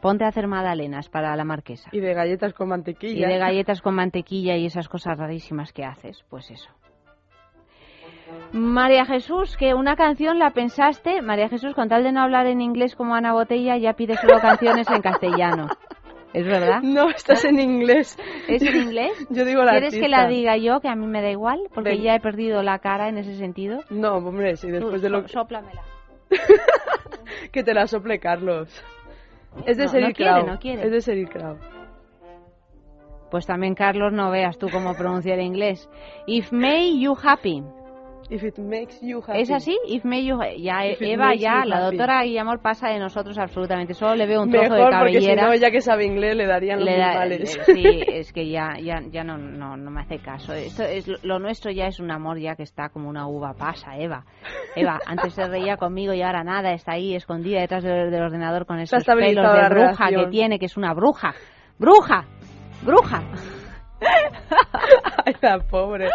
ponte 0.00 0.24
a 0.24 0.28
hacer 0.28 0.46
magdalenas 0.46 1.08
para 1.08 1.34
la 1.34 1.44
marquesa. 1.44 1.88
Y 1.90 1.98
de 1.98 2.14
galletas 2.14 2.52
con 2.52 2.68
Y 2.68 2.70
mantequilla. 2.70 3.26
de 3.26 3.38
galletas 3.38 3.82
con 3.82 3.94
mantequilla 3.94 4.56
y 4.56 4.66
esas 4.66 4.88
cosas 4.88 5.18
rarísimas 5.18 5.72
que 5.72 5.84
haces, 5.84 6.24
pues 6.28 6.50
eso. 6.50 6.70
María 8.52 9.04
Jesús, 9.04 9.56
que 9.56 9.74
una 9.74 9.96
canción 9.96 10.38
la 10.38 10.50
pensaste, 10.50 11.22
María 11.22 11.48
Jesús, 11.48 11.74
con 11.74 11.88
tal 11.88 12.04
de 12.04 12.12
no 12.12 12.20
hablar 12.22 12.46
en 12.46 12.60
inglés 12.60 12.94
como 12.94 13.14
Ana 13.14 13.32
Botella, 13.32 13.76
ya 13.76 13.94
pide 13.94 14.16
solo 14.16 14.40
canciones 14.40 14.88
en 14.90 15.02
castellano. 15.02 15.66
¿Es 16.32 16.44
verdad? 16.46 16.80
No, 16.82 17.10
estás 17.10 17.44
en 17.44 17.60
inglés. 17.60 18.16
¿Es 18.48 18.62
en 18.62 18.76
inglés? 18.76 19.12
Yo 19.30 19.44
digo 19.44 19.62
la 19.62 19.72
¿Quieres 19.72 19.94
que 19.94 20.08
la 20.08 20.26
diga 20.26 20.56
yo, 20.56 20.80
que 20.80 20.88
a 20.88 20.96
mí 20.96 21.06
me 21.06 21.22
da 21.22 21.30
igual? 21.30 21.60
Porque 21.72 21.90
Ven. 21.90 22.02
ya 22.02 22.14
he 22.16 22.20
perdido 22.20 22.60
la 22.62 22.80
cara 22.80 23.08
en 23.08 23.18
ese 23.18 23.36
sentido. 23.36 23.80
No, 23.90 24.14
hombre, 24.16 24.56
sí, 24.56 24.68
después 24.70 24.96
Tú, 24.96 25.00
de 25.00 25.10
lo 25.10 25.28
sóplamela. 25.28 25.82
que 27.52 27.62
te 27.62 27.72
la 27.72 27.86
sople 27.86 28.18
Carlos. 28.18 28.68
Es 29.64 29.76
de 29.76 29.84
No, 29.84 29.92
Sheryl 29.92 30.08
no 30.08 30.14
quiere, 30.14 30.32
Crow. 30.32 30.46
no 30.46 30.58
quiere. 30.58 30.82
Es 30.84 30.90
de 30.90 31.00
Sheryl 31.00 31.28
Crow. 31.28 31.56
Pues 33.30 33.46
también, 33.46 33.74
Carlos, 33.74 34.12
no 34.12 34.30
veas 34.30 34.58
tú 34.58 34.68
cómo 34.70 34.94
pronunciar 34.94 35.38
inglés. 35.40 35.88
If 36.26 36.50
may 36.52 37.00
you 37.00 37.16
happy. 37.20 37.62
If 38.34 38.42
it 38.42 38.58
makes 38.58 38.98
you 39.00 39.20
happy. 39.20 39.42
¿Es 39.42 39.50
así? 39.52 39.78
If 39.86 40.04
may 40.04 40.24
you 40.26 40.38
ya 40.58 40.84
If 40.86 41.00
it 41.00 41.08
Eva 41.10 41.26
makes 41.28 41.40
ya 41.42 41.62
you 41.62 41.68
la 41.68 41.76
happy. 41.86 41.96
doctora 41.96 42.22
Guillamor 42.24 42.60
pasa 42.60 42.88
de 42.88 42.98
nosotros 42.98 43.38
absolutamente. 43.38 43.94
Solo 43.94 44.16
le 44.16 44.26
veo 44.26 44.42
un 44.42 44.50
trozo 44.50 44.70
Mejor 44.74 44.90
de 44.92 44.98
porque 44.98 45.20
si 45.20 45.26
cabellera. 45.26 45.46
no, 45.46 45.54
ya 45.54 45.70
que 45.70 45.80
sabe 45.80 46.04
inglés, 46.04 46.34
le 46.36 46.46
darían 46.46 46.80
los 46.80 46.88
le 46.88 46.98
da- 46.98 47.10
animales. 47.10 47.56
le- 47.68 47.74
sí, 47.74 48.02
es 48.08 48.32
que 48.32 48.48
ya 48.48 48.74
ya 48.82 49.00
ya 49.08 49.22
no, 49.22 49.38
no 49.38 49.76
no 49.76 49.90
me 49.92 50.00
hace 50.00 50.18
caso. 50.18 50.52
Esto 50.52 50.82
es 50.82 51.06
lo 51.22 51.38
nuestro 51.38 51.70
ya 51.70 51.86
es 51.86 52.00
un 52.00 52.10
amor 52.10 52.38
ya 52.40 52.56
que 52.56 52.64
está 52.64 52.88
como 52.88 53.08
una 53.08 53.28
uva 53.28 53.54
pasa, 53.54 53.96
Eva. 53.96 54.24
Eva, 54.74 54.98
antes 55.06 55.32
se 55.34 55.46
reía 55.46 55.76
conmigo 55.76 56.12
y 56.12 56.22
ahora 56.22 56.42
nada, 56.42 56.72
está 56.72 56.92
ahí 56.94 57.14
escondida 57.14 57.60
detrás 57.60 57.84
del, 57.84 58.10
del 58.10 58.22
ordenador 58.22 58.66
con 58.66 58.80
esos 58.80 59.04
pelos 59.04 59.06
estabilizado 59.08 59.54
de 59.54 59.62
la 59.62 59.68
bruja 59.68 60.08
que 60.08 60.26
tiene, 60.30 60.58
que 60.58 60.66
es 60.66 60.76
una 60.76 60.92
bruja. 60.92 61.34
Bruja. 61.78 62.24
Bruja. 62.82 63.22
Ay, 65.26 65.34
la 65.40 65.58
pobre. 65.60 66.08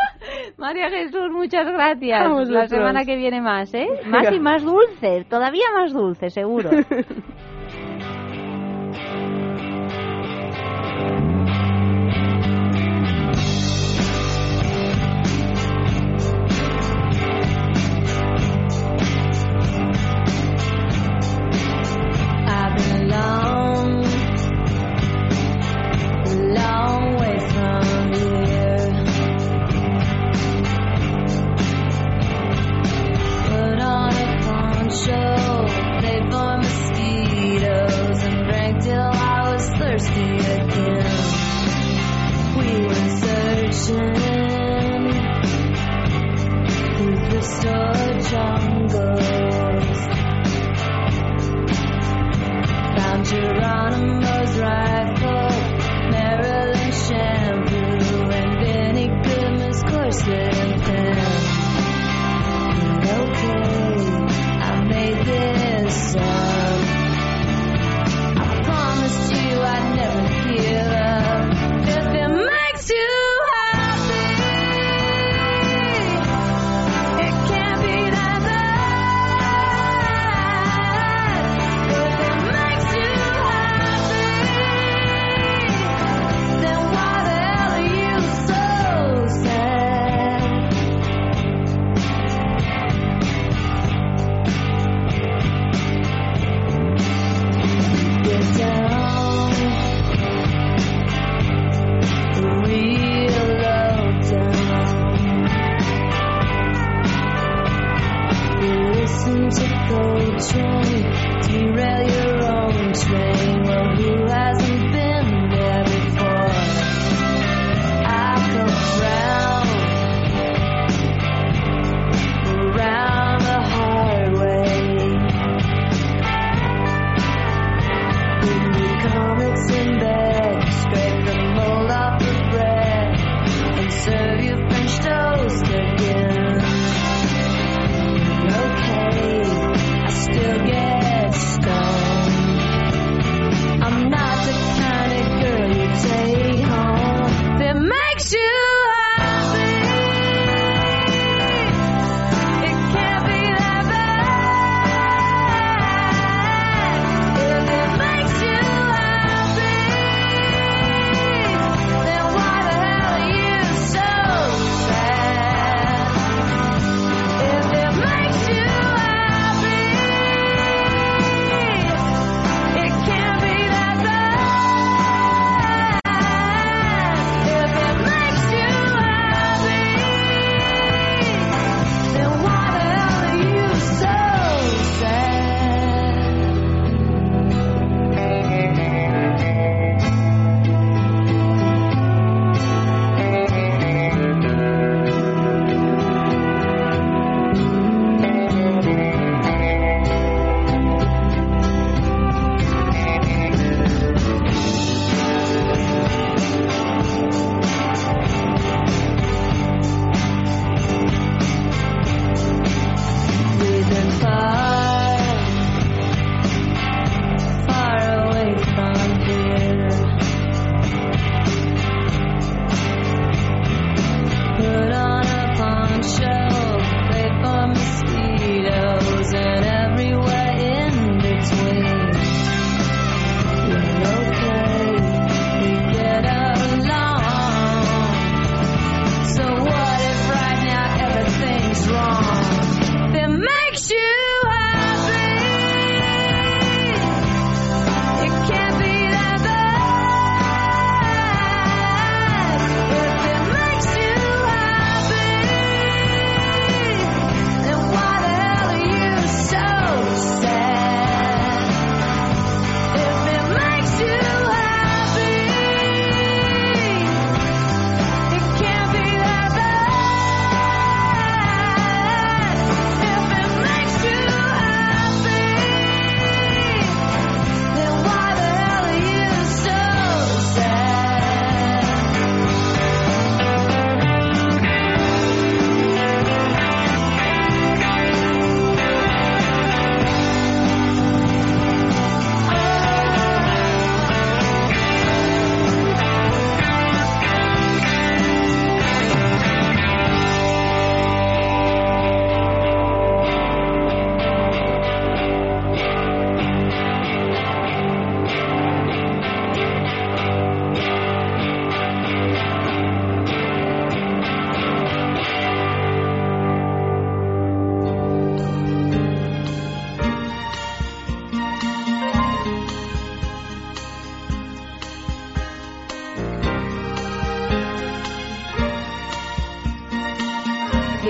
María 0.59 0.89
Jesús, 0.89 1.31
muchas 1.31 1.65
gracias. 1.65 2.49
La 2.49 2.67
semana 2.67 3.05
que 3.05 3.15
viene 3.15 3.41
más, 3.41 3.73
¿eh? 3.73 3.87
Más 4.05 4.29
y 4.31 4.39
más 4.39 4.61
dulce, 4.61 5.25
todavía 5.29 5.63
más 5.73 5.93
dulce, 5.93 6.29
seguro. 6.29 6.69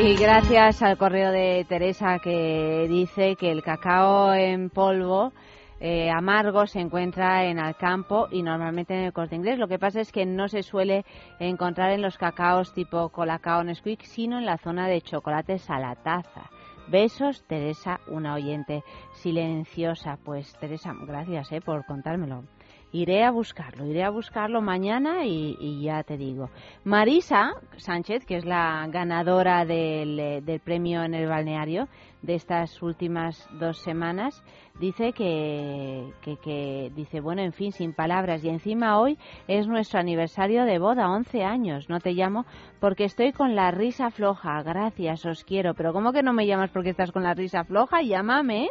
Y 0.01 0.15
gracias 0.15 0.81
al 0.81 0.97
correo 0.97 1.29
de 1.29 1.65
Teresa 1.67 2.19
que 2.19 2.87
dice 2.87 3.35
que 3.35 3.51
el 3.51 3.61
cacao 3.61 4.33
en 4.33 4.69
polvo 4.69 5.33
eh, 5.81 6.09
amargo 6.09 6.65
se 6.67 6.79
encuentra 6.79 7.43
en 7.43 7.59
Alcampo 7.59 8.29
y 8.31 8.41
normalmente 8.41 8.93
en 8.93 9.03
el 9.03 9.11
corte 9.11 9.35
inglés. 9.35 9.59
Lo 9.59 9.67
que 9.67 9.77
pasa 9.77 9.99
es 9.99 10.13
que 10.13 10.25
no 10.25 10.47
se 10.47 10.63
suele 10.63 11.03
encontrar 11.39 11.91
en 11.91 12.01
los 12.01 12.17
cacaos 12.17 12.73
tipo 12.73 13.09
Colacao 13.09 13.61
Nesquik, 13.65 14.03
sino 14.03 14.37
en 14.37 14.45
la 14.45 14.57
zona 14.57 14.87
de 14.87 15.01
chocolates 15.01 15.69
a 15.69 15.79
la 15.79 15.95
taza. 15.95 16.49
Besos, 16.87 17.43
Teresa, 17.45 17.99
una 18.07 18.35
oyente 18.35 18.83
silenciosa. 19.15 20.17
Pues 20.23 20.53
Teresa, 20.59 20.93
gracias 21.05 21.51
eh, 21.51 21.59
por 21.59 21.85
contármelo. 21.85 22.45
Iré 22.91 23.23
a 23.23 23.29
buscarlo, 23.29 23.85
iré 23.85 24.03
a 24.03 24.09
buscarlo 24.09 24.61
mañana 24.61 25.23
y, 25.23 25.55
y 25.59 25.83
ya 25.83 26.01
te 26.01 26.17
digo. 26.17 26.49
Marisa 26.83 27.53
Sánchez, 27.77 28.25
que 28.25 28.37
es 28.37 28.45
la 28.45 28.87
ganadora 28.89 29.63
del, 29.63 30.19
eh, 30.19 30.41
del 30.41 30.59
premio 30.59 31.03
en 31.03 31.13
el 31.13 31.27
balneario 31.27 31.87
de 32.23 32.33
estas 32.33 32.81
últimas 32.81 33.47
dos 33.59 33.77
semanas, 33.77 34.43
dice 34.79 35.13
que, 35.13 36.11
que, 36.21 36.37
que, 36.37 36.91
dice, 36.95 37.21
bueno, 37.21 37.43
en 37.43 37.53
fin, 37.53 37.71
sin 37.71 37.93
palabras. 37.93 38.43
Y 38.43 38.49
encima 38.49 38.99
hoy 38.99 39.19
es 39.47 39.67
nuestro 39.67 39.99
aniversario 39.99 40.65
de 40.65 40.79
boda, 40.79 41.11
11 41.11 41.43
años. 41.43 41.89
No 41.89 41.99
te 41.99 42.13
llamo 42.13 42.45
porque 42.79 43.05
estoy 43.05 43.33
con 43.33 43.55
la 43.55 43.69
risa 43.69 44.09
floja. 44.09 44.63
Gracias, 44.63 45.25
os 45.27 45.43
quiero. 45.43 45.75
Pero 45.75 45.93
¿cómo 45.93 46.11
que 46.11 46.23
no 46.23 46.33
me 46.33 46.47
llamas 46.47 46.71
porque 46.71 46.89
estás 46.89 47.11
con 47.11 47.21
la 47.21 47.35
risa 47.35 47.63
floja? 47.63 48.01
Llámame, 48.01 48.65
¿eh? 48.65 48.69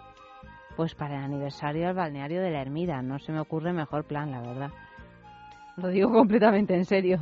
Pues 0.75 0.93
para 0.93 1.17
el 1.17 1.23
aniversario 1.23 1.87
del 1.87 1.95
balneario 1.95 2.43
de 2.43 2.51
la 2.51 2.61
Ermida. 2.61 3.01
No 3.01 3.17
se 3.17 3.31
me 3.31 3.39
ocurre 3.39 3.73
mejor 3.73 4.05
plan, 4.05 4.29
la 4.29 4.41
verdad. 4.41 4.69
Lo 5.77 5.87
digo 5.87 6.11
completamente 6.11 6.75
en 6.75 6.85
serio. 6.85 7.17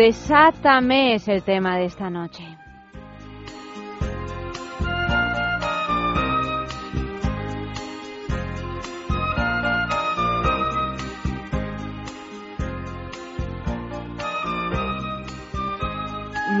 Desátame 0.00 1.12
es 1.16 1.28
el 1.28 1.42
tema 1.42 1.76
de 1.76 1.84
esta 1.84 2.08
noche. 2.08 2.42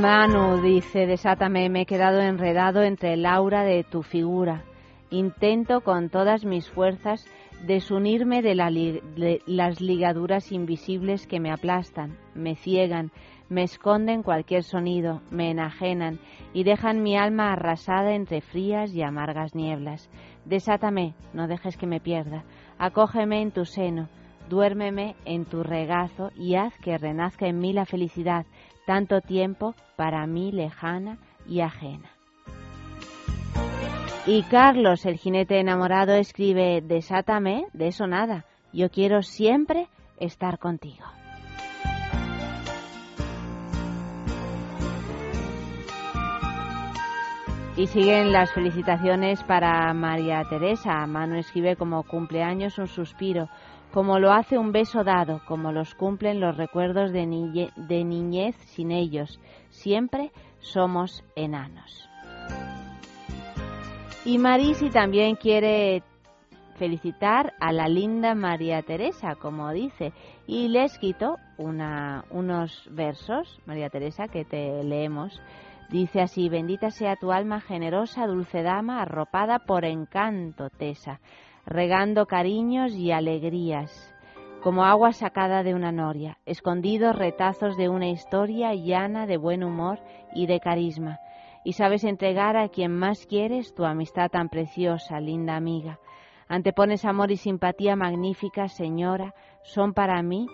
Manu 0.02 0.60
dice, 0.60 1.06
desátame, 1.06 1.70
me 1.70 1.80
he 1.80 1.86
quedado 1.86 2.20
enredado 2.20 2.82
entre 2.82 3.14
el 3.14 3.24
aura 3.24 3.64
de 3.64 3.84
tu 3.84 4.02
figura. 4.02 4.64
Intento 5.08 5.80
con 5.80 6.10
todas 6.10 6.44
mis 6.44 6.68
fuerzas 6.68 7.26
desunirme 7.66 8.42
de, 8.42 8.54
la 8.54 8.70
de 8.70 9.42
las 9.46 9.80
ligaduras 9.80 10.52
invisibles 10.52 11.26
que 11.26 11.40
me 11.40 11.50
aplastan, 11.50 12.16
me 12.34 12.56
ciegan, 12.56 13.12
me 13.50 13.64
esconden 13.64 14.22
cualquier 14.22 14.62
sonido, 14.62 15.20
me 15.30 15.50
enajenan 15.50 16.20
y 16.54 16.64
dejan 16.64 17.02
mi 17.02 17.18
alma 17.18 17.52
arrasada 17.52 18.14
entre 18.14 18.40
frías 18.40 18.94
y 18.94 19.02
amargas 19.02 19.54
nieblas. 19.54 20.08
Desátame, 20.44 21.14
no 21.34 21.48
dejes 21.48 21.76
que 21.76 21.86
me 21.86 22.00
pierda, 22.00 22.44
acógeme 22.78 23.42
en 23.42 23.50
tu 23.50 23.64
seno, 23.66 24.08
duérmeme 24.48 25.16
en 25.24 25.44
tu 25.44 25.62
regazo 25.64 26.30
y 26.36 26.54
haz 26.54 26.72
que 26.78 26.96
renazca 26.96 27.46
en 27.48 27.58
mí 27.58 27.72
la 27.72 27.84
felicidad, 27.84 28.46
tanto 28.86 29.20
tiempo 29.20 29.74
para 29.96 30.26
mí 30.26 30.52
lejana 30.52 31.18
y 31.46 31.60
ajena. 31.60 32.08
Y 34.26 34.42
Carlos, 34.44 35.06
el 35.06 35.16
jinete 35.16 35.58
enamorado, 35.58 36.14
escribe, 36.14 36.82
desátame, 36.82 37.66
de 37.72 37.88
eso 37.88 38.06
nada, 38.06 38.44
yo 38.72 38.90
quiero 38.90 39.22
siempre 39.22 39.88
estar 40.18 40.58
contigo. 40.58 41.04
Y 47.76 47.86
siguen 47.86 48.32
las 48.32 48.52
felicitaciones 48.52 49.42
para 49.44 49.92
María 49.94 50.44
Teresa. 50.50 51.06
Manu 51.06 51.36
escribe 51.36 51.76
como 51.76 52.02
cumpleaños 52.02 52.78
un 52.78 52.88
suspiro, 52.88 53.48
como 53.92 54.18
lo 54.18 54.32
hace 54.32 54.58
un 54.58 54.70
beso 54.70 55.02
dado, 55.02 55.40
como 55.46 55.72
los 55.72 55.94
cumplen 55.94 56.40
los 56.40 56.56
recuerdos 56.56 57.10
de, 57.12 57.24
niñe- 57.26 57.72
de 57.76 58.04
niñez 58.04 58.54
sin 58.66 58.90
ellos. 58.90 59.40
Siempre 59.70 60.30
somos 60.58 61.24
enanos. 61.36 62.06
Y 64.26 64.36
Marisi 64.36 64.90
también 64.90 65.36
quiere 65.36 66.02
felicitar 66.76 67.54
a 67.60 67.72
la 67.72 67.88
linda 67.88 68.34
María 68.34 68.82
Teresa, 68.82 69.36
como 69.36 69.70
dice, 69.70 70.12
y 70.46 70.68
le 70.68 70.80
he 70.80 70.84
escrito 70.84 71.36
una, 71.56 72.24
unos 72.30 72.86
versos, 72.90 73.58
María 73.64 73.88
Teresa, 73.88 74.28
que 74.28 74.44
te 74.44 74.82
leemos. 74.84 75.40
Dice 75.90 76.20
así, 76.20 76.48
bendita 76.48 76.92
sea 76.92 77.16
tu 77.16 77.32
alma 77.32 77.60
generosa, 77.60 78.28
dulce 78.28 78.62
dama, 78.62 79.02
arropada 79.02 79.58
por 79.58 79.84
encanto, 79.84 80.70
Tesa, 80.70 81.20
regando 81.66 82.26
cariños 82.26 82.94
y 82.94 83.10
alegrías, 83.10 84.14
como 84.62 84.84
agua 84.84 85.12
sacada 85.12 85.64
de 85.64 85.74
una 85.74 85.90
noria, 85.90 86.38
escondidos 86.46 87.16
retazos 87.16 87.76
de 87.76 87.88
una 87.88 88.08
historia 88.08 88.72
llana 88.72 89.26
de 89.26 89.36
buen 89.36 89.64
humor 89.64 89.98
y 90.32 90.46
de 90.46 90.60
carisma, 90.60 91.18
y 91.64 91.72
sabes 91.72 92.04
entregar 92.04 92.56
a 92.56 92.68
quien 92.68 92.96
más 92.96 93.26
quieres 93.26 93.74
tu 93.74 93.84
amistad 93.84 94.30
tan 94.30 94.48
preciosa, 94.48 95.18
linda 95.18 95.56
amiga. 95.56 95.98
Antepones 96.46 97.04
amor 97.04 97.32
y 97.32 97.36
simpatía 97.36 97.96
magnífica, 97.96 98.68
señora, 98.68 99.34
son 99.64 99.92
para 99.92 100.22
mí 100.22 100.46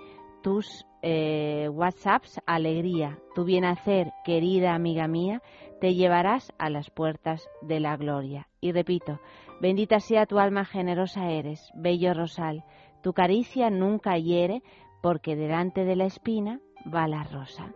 tus 0.43 0.87
eh, 1.09 1.69
WhatsApps 1.69 2.41
alegría, 2.47 3.21
tu 3.37 3.45
bienhacer, 3.45 4.13
querida 4.25 4.75
amiga 4.75 5.07
mía, 5.07 5.41
te 5.81 5.95
llevarás 5.95 6.53
a 6.59 6.69
las 6.69 6.91
puertas 6.91 7.49
de 7.63 7.79
la 7.79 7.97
gloria. 7.97 8.49
Y 8.61 8.73
repito, 8.73 9.21
bendita 9.61 10.01
sea 10.01 10.27
tu 10.27 10.41
alma 10.41 10.65
generosa 10.65 11.31
eres, 11.31 11.71
bello 11.77 12.13
rosal, 12.13 12.65
tu 13.05 13.13
caricia 13.13 13.71
nunca 13.71 14.19
hiere, 14.19 14.65
porque 15.01 15.37
delante 15.37 15.85
de 15.85 15.95
la 15.95 16.07
espina 16.07 16.59
va 16.93 17.07
la 17.07 17.23
rosa. 17.23 17.73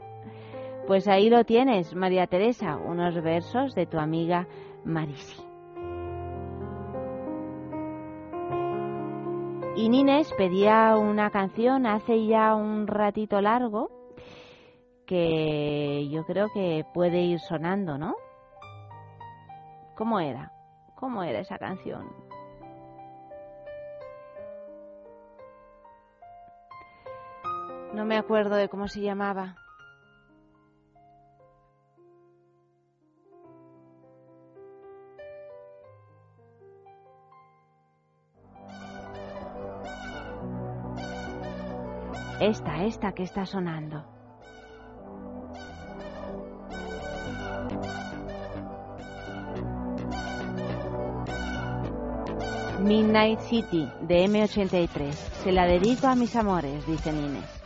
Pues 0.88 1.06
ahí 1.06 1.30
lo 1.30 1.44
tienes, 1.44 1.94
María 1.94 2.26
Teresa, 2.26 2.78
unos 2.78 3.14
versos 3.22 3.76
de 3.76 3.86
tu 3.86 4.00
amiga 4.00 4.48
Marisi. 4.84 5.49
Y 9.76 9.88
Nines 9.88 10.32
pedía 10.34 10.96
una 10.96 11.30
canción 11.30 11.86
hace 11.86 12.26
ya 12.26 12.54
un 12.54 12.86
ratito 12.86 13.40
largo 13.40 13.90
que 15.06 16.08
yo 16.10 16.24
creo 16.24 16.48
que 16.52 16.84
puede 16.92 17.22
ir 17.22 17.40
sonando, 17.40 17.96
¿no? 17.96 18.14
¿Cómo 19.96 20.20
era? 20.20 20.52
¿Cómo 20.96 21.22
era 21.22 21.40
esa 21.40 21.58
canción? 21.58 22.08
No 27.94 28.04
me 28.04 28.16
acuerdo 28.16 28.56
de 28.56 28.68
cómo 28.68 28.86
se 28.86 29.00
llamaba. 29.00 29.56
Esta, 42.40 42.84
esta 42.84 43.12
que 43.12 43.22
está 43.22 43.44
sonando. 43.44 44.02
Midnight 52.80 53.40
City 53.40 53.86
de 54.00 54.24
M83. 54.24 55.12
Se 55.12 55.52
la 55.52 55.66
dedico 55.66 56.06
a 56.06 56.14
mis 56.14 56.34
amores, 56.34 56.86
dice 56.86 57.12
Nines. 57.12 57.59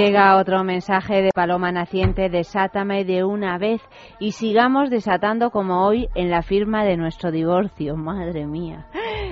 Llega 0.00 0.38
otro 0.38 0.64
mensaje 0.64 1.20
de 1.20 1.30
Paloma 1.34 1.72
Naciente, 1.72 2.30
desátame 2.30 3.04
de 3.04 3.22
una 3.22 3.58
vez 3.58 3.82
y 4.18 4.32
sigamos 4.32 4.88
desatando 4.88 5.50
como 5.50 5.84
hoy 5.86 6.08
en 6.14 6.30
la 6.30 6.40
firma 6.40 6.84
de 6.84 6.96
nuestro 6.96 7.30
divorcio. 7.30 7.96
Madre 7.96 8.46
mía, 8.46 8.86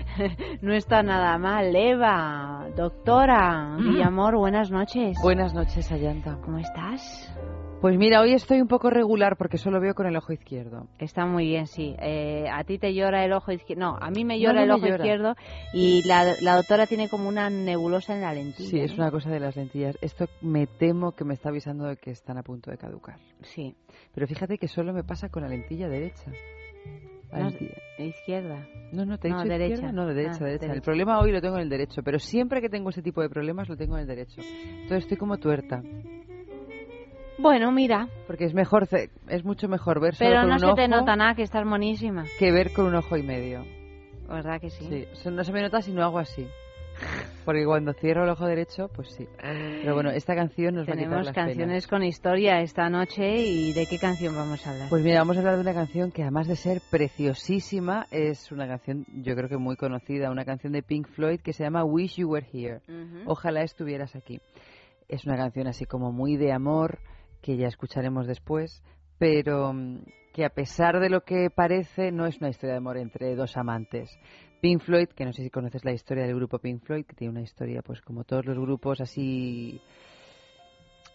no 0.60 0.74
está 0.74 1.02
nada 1.02 1.38
mal. 1.38 1.74
Eva, 1.74 2.66
doctora, 2.76 3.76
Guillamor, 3.78 4.36
buenas 4.36 4.70
noches. 4.70 5.16
Buenas 5.22 5.54
noches, 5.54 5.90
Ayanta. 5.90 6.36
¿Cómo 6.44 6.58
estás? 6.58 7.34
Pues 7.80 7.96
mira, 7.96 8.20
hoy 8.20 8.32
estoy 8.32 8.60
un 8.60 8.66
poco 8.66 8.90
regular 8.90 9.36
porque 9.36 9.56
solo 9.56 9.78
veo 9.80 9.94
con 9.94 10.06
el 10.06 10.16
ojo 10.16 10.32
izquierdo. 10.32 10.88
Está 10.98 11.26
muy 11.26 11.46
bien, 11.46 11.68
sí. 11.68 11.94
Eh, 12.00 12.46
a 12.52 12.64
ti 12.64 12.76
te 12.76 12.92
llora 12.92 13.24
el 13.24 13.32
ojo 13.32 13.52
izquierdo. 13.52 13.80
No, 13.92 13.96
a 14.00 14.10
mí 14.10 14.24
me 14.24 14.40
llora 14.40 14.54
no 14.54 14.62
el 14.62 14.68
me 14.68 14.74
ojo 14.74 14.86
llora. 14.86 14.96
izquierdo 14.96 15.34
y 15.72 16.02
la, 16.08 16.24
la 16.42 16.56
doctora 16.56 16.86
tiene 16.88 17.08
como 17.08 17.28
una 17.28 17.50
nebulosa 17.50 18.14
en 18.14 18.22
la 18.22 18.34
lentilla. 18.34 18.68
Sí, 18.68 18.80
es 18.80 18.96
¿no? 18.96 19.04
una 19.04 19.12
cosa 19.12 19.30
de 19.30 19.38
las 19.38 19.54
lentillas. 19.54 19.96
Esto 20.00 20.26
me 20.42 20.66
temo 20.66 21.12
que 21.12 21.24
me 21.24 21.34
está 21.34 21.50
avisando 21.50 21.84
de 21.84 21.96
que 21.98 22.10
están 22.10 22.36
a 22.36 22.42
punto 22.42 22.72
de 22.72 22.78
caducar. 22.78 23.16
Sí. 23.42 23.76
Pero 24.12 24.26
fíjate 24.26 24.58
que 24.58 24.66
solo 24.66 24.92
me 24.92 25.04
pasa 25.04 25.28
con 25.28 25.44
la 25.44 25.48
lentilla 25.48 25.88
derecha. 25.88 26.32
La 27.30 27.38
No, 27.38 27.50
lentilla- 27.50 27.76
izquierda. 27.98 28.66
No, 28.90 29.04
no, 29.06 29.18
te 29.18 29.28
he 29.28 29.30
No, 29.30 29.38
dicho 29.44 29.48
derecha. 29.56 29.92
no, 29.92 30.04
de 30.06 30.14
derecha, 30.14 30.38
Ah, 30.40 30.44
derecha. 30.46 30.72
El 30.72 30.82
problema 30.82 31.20
hoy 31.20 31.30
lo 31.30 31.40
tengo 31.40 31.54
en 31.56 31.62
el 31.62 31.68
derecho, 31.68 32.02
pero 32.02 32.18
siempre 32.18 32.60
que 32.60 32.68
tengo 32.70 32.90
ese 32.90 33.02
tipo 33.02 33.22
de 33.22 33.28
problemas 33.28 33.68
lo 33.68 33.76
tengo 33.76 33.94
en 33.96 34.00
el 34.02 34.08
derecho. 34.08 34.40
Entonces 34.40 35.04
estoy 35.04 35.16
como 35.18 35.36
tuerta, 35.38 35.80
Bueno, 37.38 37.70
mira, 37.72 38.08
porque 38.26 38.44
es 38.44 38.54
mejor, 38.54 38.88
es 39.28 39.44
mucho 39.44 39.68
mejor 39.68 40.00
ver 40.00 40.14
solo 40.14 40.30
pero 40.30 40.40
con 40.40 40.48
no 40.50 40.54
un 40.54 40.60
se 40.60 40.66
te 40.74 40.82
ojo 40.92 41.00
nota 41.00 41.16
nada 41.16 41.34
que 41.34 41.42
estás 41.42 41.64
monísima. 41.64 42.24
que 42.38 42.50
ver 42.52 42.72
con 42.72 42.86
un 42.86 42.94
ojo 42.96 43.16
y 43.16 43.22
medio. 43.22 43.64
¿Verdad 44.28 44.60
que 44.60 44.70
sí? 44.70 44.84
Sí, 45.14 45.30
no 45.30 45.42
se 45.44 45.52
me 45.52 45.62
nota 45.62 45.80
si 45.80 45.92
no 45.92 46.02
hago 46.02 46.18
así. 46.18 46.46
Porque 47.44 47.64
cuando 47.64 47.92
cierro 47.94 48.24
el 48.24 48.30
ojo 48.30 48.44
derecho, 48.44 48.88
pues 48.88 49.08
sí. 49.12 49.26
Pero 49.40 49.94
bueno, 49.94 50.10
esta 50.10 50.34
canción 50.34 50.74
nos 50.74 50.88
va 50.88 50.92
a 50.92 50.96
quitar 50.96 51.08
Tenemos 51.08 51.26
las 51.26 51.34
canciones 51.34 51.86
con 51.86 52.02
historia 52.02 52.60
esta 52.60 52.90
noche 52.90 53.38
y 53.38 53.72
¿de 53.72 53.86
qué 53.86 53.98
canción 53.98 54.34
vamos 54.34 54.66
a 54.66 54.70
hablar? 54.70 54.88
Pues 54.90 55.02
mira, 55.02 55.20
vamos 55.20 55.36
a 55.36 55.40
hablar 55.40 55.54
de 55.54 55.60
una 55.62 55.72
canción 55.72 56.10
que 56.10 56.22
además 56.22 56.48
de 56.48 56.56
ser 56.56 56.82
preciosísima, 56.90 58.06
es 58.10 58.50
una 58.52 58.66
canción 58.66 59.06
yo 59.22 59.34
creo 59.34 59.48
que 59.48 59.56
muy 59.56 59.76
conocida, 59.76 60.30
una 60.30 60.44
canción 60.44 60.72
de 60.72 60.82
Pink 60.82 61.06
Floyd 61.08 61.40
que 61.40 61.52
se 61.52 61.62
llama 61.62 61.84
Wish 61.84 62.16
You 62.16 62.28
Were 62.30 62.46
Here. 62.52 62.80
Ujú. 62.88 63.22
Ojalá 63.30 63.62
estuvieras 63.62 64.14
aquí. 64.16 64.40
Es 65.08 65.24
una 65.24 65.36
canción 65.36 65.68
así 65.68 65.86
como 65.86 66.12
muy 66.12 66.36
de 66.36 66.52
amor, 66.52 66.98
que 67.40 67.56
ya 67.56 67.68
escucharemos 67.68 68.26
después, 68.26 68.82
pero 69.18 69.72
mm, 69.72 70.04
que 70.32 70.44
a 70.44 70.50
pesar 70.50 71.00
de 71.00 71.10
lo 71.10 71.24
que 71.24 71.50
parece, 71.50 72.12
no 72.12 72.26
es 72.26 72.38
una 72.38 72.50
historia 72.50 72.74
de 72.74 72.78
amor 72.78 72.96
entre 72.96 73.34
dos 73.34 73.56
amantes. 73.56 74.10
Pink 74.60 74.82
Floyd, 74.82 75.08
que 75.08 75.24
no 75.24 75.32
sé 75.32 75.42
si 75.42 75.50
conoces 75.50 75.84
la 75.84 75.92
historia 75.92 76.26
del 76.26 76.34
grupo 76.34 76.58
Pink 76.58 76.82
Floyd, 76.84 77.04
que 77.04 77.14
tiene 77.14 77.32
una 77.32 77.42
historia, 77.42 77.82
pues 77.82 78.00
como 78.00 78.24
todos 78.24 78.44
los 78.44 78.58
grupos 78.58 79.00
así 79.00 79.80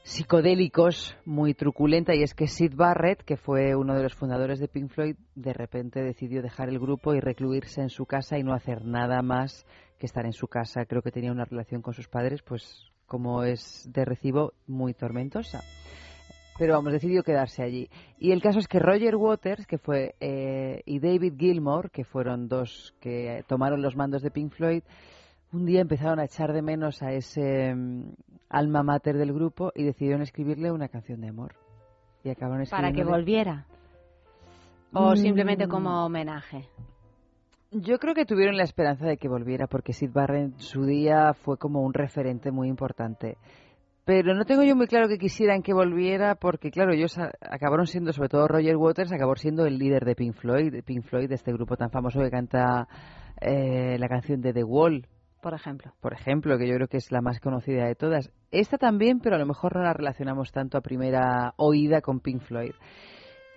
psicodélicos, 0.03 1.15
muy 1.25 1.53
truculenta, 1.53 2.13
y 2.13 2.23
es 2.23 2.33
que 2.33 2.47
Sid 2.47 2.75
Barrett, 2.75 3.23
que 3.23 3.37
fue 3.37 3.75
uno 3.75 3.95
de 3.95 4.03
los 4.03 4.13
fundadores 4.13 4.59
de 4.59 4.67
Pink 4.67 4.89
Floyd, 4.91 5.15
de 5.35 5.53
repente 5.53 6.01
decidió 6.01 6.41
dejar 6.41 6.69
el 6.69 6.79
grupo 6.79 7.13
y 7.15 7.21
recluirse 7.21 7.81
en 7.81 7.89
su 7.89 8.05
casa 8.05 8.37
y 8.37 8.43
no 8.43 8.53
hacer 8.53 8.83
nada 8.83 9.21
más 9.21 9.65
que 9.97 10.05
estar 10.05 10.25
en 10.25 10.33
su 10.33 10.47
casa. 10.47 10.85
Creo 10.85 11.01
que 11.01 11.11
tenía 11.11 11.31
una 11.31 11.45
relación 11.45 11.81
con 11.81 11.93
sus 11.93 12.09
padres, 12.09 12.41
pues 12.41 12.91
como 13.05 13.43
es 13.43 13.89
de 13.91 14.03
recibo, 14.03 14.53
muy 14.67 14.93
tormentosa. 14.93 15.61
Pero 16.57 16.73
vamos, 16.75 16.93
decidió 16.93 17.23
quedarse 17.23 17.63
allí. 17.63 17.89
Y 18.19 18.31
el 18.31 18.41
caso 18.41 18.59
es 18.59 18.67
que 18.67 18.79
Roger 18.79 19.15
Waters, 19.15 19.65
que 19.65 19.77
fue, 19.77 20.15
eh, 20.19 20.81
y 20.85 20.99
David 20.99 21.33
Gilmour, 21.37 21.89
que 21.89 22.03
fueron 22.03 22.47
dos 22.47 22.93
que 22.99 23.43
tomaron 23.47 23.81
los 23.81 23.95
mandos 23.95 24.21
de 24.21 24.29
Pink 24.31 24.51
Floyd, 24.51 24.83
un 25.51 25.65
día 25.65 25.81
empezaron 25.81 26.19
a 26.19 26.25
echar 26.25 26.53
de 26.53 26.61
menos 26.61 27.01
a 27.01 27.11
ese 27.11 27.73
mm, 27.73 28.13
alma 28.49 28.83
mater 28.83 29.17
del 29.17 29.33
grupo 29.33 29.71
y 29.75 29.83
decidieron 29.83 30.21
escribirle 30.21 30.71
una 30.71 30.89
canción 30.89 31.21
de 31.21 31.29
amor. 31.29 31.55
Y 32.23 32.29
acabaron 32.29 32.65
Para 32.69 32.91
que 32.91 33.03
volviera. 33.03 33.65
O 34.93 35.13
Mm. 35.13 35.17
simplemente 35.17 35.67
como 35.67 36.05
homenaje. 36.05 36.67
Yo 37.71 37.97
creo 37.97 38.13
que 38.13 38.25
tuvieron 38.25 38.55
la 38.55 38.63
esperanza 38.63 39.07
de 39.07 39.17
que 39.17 39.27
volviera, 39.27 39.65
porque 39.65 39.93
Sid 39.93 40.11
Barrett 40.13 40.53
en 40.53 40.59
su 40.59 40.85
día 40.85 41.33
fue 41.33 41.57
como 41.57 41.81
un 41.81 41.93
referente 41.93 42.51
muy 42.51 42.67
importante. 42.67 43.37
Pero 44.05 44.33
no 44.33 44.43
tengo 44.43 44.63
yo 44.63 44.75
muy 44.75 44.87
claro 44.87 45.07
que 45.07 45.17
quisieran 45.17 45.61
que 45.61 45.73
volviera, 45.73 46.35
porque 46.35 46.71
claro, 46.71 46.91
ellos 46.93 47.17
acabaron 47.17 47.87
siendo, 47.87 48.11
sobre 48.11 48.27
todo 48.27 48.47
Roger 48.49 48.75
Waters, 48.75 49.13
acabó 49.13 49.35
siendo 49.35 49.65
el 49.65 49.77
líder 49.77 50.03
de 50.03 50.15
Pink 50.15 50.35
Floyd, 50.35 50.73
de 50.73 50.83
Pink 50.83 51.05
Floyd, 51.05 51.29
de 51.29 51.35
este 51.35 51.53
grupo 51.53 51.77
tan 51.77 51.89
famoso 51.89 52.19
que 52.19 52.29
canta 52.29 52.87
eh, 53.39 53.97
la 53.97 54.09
canción 54.09 54.41
de 54.41 54.51
The 54.51 54.63
Wall, 54.65 55.07
Por 55.41 55.53
ejemplo. 55.53 55.93
por 56.01 56.11
ejemplo, 56.13 56.57
que 56.57 56.67
yo 56.67 56.75
creo 56.75 56.87
que 56.89 56.97
es 56.97 57.13
la 57.13 57.21
más 57.21 57.39
conocida 57.39 57.85
de 57.85 57.95
todas. 57.95 58.29
Esta 58.51 58.77
también, 58.77 59.21
pero 59.21 59.37
a 59.37 59.39
lo 59.39 59.45
mejor 59.45 59.77
no 59.77 59.83
la 59.83 59.93
relacionamos 59.93 60.51
tanto 60.51 60.77
a 60.77 60.81
primera 60.81 61.53
oída 61.55 62.01
con 62.01 62.19
Pink 62.19 62.41
Floyd. 62.41 62.73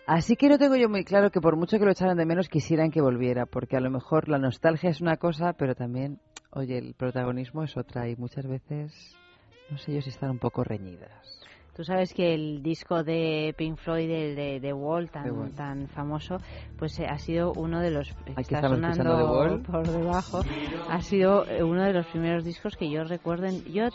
Así 0.07 0.37
que 0.37 0.49
no 0.49 0.59
tengo 0.59 0.77
yo 0.77 0.89
muy 0.89 1.03
claro 1.03 1.33
que 1.33 1.41
por 1.41 1.57
mucho 1.57 1.81
que 1.81 1.85
lo 1.85 1.91
echaran 1.91 2.17
de 2.17 2.25
menos 2.25 2.49
quisieran 2.49 2.93
que 2.93 3.01
volviera, 3.01 3.47
porque 3.47 3.77
a 3.77 3.81
lo 3.81 3.91
mejor 3.91 4.29
la 4.29 4.39
nostalgia 4.39 4.91
es 4.91 5.01
una 5.01 5.17
cosa, 5.17 5.55
pero 5.55 5.75
también, 5.75 6.21
oye, 6.53 6.79
el 6.79 6.95
protagonismo 6.95 7.65
es 7.65 7.77
otra 7.77 8.09
y 8.09 8.15
muchas 8.15 8.47
veces, 8.47 9.17
no 9.71 9.79
sé 9.79 9.95
yo 9.95 10.01
si 10.03 10.11
están 10.11 10.31
un 10.31 10.39
poco 10.39 10.65
reñidas. 10.65 11.11
Tú 11.75 11.85
sabes 11.85 12.15
que 12.15 12.33
el 12.33 12.63
disco 12.63 13.05
de 13.05 13.55
Pink 13.59 13.77
Floyd, 13.77 14.09
el 14.11 14.35
de 14.35 14.61
The 14.63 14.73
Wall, 14.73 15.11
tan, 15.11 15.25
The 15.25 15.31
Wall. 15.31 15.53
tan 15.55 15.89
famoso, 15.89 16.39
pues 16.79 16.99
eh, 17.01 17.07
ha 17.07 17.19
sido 17.19 17.53
uno 17.53 17.81
de 17.81 17.91
los... 17.91 18.11
Aquí 18.35 18.55
está 18.55 18.63
sonando 18.67 19.15
The 19.19 19.25
Wall. 19.25 19.63
por 19.63 19.87
debajo. 19.87 20.41
Ha 20.89 21.03
sido 21.03 21.45
eh, 21.47 21.63
uno 21.63 21.83
de 21.83 21.93
los 21.93 22.07
primeros 22.07 22.45
discos 22.45 22.77
que 22.79 22.89
yo 22.91 23.05
recuerdo. 23.05 23.45
en- 23.47 23.63
yo, 23.65 23.89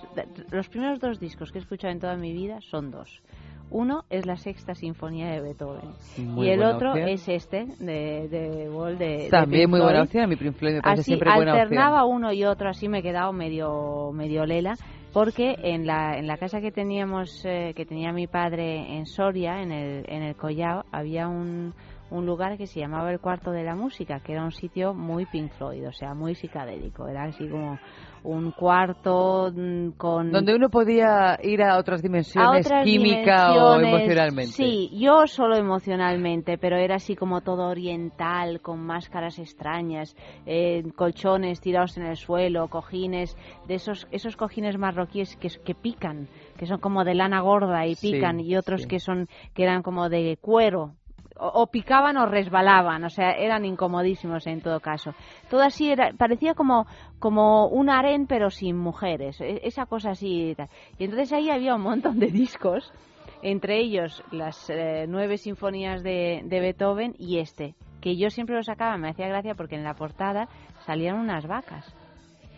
los 0.52 0.70
primeros 0.70 1.00
dos 1.00 1.20
discos 1.20 1.52
que 1.52 1.58
he 1.58 1.62
escuchado 1.62 1.92
en 1.92 2.00
toda 2.00 2.16
mi 2.18 2.32
vida 2.34 2.60
son 2.62 2.92
dos. 2.92 3.24
Uno 3.72 4.04
es 4.12 4.28
la 4.28 4.36
sexta 4.36 4.76
sinfonía 4.76 5.32
de 5.32 5.42
Beethoven 5.42 5.94
Muy 6.18 6.48
y 6.48 6.50
el 6.52 6.62
otro 6.62 6.90
opción. 6.92 7.08
es 7.10 7.28
este 7.30 7.66
de, 7.80 8.28
de 8.28 8.70
Wall 8.70 9.00
de, 9.00 9.06
de 9.24 9.30
También 9.32 9.64
Pink 9.64 9.70
muy 9.72 9.80
buena 9.80 10.04
opción, 10.04 10.30
mi 10.30 10.36
Pink 10.36 10.54
Floyd 10.56 10.74
me 10.76 10.82
parece 10.82 11.02
Así 11.02 11.08
siempre 11.12 11.30
buena 11.34 11.54
opción. 11.54 11.62
alternaba 11.64 12.06
uno 12.06 12.32
y 12.32 12.44
otro, 12.44 12.70
así 12.70 12.88
me 12.90 13.00
he 13.00 13.02
quedado 13.02 13.32
medio 13.34 14.12
medio 14.12 14.46
lela, 14.46 14.76
porque 15.14 15.56
en 15.64 15.86
la, 15.86 16.18
en 16.18 16.28
la 16.28 16.38
casa 16.38 16.62
que 16.62 16.72
teníamos, 16.72 17.44
eh, 17.46 17.74
que 17.76 17.86
tenía 17.86 18.14
mi 18.14 18.28
padre 18.28 18.98
en 18.98 19.06
Soria, 19.06 19.62
en 19.62 19.72
el, 19.72 20.06
en 20.08 20.24
el 20.24 20.36
Collao, 20.36 20.86
había 20.92 21.28
un, 21.28 21.74
un 22.10 22.26
lugar 22.26 22.58
que 22.58 22.68
se 22.68 22.80
llamaba 22.80 23.12
el 23.12 23.20
Cuarto 23.20 23.52
de 23.52 23.64
la 23.64 23.76
Música, 23.76 24.20
que 24.20 24.34
era 24.34 24.44
un 24.44 24.52
sitio 24.52 24.94
muy 24.94 25.26
Pink 25.26 25.52
Floyd, 25.54 25.88
o 25.88 25.94
sea, 25.94 26.14
muy 26.14 26.36
psicadélico, 26.36 27.08
era 27.08 27.24
así 27.24 27.48
como 27.48 27.80
un 28.24 28.52
cuarto 28.52 29.52
mm, 29.54 29.92
con... 29.98 30.32
Donde 30.32 30.56
uno 30.56 30.70
podía 30.70 31.40
ir 31.42 31.62
a 31.64 31.78
otras 31.78 32.02
a 32.02 32.04
dimensiones, 32.04 32.66
otras 32.66 32.84
química 32.86 33.52
o 33.54 33.80
emocionalmente. 33.80 34.52
Sí, 34.52 34.90
yo 34.94 35.26
solo 35.28 35.56
emocionalmente, 35.56 36.58
pero 36.58 36.78
era 36.78 36.96
así 36.96 37.16
como 37.16 37.42
todo 37.42 37.68
oriental, 37.68 38.62
con 38.62 38.80
máscaras 38.80 39.40
extrañas, 39.40 40.16
eh, 40.46 40.84
colchones 40.96 41.62
tirados 41.62 41.98
en 41.98 42.06
el 42.06 42.18
suelo, 42.18 42.68
cojines, 42.68 43.36
de 43.68 43.76
esos 43.76 44.08
esos 44.12 44.36
cojines 44.36 44.78
marroquíes 44.78 45.36
que, 45.38 45.50
que 45.64 45.76
pican, 45.76 46.28
que 46.58 46.66
son 46.66 46.80
como 46.80 47.04
de 47.04 47.16
lana 47.16 47.42
gorda 47.42 47.86
y 47.88 47.96
Sí, 47.96 48.14
pican, 48.14 48.40
y 48.40 48.56
otros 48.56 48.84
sí. 48.84 48.88
que 48.88 49.00
son 49.00 49.28
que 49.54 49.64
eran 49.64 49.82
como 49.82 50.10
de 50.10 50.38
cuero. 50.40 50.96
O, 51.44 51.66
picaban 51.68 52.18
o 52.18 52.28
resbalaban, 52.28 53.04
o 53.04 53.10
sea, 53.10 53.32
eran 53.32 53.66
incomodísimos 53.66 54.46
en 54.46 54.62
todo 54.62 54.80
caso. 54.80 55.12
Todo 55.50 55.62
así 55.64 55.90
era, 55.90 56.12
parecía 56.14 56.54
como, 56.54 56.86
como 57.20 57.68
un 57.68 57.90
harén, 57.90 58.28
pero 58.28 58.52
sin 58.52 58.78
mujeres, 58.78 59.42
e- 59.42 59.60
esa 59.64 59.88
cosa 59.88 60.12
así. 60.12 60.56
Y 61.00 61.04
entonces 61.04 61.34
ahí 61.34 61.50
había 61.50 61.74
un 61.74 61.82
montón 61.82 62.20
de 62.20 62.28
discos, 62.28 62.94
entre 63.42 63.80
ellos 63.80 64.24
las 64.32 64.70
eh, 64.70 65.06
nueve 65.08 65.38
sinfonías 65.38 66.04
de, 66.04 66.42
de 66.46 66.60
Beethoven 66.60 67.16
y 67.18 67.40
este, 67.40 67.74
que 68.02 68.16
yo 68.16 68.30
siempre 68.30 68.56
lo 68.56 68.62
sacaba, 68.64 68.98
me 68.98 69.10
hacía 69.10 69.28
gracia 69.28 69.56
porque 69.56 69.76
en 69.76 69.84
la 69.84 69.96
portada 69.96 70.48
salían 70.86 71.18
unas 71.18 71.48
vacas. 71.48 71.92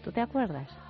¿Tú 0.03 0.11
te 0.11 0.19
acuerdas? 0.19 0.82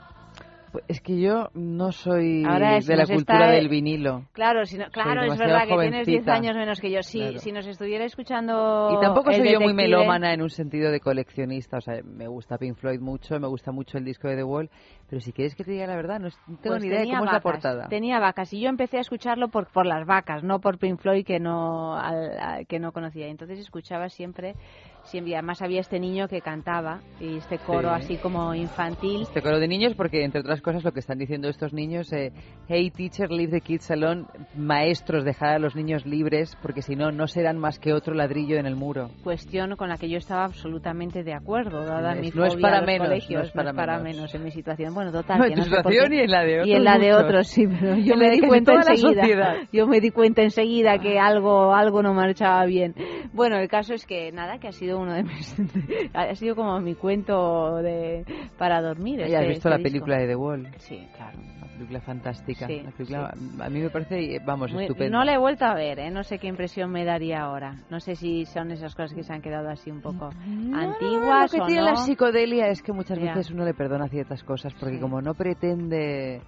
Pues 0.73 0.83
Es 0.87 1.01
que 1.01 1.21
yo 1.21 1.49
no 1.53 1.91
soy 1.91 2.43
Ahora 2.45 2.81
si 2.81 2.87
de 2.87 2.95
la 2.97 3.05
cultura 3.05 3.37
está- 3.45 3.51
del 3.51 3.69
vinilo. 3.69 4.23
Claro, 4.33 4.65
si 4.65 4.77
no- 4.79 4.89
claro 4.91 5.21
es 5.21 5.37
verdad 5.37 5.61
que 5.67 5.75
tienes 5.77 6.05
10 6.07 6.23
jovencita. 6.25 6.33
años 6.33 6.55
menos 6.55 6.81
que 6.81 6.89
yo. 6.91 7.03
Sí, 7.03 7.19
Claro. 7.19 7.37
si 7.39 7.51
nos 7.51 7.67
estuviera 7.67 8.05
escuchando. 8.05 8.89
Y 8.97 8.99
tampoco 8.99 9.31
soy 9.31 9.51
yo 9.53 9.61
muy 9.61 9.73
melómana 9.75 10.33
en 10.33 10.41
un 10.41 10.49
sentido 10.49 10.91
de 10.91 10.99
coleccionista. 10.99 11.77
O 11.77 11.81
sea, 11.81 12.01
me 12.03 12.27
gusta 12.27 12.57
Pink 12.57 12.75
Floyd 12.75 12.99
mucho, 12.99 13.39
me 13.39 13.47
gusta 13.47 13.71
mucho 13.71 13.99
el 13.99 14.03
disco 14.05 14.27
de 14.27 14.35
The 14.37 14.43
Wall. 14.43 14.69
Pero 15.09 15.21
si 15.21 15.31
quieres 15.31 15.53
que 15.55 15.63
te 15.63 15.69
diga 15.71 15.85
la 15.85 15.95
verdad, 15.95 16.19
no, 16.19 16.29
tengo 16.29 16.57
Pues 16.63 16.81
ni 16.81 16.87
idea 16.87 17.01
de 17.01 17.05
cómo 17.05 17.17
es 17.19 17.25
la 17.25 17.31
vacas, 17.33 17.43
portada. 17.43 17.87
Tenía 17.89 18.19
vacas 18.19 18.51
y 18.51 18.59
yo 18.59 18.69
empecé 18.69 18.97
a 18.97 19.01
escucharlo 19.01 19.49
por, 19.49 19.67
por 19.71 19.85
las 19.85 20.07
vacas, 20.07 20.43
no 20.43 20.59
por 20.59 20.79
Pink 20.79 20.99
Floyd 20.99 21.23
que 21.23 21.39
no, 21.39 21.95
al- 21.95 22.65
que 22.67 22.79
no 22.79 22.91
conocía. 22.91 23.27
Entonces 23.27 23.59
escuchaba 23.59 24.09
siempre, 24.09 24.55
siempre, 25.03 25.33
además 25.35 25.61
había 25.61 25.81
este 25.81 25.99
niño 25.99 26.27
que 26.27 26.41
cantaba 26.41 27.01
y 27.19 27.37
este 27.37 27.57
coro 27.59 27.89
Sí. 27.97 28.03
así 28.03 28.17
como 28.17 28.53
infantil. 28.55 29.21
Este 29.23 29.41
coro 29.41 29.59
de 29.59 29.67
niños, 29.67 29.93
porque 29.95 30.23
entre 30.23 30.41
otras 30.41 30.61
cosas 30.61 30.83
lo 30.83 30.91
que 30.91 30.99
están 30.99 31.17
diciendo 31.17 31.49
estos 31.49 31.73
niños, 31.73 32.11
eh, 32.13 32.31
hey 32.67 32.89
teacher, 32.91 33.29
leave 33.31 33.51
the 33.51 33.61
kids 33.61 33.89
alone, 33.91 34.25
maestros, 34.55 35.23
dejar 35.25 35.55
a 35.55 35.59
los 35.59 35.75
niños 35.75 36.05
libres, 36.05 36.57
porque 36.61 36.81
si 36.81 36.95
no, 36.95 37.11
no 37.11 37.27
serán 37.27 37.57
más 37.57 37.79
que 37.79 37.93
otro 37.93 38.13
ladrillo 38.13 38.57
en 38.57 38.65
el 38.65 38.75
muro. 38.75 39.09
Cuestión 39.23 39.75
con 39.75 39.89
la 39.89 39.97
que 39.97 40.09
yo 40.09 40.17
estaba 40.17 40.45
absolutamente 40.45 41.23
de 41.23 41.33
acuerdo, 41.33 41.83
dada 41.85 42.13
Es- 42.13 42.21
mi 42.21 42.29
no 42.33 42.45
es 42.45 42.55
para 42.55 42.81
menos, 42.81 43.07
colegios, 43.07 43.41
no 43.41 43.47
es 43.47 43.51
para 43.73 43.97
menos. 43.99 44.03
menos 44.03 44.35
en 44.35 44.43
mi 44.43 44.51
situación. 44.51 44.93
Bueno, 44.93 45.11
total. 45.11 45.39
No, 45.39 45.45
que 45.45 45.53
en 45.53 45.55
tu 45.63 45.69
no 45.69 45.77
situación 45.77 46.09
qué. 46.09 46.15
y 46.15 46.19
en 46.19 46.31
la 46.31 46.43
de 46.43 46.67
Y 46.67 46.73
en 46.73 46.83
la 46.83 46.97
de 46.97 47.13
otros 47.13 47.23
otros, 47.23 47.47
sí, 47.47 47.65
pero 47.67 47.95
yo 47.97 48.15
me 48.15 48.29
di 48.31 48.41
cuenta 48.41 48.73
enseguida. 48.73 49.55
Yo 49.71 49.87
me 49.87 49.99
di 49.99 50.11
cuenta 50.11 50.41
enseguida 50.43 50.97
que 50.99 51.19
algo, 51.19 51.73
algo 51.73 52.01
no 52.03 52.13
marchaba 52.13 52.65
bien. 52.65 52.93
Bueno, 53.33 53.57
el 53.57 53.67
caso 53.67 53.93
es 53.93 54.05
que 54.05 54.31
nada, 54.31 54.59
que 54.59 54.67
ha 54.67 54.71
sido 54.71 54.92
uno 54.99 55.13
de 55.13 55.23
mis, 55.23 55.55
ha 56.13 56.33
sido 56.35 56.55
como 56.55 56.79
mi 56.79 56.95
cuento 56.95 57.77
de 57.77 58.25
para 58.57 58.81
dormir. 58.81 59.19
¿Ya 59.19 59.25
este- 59.25 59.37
has 59.37 59.47
visto 59.47 59.57
este 59.57 59.69
la 59.69 59.77
disco. 59.77 59.89
película 59.89 60.17
de 60.17 60.27
The 60.27 60.35
Wall? 60.35 60.67
Sí, 60.77 61.07
claro. 61.15 61.37
Una 61.39 61.67
película 61.73 62.01
fantástica. 62.01 62.67
Sí, 62.67 62.83
película, 62.97 63.33
A 63.59 63.69
mí 63.69 63.79
me 63.81 63.89
parece, 63.89 64.39
vamos, 64.45 64.71
Muy- 64.71 64.83
estupenda. 64.83 65.17
no 65.17 65.23
la 65.23 65.33
he 65.33 65.37
vuelto 65.37 65.65
a 65.65 65.73
ver, 65.73 65.99
¿eh? 65.99 66.11
no 66.11 66.23
sé 66.23 66.37
qué 66.37 66.47
impresión 66.47 66.91
me 66.91 67.03
daría 67.03 67.41
ahora. 67.41 67.75
No 67.89 67.99
sé 67.99 68.15
si 68.15 68.45
son 68.45 68.71
esas 68.71 68.93
cosas 68.95 69.13
que 69.13 69.23
se 69.23 69.33
han 69.33 69.41
quedado 69.41 69.69
así 69.69 69.89
un 69.91 70.01
poco 70.01 70.29
antiguas 70.73 71.51
Lo 71.51 71.57
que 71.57 71.61
o 71.63 71.65
tiene 71.65 71.81
no. 71.81 71.87
la 71.87 71.95
psicodelia 71.97 72.67
es 72.67 72.81
que 72.81 72.93
muchas 72.93 73.17
Ya. 73.19 73.33
veces 73.33 73.51
uno 73.51 73.65
le 73.65 73.73
perdona 73.73 74.07
ciertas 74.07 74.43
cosas 74.43 74.73
porque 74.79 74.95
Sí. 74.95 75.01
como 75.01 75.21
no 75.21 75.33
pretende 75.33 76.41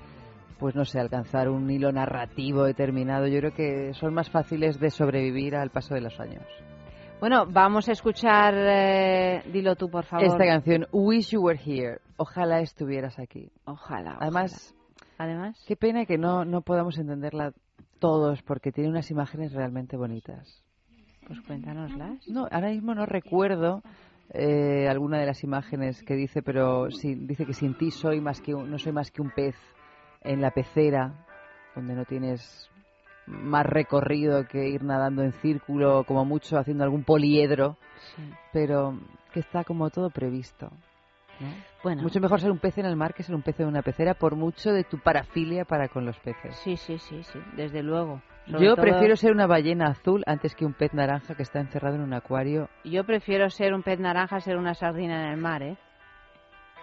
pues 0.59 0.73
no 0.73 0.85
sé, 0.85 1.01
alcanzar 1.01 1.49
un 1.49 1.69
hilo 1.69 1.91
narrativo 1.91 2.63
determinado, 2.63 3.27
yo 3.27 3.39
creo 3.39 3.53
que 3.53 3.93
son 3.93 4.13
más 4.13 4.30
fáciles 4.30 4.80
de 4.80 4.89
sobrevivir 4.89 5.53
al 5.53 5.69
paso 5.69 5.95
de 5.95 5.99
los 6.01 6.17
años. 6.17 6.43
Bueno, 7.19 7.45
vamos 7.47 7.87
a 7.89 7.93
escuchar, 7.93 8.53
eh, 8.57 9.41
dilo 9.51 9.75
tú 9.75 9.89
por 9.89 10.05
favor. 10.05 10.25
Esta 10.27 10.45
canción, 10.45 10.85
Wish 10.91 11.31
You 11.31 11.41
Were 11.41 11.59
Here, 11.63 11.99
ojalá 12.17 12.59
estuvieras 12.59 13.17
aquí. 13.19 13.51
Ojalá. 13.65 14.17
Además, 14.19 14.73
Además, 15.17 15.63
qué 15.65 15.75
pena 15.77 16.05
que 16.05 16.17
no, 16.17 16.43
no 16.43 16.61
podamos 16.61 16.97
entenderla 16.97 17.53
todos 17.99 18.41
porque 18.43 18.71
tiene 18.73 18.89
unas 18.89 19.09
imágenes 19.11 19.53
realmente 19.53 19.95
bonitas. 19.97 20.61
pues 21.25 21.39
cuéntanoslas. 21.41 22.27
No, 22.27 22.47
ahora 22.51 22.69
mismo 22.69 22.93
no 22.93 23.05
recuerdo 23.05 23.81
eh, 24.33 24.87
alguna 24.89 25.17
de 25.19 25.25
las 25.25 25.43
imágenes 25.43 26.03
que 26.03 26.15
dice, 26.15 26.41
pero 26.43 26.91
sí, 26.91 27.15
dice 27.15 27.45
que 27.45 27.53
sin 27.53 27.75
ti 27.77 27.91
soy 27.91 28.19
más 28.21 28.41
que 28.41 28.53
un- 28.53 28.69
no 28.69 28.77
soy 28.77 28.91
más 28.91 29.09
que 29.09 29.21
un 29.21 29.31
pez 29.31 29.55
en 30.21 30.41
la 30.41 30.51
pecera, 30.51 31.25
donde 31.75 31.95
no 31.95 32.05
tienes 32.05 32.69
más 33.27 33.65
recorrido 33.65 34.45
que 34.47 34.68
ir 34.69 34.84
nadando 34.84 35.23
en 35.23 35.31
círculo, 35.34 36.03
como 36.03 36.26
mucho 36.26 36.57
haciendo 36.57 36.84
algún 36.84 37.03
poliedro, 37.03 37.77
pero 38.53 38.97
que 39.34 39.39
está 39.39 39.64
como 39.64 39.89
todo 39.89 40.10
previsto. 40.10 40.69
¿no? 41.39 41.47
Bueno. 41.84 42.02
Mucho 42.02 42.19
mejor 42.22 42.39
ser 42.39 42.49
un 42.52 42.60
pez 42.60 42.77
en 42.77 42.85
el 42.85 42.95
mar 42.95 43.14
que 43.14 43.23
ser 43.23 43.35
un 43.35 43.41
pez 43.41 43.60
en 43.60 43.68
una 43.68 43.81
pecera, 43.81 44.14
por 44.14 44.35
mucho 44.35 44.72
de 44.72 44.84
tu 44.85 44.99
parafilia 44.99 45.65
para 45.65 45.89
con 45.89 46.06
los 46.06 46.18
peces. 46.19 46.56
Sí, 46.64 46.77
sí, 46.77 46.97
sí, 46.97 47.23
sí, 47.23 47.39
desde 47.57 47.84
luego. 47.84 48.22
Sobre 48.47 48.64
Yo 48.65 48.76
todo- 48.76 48.84
prefiero 48.84 49.15
ser 49.18 49.31
una 49.31 49.47
ballena 49.47 49.88
azul 49.88 50.23
antes 50.27 50.56
que 50.56 50.65
un 50.65 50.73
pez 50.73 50.93
naranja 50.93 51.35
que 51.35 51.43
está 51.43 51.60
encerrado 51.60 51.95
en 51.95 52.02
un 52.03 52.14
acuario. 52.14 52.69
Yo 52.84 53.03
prefiero 53.03 53.49
ser 53.49 53.73
un 53.73 53.81
pez 53.84 53.99
naranja 53.99 54.38
a 54.38 54.39
ser 54.39 54.57
una 54.57 54.76
sardina 54.76 55.26
en 55.26 55.31
el 55.34 55.38
mar, 55.38 55.64
¿eh? 55.64 55.77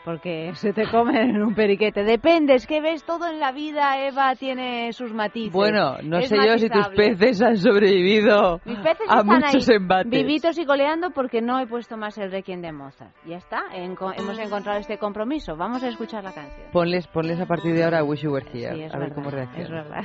Porque 0.04 0.50
se 0.54 0.72
te 0.72 0.88
comen 0.90 1.30
en 1.36 1.42
un 1.42 1.54
periquete. 1.54 2.02
Depende, 2.02 2.54
es 2.54 2.66
que 2.66 2.80
ves 2.80 3.04
todo 3.04 3.28
en 3.28 3.38
la 3.38 3.52
vida, 3.52 4.04
Eva 4.06 4.34
tiene 4.34 4.92
sus 4.92 5.12
matices. 5.12 5.52
Bueno, 5.52 5.96
no 6.02 6.18
Es 6.18 6.28
sé 6.28 6.36
yo 6.44 6.58
si 6.58 6.68
tus 6.68 6.88
peces 6.88 7.40
han 7.42 7.56
sobrevivido 7.56 8.60
Mis 8.64 8.78
peces 8.78 9.06
a 9.08 9.20
están 9.20 9.26
muchos 9.26 9.68
ahí, 9.68 9.76
embates. 9.76 10.10
vivitos 10.10 10.58
y 10.58 10.64
coleando 10.66 11.10
porque 11.10 11.40
no 11.40 11.60
he 11.60 11.66
puesto 11.66 11.96
más 11.96 12.18
el 12.18 12.30
requiem 12.32 12.60
de 12.62 12.72
Mozart. 12.72 13.14
Ya 13.26 13.36
está, 13.36 13.62
hemos 13.74 14.38
encontrado 14.38 14.78
este 14.80 14.98
compromiso. 14.98 15.56
Vamos 15.56 15.82
a 15.82 15.88
escuchar 15.88 16.24
la 16.24 16.32
canción. 16.32 16.68
Ponles, 16.72 17.06
ponles 17.06 17.40
a 17.40 17.46
partir 17.46 17.74
de 17.74 17.84
ahora 17.84 18.02
Wish 18.02 18.22
You 18.22 18.32
Were 18.32 18.46
Here, 18.52 18.74
Sí, 18.74 18.82
es 18.82 18.94
a 18.94 18.98
ver 18.98 19.10
verdad, 19.10 19.14
cómo 19.14 19.28
es 19.28 19.34
reaccionan. 19.34 19.84
verdad. 19.84 20.04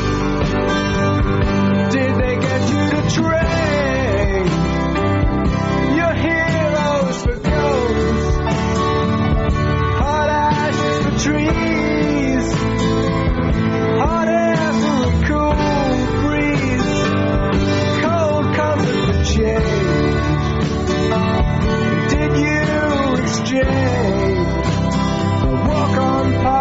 You 23.51 23.59
exchange 23.59 25.43
a 25.43 25.51
walk-on 25.67 26.60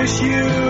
wish 0.00 0.22
you 0.22 0.69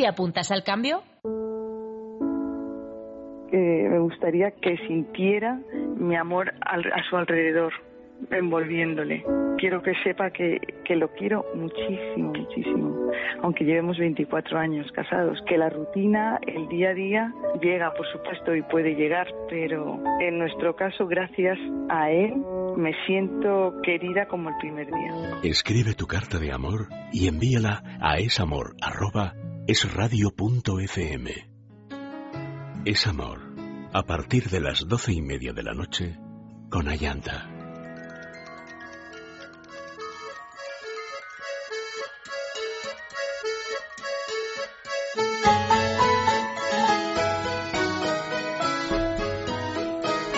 ¿Te 0.00 0.06
apuntas 0.06 0.50
al 0.50 0.64
cambio? 0.64 1.02
Eh, 3.52 3.86
me 3.90 3.98
gustaría 3.98 4.50
que 4.52 4.78
sintiera 4.88 5.60
mi 5.98 6.16
amor 6.16 6.54
al- 6.62 6.90
a 6.90 7.02
su 7.10 7.16
alrededor, 7.18 7.70
envolviéndole. 8.30 9.22
Quiero 9.58 9.82
que 9.82 9.92
sepa 10.02 10.30
que, 10.30 10.56
que 10.86 10.96
lo 10.96 11.08
quiero 11.12 11.44
muchísimo, 11.54 12.32
muchísimo. 12.32 13.10
Aunque 13.42 13.64
llevemos 13.64 13.98
24 13.98 14.58
años 14.58 14.90
casados, 14.92 15.38
que 15.46 15.58
la 15.58 15.68
rutina, 15.68 16.38
el 16.46 16.66
día 16.68 16.90
a 16.90 16.94
día, 16.94 17.34
llega, 17.60 17.92
por 17.92 18.06
supuesto, 18.10 18.56
y 18.56 18.62
puede 18.62 18.94
llegar, 18.94 19.26
pero 19.50 20.02
en 20.20 20.38
nuestro 20.38 20.76
caso, 20.76 21.06
gracias 21.08 21.58
a 21.90 22.10
él, 22.10 22.36
me 22.74 22.94
siento 23.04 23.74
querida 23.82 24.24
como 24.28 24.48
el 24.48 24.54
primer 24.60 24.86
día. 24.86 25.40
Escribe 25.42 25.92
tu 25.92 26.06
carta 26.06 26.38
de 26.38 26.52
amor 26.54 26.86
y 27.12 27.28
envíala 27.28 27.82
a 28.00 28.16
esamor.esradio.fm. 28.16 29.49
Es 32.84 33.06
amor. 33.06 33.38
A 33.92 34.02
partir 34.04 34.50
de 34.50 34.58
las 34.58 34.88
doce 34.88 35.12
y 35.12 35.22
media 35.22 35.52
de 35.52 35.62
la 35.62 35.74
noche, 35.74 36.18
con 36.70 36.88
Ayanta. 36.88 37.48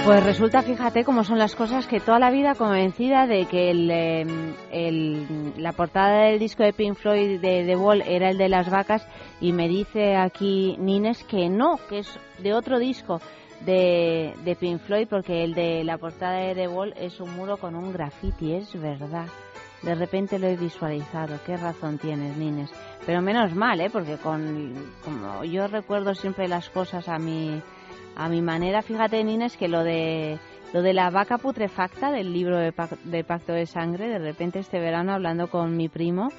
Pues 0.05 0.25
resulta, 0.25 0.63
fíjate 0.63 1.05
cómo 1.05 1.23
son 1.23 1.39
las 1.39 1.55
cosas, 1.55 1.87
que 1.87 2.01
toda 2.01 2.19
la 2.19 2.33
vida 2.33 2.57
convencida 2.57 3.29
de 3.29 3.47
que 3.47 3.71
el, 3.71 3.89
el- 4.73 5.53
la 5.57 5.73
portada 5.73 6.25
del 6.25 6.41
disco 6.41 6.65
de 6.65 6.73
Pink 6.73 6.97
Floyd 6.97 7.41
de 7.41 7.65
The 7.65 7.77
Wall 7.77 8.03
era 8.03 8.29
el 8.31 8.37
de 8.37 8.49
las 8.49 8.69
vacas 8.69 9.07
y 9.43 9.53
me 9.53 9.69
dice 9.69 10.15
aquí 10.17 10.77
Nines 10.79 11.25
que 11.25 11.49
no, 11.49 11.79
que 11.89 11.99
es 11.99 12.19
de 12.39 12.55
otro 12.55 12.79
disco 12.79 13.21
de, 13.67 14.35
de 14.45 14.55
Pink 14.55 14.81
Floyd 14.81 15.09
porque 15.11 15.43
el 15.43 15.55
de 15.55 15.83
la 15.83 15.99
portada 15.99 16.39
de 16.39 16.55
The 16.55 16.69
Wall 16.69 16.95
es 16.97 17.21
un 17.21 17.35
muro 17.35 17.57
con 17.57 17.75
un 17.75 17.93
graffiti, 17.93 18.55
es 18.55 18.81
verdad. 18.81 19.27
De 19.83 19.97
repente 19.97 20.39
lo 20.39 20.47
he 20.47 20.57
visualizado, 20.57 21.41
qué 21.45 21.57
razón 21.57 21.99
tienes, 21.99 22.37
Nines. 22.37 22.71
Pero 23.05 23.21
menos 23.21 23.53
mal, 23.53 23.81
¿eh? 23.81 23.91
Porque 23.91 24.17
con, 24.17 24.75
como 25.05 25.43
yo 25.43 25.67
recuerdo 25.67 26.15
siempre 26.15 26.47
las 26.47 26.71
cosas 26.71 27.09
a 27.09 27.19
mi 27.19 27.61
a 28.15 28.29
mi 28.29 28.43
manera, 28.43 28.83
fíjate, 28.83 29.25
Nines, 29.25 29.57
que 29.57 29.67
lo 29.67 29.83
de 29.83 30.39
lo 30.73 30.83
de 30.83 30.93
la 30.93 31.11
vaca 31.11 31.37
putrefacta 31.37 32.13
del 32.13 32.33
libro 32.33 32.59
de, 32.59 32.73
de 33.05 33.25
Pacto 33.25 33.53
de 33.53 33.67
Sangre, 33.67 34.09
de 34.09 34.19
repente 34.19 34.61
este 34.61 34.79
verano 34.79 35.13
hablando 35.13 35.51
con 35.51 35.77
mi 35.77 35.89
primo, 35.89 36.31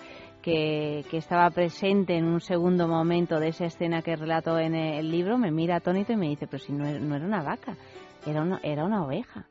que, 0.43 1.03
que 1.09 1.17
estaba 1.17 1.49
presente 1.49 2.15
en 2.15 2.25
un 2.25 2.41
segundo 2.41 2.87
momento 2.87 3.39
de 3.39 3.47
esa 3.47 3.65
escena 3.65 4.03
que 4.03 4.15
relato 4.15 4.59
en 4.59 4.75
el 4.75 5.09
libro, 5.09 5.37
me 5.39 5.49
mira 5.51 5.77
atónito 5.77 6.13
y 6.13 6.17
me 6.17 6.27
dice, 6.29 6.45
pero 6.45 6.61
si 6.61 6.73
no, 6.73 6.85
era- 6.85 6.99
una 6.99 7.41
vaca, 7.41 7.75
era 8.27 8.41
una, 8.43 8.59
era 8.61 8.83
una 8.85 9.03
oveja. 9.03 9.47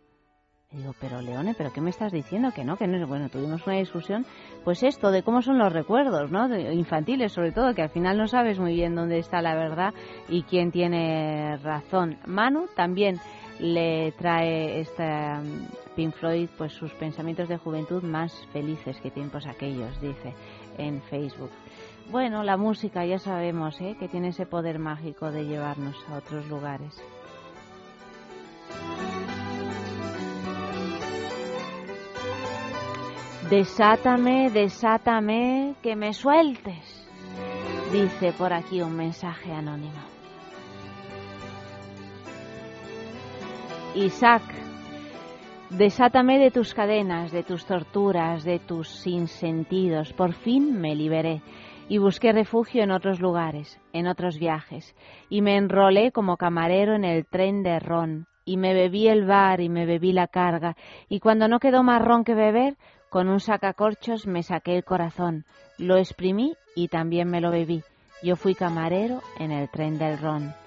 Y 0.70 0.76
digo, 0.78 0.94
pero 1.00 1.20
Leone, 1.20 1.54
¿pero 1.58 1.70
qué 1.72 1.80
me 1.82 1.90
estás 1.90 2.12
diciendo? 2.12 2.50
Que 2.54 2.64
no, 2.64 2.76
que 2.78 2.86
no. 2.86 3.06
Bueno, 3.06 3.28
tuvimos 3.28 3.66
una 3.66 3.76
discusión, 3.76 4.24
pues 4.64 4.82
esto, 4.82 5.10
de 5.10 5.22
cómo 5.22 5.42
son 5.42 5.58
los 5.58 5.70
recuerdos, 5.72 6.30
¿no? 6.30 6.48
De- 6.48 6.72
infantiles, 6.74 7.32
sobre 7.32 7.52
todo, 7.52 7.74
que 7.74 7.82
al 7.82 7.90
final 7.90 8.16
no 8.16 8.26
sabes 8.26 8.58
muy 8.58 8.74
bien 8.74 8.94
dónde 8.94 9.18
está 9.18 9.42
la 9.42 9.54
verdad 9.54 9.92
y 10.28 10.44
quién 10.44 10.70
tiene 10.70 11.58
razón. 11.58 12.16
Manu 12.26 12.68
también 12.74 13.16
le 13.58 14.12
trae 14.12 14.80
esta 14.80 15.42
mm, 15.42 15.94
Pink 15.94 16.14
Floyd, 16.14 16.48
pues 16.56 16.72
sus 16.72 16.90
pensamientos 16.94 17.50
de 17.50 17.58
juventud 17.58 18.02
más 18.02 18.32
felices 18.52 18.98
que 19.02 19.10
tiempos 19.10 19.46
aquellos, 19.46 20.00
dice 20.00 20.32
en 20.78 21.02
Facebook. 21.02 21.50
Bueno, 22.10 22.42
la 22.42 22.56
música 22.56 23.04
ya 23.04 23.18
sabemos, 23.18 23.80
¿eh? 23.80 23.96
Que 23.98 24.08
tiene 24.08 24.28
ese 24.28 24.46
poder 24.46 24.78
mágico 24.78 25.30
de 25.30 25.44
llevarnos 25.44 25.96
a 26.08 26.16
otros 26.16 26.46
lugares. 26.48 27.00
Desátame, 33.50 34.50
desátame, 34.50 35.74
que 35.82 35.94
me 35.94 36.14
sueltes, 36.14 37.06
dice 37.92 38.32
por 38.32 38.52
aquí 38.52 38.80
un 38.80 38.96
mensaje 38.96 39.52
anónimo. 39.52 40.00
Isaac, 43.94 44.42
desátame 45.76 46.38
de 46.38 46.50
tus 46.50 46.74
cadenas, 46.74 47.32
de 47.32 47.42
tus 47.42 47.64
torturas, 47.64 48.44
de 48.44 48.58
tus 48.58 48.88
sinsentidos. 48.88 50.12
Por 50.12 50.32
fin 50.32 50.80
me 50.80 50.94
liberé 50.94 51.42
y 51.88 51.98
busqué 51.98 52.32
refugio 52.32 52.82
en 52.82 52.90
otros 52.90 53.20
lugares, 53.20 53.80
en 53.92 54.06
otros 54.06 54.38
viajes, 54.38 54.94
y 55.28 55.42
me 55.42 55.56
enrolé 55.56 56.12
como 56.12 56.36
camarero 56.36 56.94
en 56.94 57.04
el 57.04 57.26
tren 57.26 57.62
de 57.62 57.78
ron, 57.78 58.26
y 58.44 58.56
me 58.56 58.72
bebí 58.74 59.08
el 59.08 59.26
bar 59.26 59.60
y 59.60 59.68
me 59.68 59.84
bebí 59.84 60.12
la 60.12 60.28
carga, 60.28 60.76
y 61.08 61.20
cuando 61.20 61.48
no 61.48 61.58
quedó 61.58 61.82
más 61.82 62.02
ron 62.02 62.24
que 62.24 62.34
beber, 62.34 62.76
con 63.10 63.28
un 63.28 63.40
sacacorchos 63.40 64.26
me 64.26 64.42
saqué 64.42 64.76
el 64.76 64.84
corazón, 64.84 65.44
lo 65.76 65.96
exprimí 65.96 66.54
y 66.74 66.88
también 66.88 67.28
me 67.28 67.40
lo 67.40 67.50
bebí. 67.50 67.82
Yo 68.22 68.36
fui 68.36 68.54
camarero 68.54 69.20
en 69.38 69.50
el 69.50 69.68
tren 69.68 69.98
del 69.98 70.18
ron. 70.18 70.61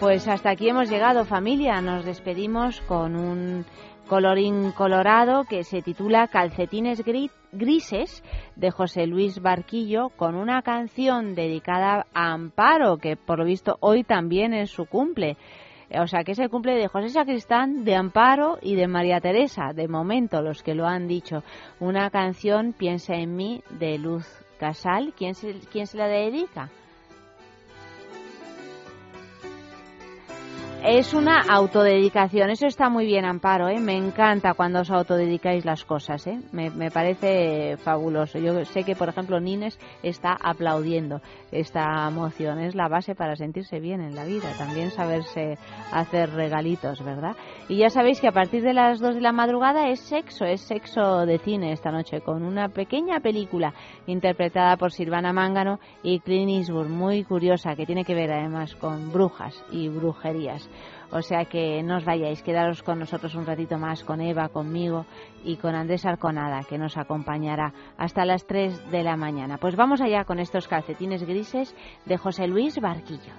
Pues 0.00 0.28
hasta 0.28 0.50
aquí 0.50 0.68
hemos 0.68 0.88
llegado 0.88 1.24
familia, 1.24 1.80
nos 1.80 2.04
despedimos 2.04 2.80
con 2.82 3.16
un 3.16 3.64
colorín 4.08 4.70
colorado 4.72 5.44
que 5.44 5.64
se 5.64 5.82
titula 5.82 6.28
Calcetines 6.28 7.04
Gri- 7.04 7.30
Grises 7.52 8.22
de 8.56 8.70
José 8.70 9.06
Luis 9.06 9.40
Barquillo 9.42 10.10
con 10.10 10.34
una 10.36 10.62
canción 10.62 11.34
dedicada 11.34 12.06
a 12.14 12.32
Amparo 12.32 12.98
que 12.98 13.16
por 13.16 13.40
lo 13.40 13.44
visto 13.44 13.76
hoy 13.80 14.04
también 14.04 14.54
es 14.54 14.70
su 14.70 14.86
cumple. 14.86 15.36
O 16.00 16.06
sea 16.06 16.22
que 16.22 16.32
es 16.32 16.38
el 16.38 16.50
cumple 16.50 16.74
de 16.74 16.86
José 16.86 17.08
Sacristán, 17.08 17.84
de 17.84 17.96
Amparo 17.96 18.58
y 18.62 18.76
de 18.76 18.86
María 18.86 19.20
Teresa, 19.20 19.72
de 19.74 19.88
momento 19.88 20.42
los 20.42 20.62
que 20.62 20.74
lo 20.74 20.86
han 20.86 21.08
dicho. 21.08 21.42
Una 21.80 22.10
canción, 22.10 22.72
Piensa 22.74 23.14
en 23.14 23.34
mí, 23.34 23.62
de 23.70 23.98
Luz 23.98 24.26
Casal. 24.58 25.12
¿Quién 25.16 25.34
se, 25.34 25.54
quién 25.72 25.86
se 25.86 25.96
la 25.96 26.06
dedica? 26.06 26.68
Es 30.84 31.12
una 31.12 31.40
autodedicación, 31.40 32.50
eso 32.50 32.66
está 32.66 32.88
muy 32.88 33.04
bien, 33.04 33.24
Amparo, 33.24 33.68
¿eh? 33.68 33.80
me 33.80 33.96
encanta 33.96 34.54
cuando 34.54 34.80
os 34.80 34.90
autodedicáis 34.90 35.64
las 35.64 35.84
cosas, 35.84 36.24
¿eh? 36.28 36.38
me, 36.52 36.70
me 36.70 36.90
parece 36.90 37.76
fabuloso. 37.78 38.38
Yo 38.38 38.64
sé 38.64 38.84
que, 38.84 38.94
por 38.94 39.08
ejemplo, 39.08 39.40
Nines 39.40 39.78
está 40.04 40.36
aplaudiendo 40.40 41.20
esta 41.50 42.08
moción, 42.10 42.60
es 42.60 42.76
la 42.76 42.88
base 42.88 43.16
para 43.16 43.34
sentirse 43.34 43.80
bien 43.80 44.00
en 44.00 44.14
la 44.14 44.24
vida, 44.24 44.52
también 44.56 44.92
saberse 44.92 45.58
hacer 45.92 46.30
regalitos, 46.30 47.04
¿verdad? 47.04 47.36
Y 47.68 47.76
ya 47.76 47.90
sabéis 47.90 48.18
que 48.18 48.28
a 48.28 48.32
partir 48.32 48.62
de 48.62 48.72
las 48.72 48.98
2 48.98 49.16
de 49.16 49.20
la 49.20 49.32
madrugada 49.32 49.88
es 49.88 50.00
sexo, 50.00 50.46
es 50.46 50.62
sexo 50.62 51.26
de 51.26 51.38
cine 51.38 51.72
esta 51.72 51.90
noche, 51.90 52.22
con 52.22 52.42
una 52.42 52.70
pequeña 52.70 53.20
película 53.20 53.74
interpretada 54.06 54.78
por 54.78 54.90
Silvana 54.90 55.34
Mángano 55.34 55.78
y 56.02 56.20
Clint 56.20 56.70
muy 56.70 57.24
curiosa, 57.24 57.76
que 57.76 57.84
tiene 57.84 58.06
que 58.06 58.14
ver 58.14 58.32
además 58.32 58.74
con 58.74 59.12
brujas 59.12 59.62
y 59.70 59.90
brujerías. 59.90 60.66
O 61.10 61.20
sea 61.20 61.44
que 61.44 61.82
no 61.82 61.98
os 61.98 62.06
vayáis, 62.06 62.42
quedaros 62.42 62.82
con 62.82 62.98
nosotros 62.98 63.34
un 63.34 63.44
ratito 63.44 63.76
más, 63.76 64.02
con 64.02 64.22
Eva, 64.22 64.48
conmigo 64.48 65.04
y 65.44 65.56
con 65.56 65.74
Andrés 65.74 66.06
Arconada, 66.06 66.64
que 66.64 66.78
nos 66.78 66.96
acompañará 66.96 67.74
hasta 67.98 68.24
las 68.24 68.46
3 68.46 68.90
de 68.90 69.02
la 69.02 69.16
mañana. 69.16 69.58
Pues 69.58 69.76
vamos 69.76 70.00
allá 70.00 70.24
con 70.24 70.38
estos 70.38 70.68
calcetines 70.68 71.22
grises 71.24 71.74
de 72.06 72.16
José 72.16 72.46
Luis 72.46 72.80
Barquillo. 72.80 73.32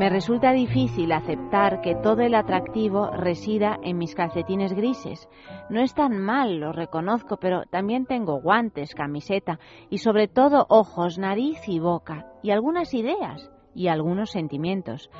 Me 0.00 0.08
resulta 0.08 0.52
difícil 0.52 1.12
aceptar 1.12 1.82
que 1.82 1.94
todo 1.94 2.22
el 2.22 2.34
atractivo 2.34 3.10
resida 3.10 3.78
en 3.82 3.98
mis 3.98 4.14
calcetines 4.14 4.72
grises. 4.72 5.28
No 5.68 5.82
es 5.82 5.92
tan 5.92 6.16
mal, 6.16 6.58
lo 6.58 6.72
reconozco, 6.72 7.36
pero 7.36 7.64
también 7.66 8.06
tengo 8.06 8.40
guantes, 8.40 8.94
camiseta 8.94 9.58
y 9.90 9.98
sobre 9.98 10.26
todo 10.26 10.64
ojos, 10.70 11.18
nariz 11.18 11.68
y 11.68 11.80
boca, 11.80 12.24
y 12.42 12.50
algunas 12.50 12.94
ideas 12.94 13.52
y 13.74 13.88
algunos 13.88 14.30
sentimientos. 14.30 15.10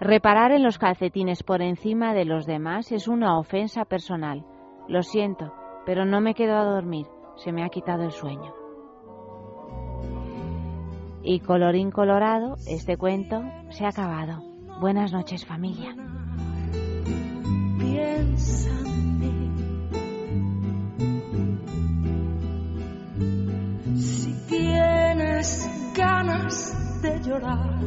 Reparar 0.00 0.52
en 0.52 0.62
los 0.62 0.76
calcetines 0.76 1.42
por 1.42 1.62
encima 1.62 2.12
de 2.12 2.26
los 2.26 2.44
demás 2.44 2.92
es 2.92 3.08
una 3.08 3.38
ofensa 3.38 3.86
personal. 3.86 4.44
Lo 4.86 5.02
siento, 5.02 5.54
pero 5.86 6.04
no 6.04 6.20
me 6.20 6.34
quedo 6.34 6.56
a 6.56 6.64
dormir. 6.64 7.06
Se 7.36 7.52
me 7.52 7.64
ha 7.64 7.70
quitado 7.70 8.02
el 8.02 8.12
sueño. 8.12 8.65
Y 11.28 11.40
colorín 11.40 11.90
colorado, 11.90 12.56
este 12.68 12.96
cuento 12.96 13.42
se 13.70 13.84
ha 13.84 13.88
acabado. 13.88 14.44
Buenas 14.80 15.12
noches 15.12 15.44
familia. 15.44 15.96
Piensa 17.80 18.70
en 18.70 19.18
mí. 19.18 19.50
Si 23.98 24.32
tienes 24.48 25.68
ganas 25.96 27.02
de 27.02 27.20
llorar, 27.24 27.80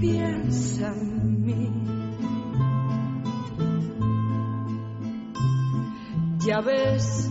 piensa 0.00 0.92
en 0.92 1.44
mí. 1.44 1.70
Ya 6.40 6.60
ves 6.60 7.30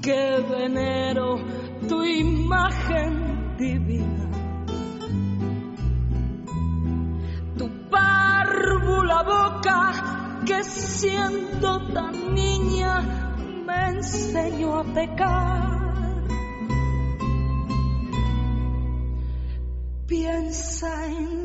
que 0.00 0.46
venero 0.50 1.61
tu 1.88 2.02
imagen 2.04 3.56
divina. 3.58 4.28
Tu 7.58 7.68
párvula 7.90 9.22
boca 9.22 10.42
que 10.46 10.64
siendo 10.64 11.80
tan 11.92 12.34
niña 12.34 13.00
me 13.66 13.88
enseñó 13.88 14.78
a 14.78 14.84
pecar. 14.84 15.82
Piensa 20.06 21.06
en 21.06 21.41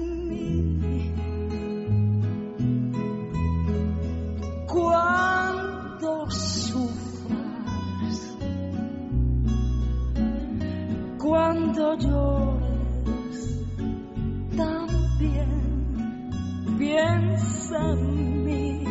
cuando 11.27 11.97
llores, 11.97 13.65
también 14.55 15.49
piensa 16.77 17.91
en 17.91 18.45
mí. 18.45 18.83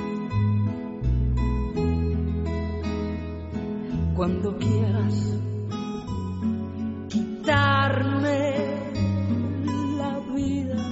Cuando 4.14 4.54
quieras 4.58 5.40
quitarme 7.08 8.54
la 9.96 10.18
vida, 10.34 10.82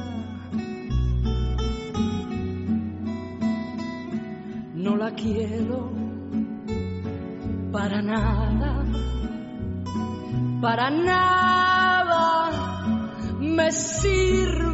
no 4.75 4.97
la 4.97 5.11
quiero 5.11 5.91
para 7.71 8.01
nada, 8.01 8.44
para 10.65 10.89
nada 10.89 12.51
me 13.39 13.71
sirve 13.71 14.74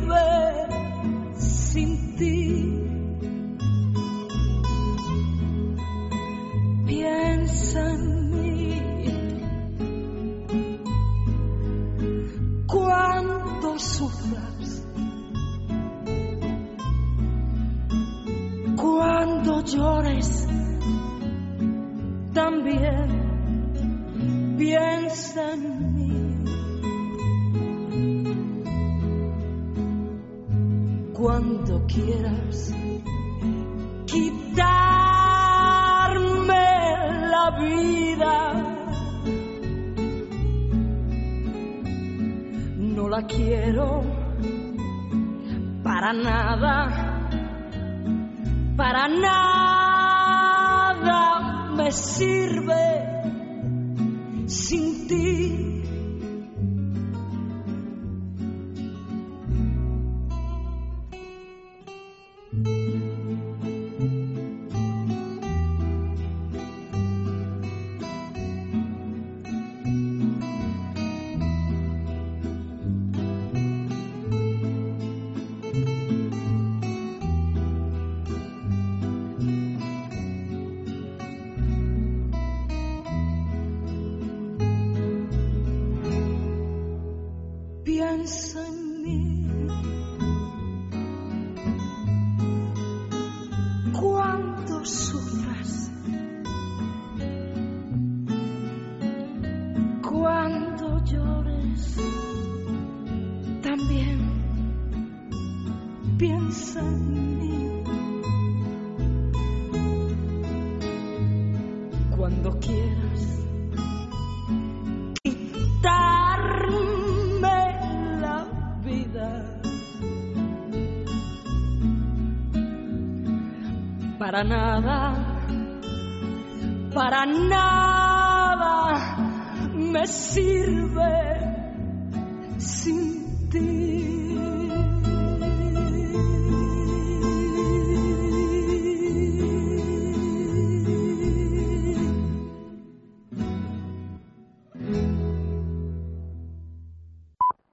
nada, 124.51 124.99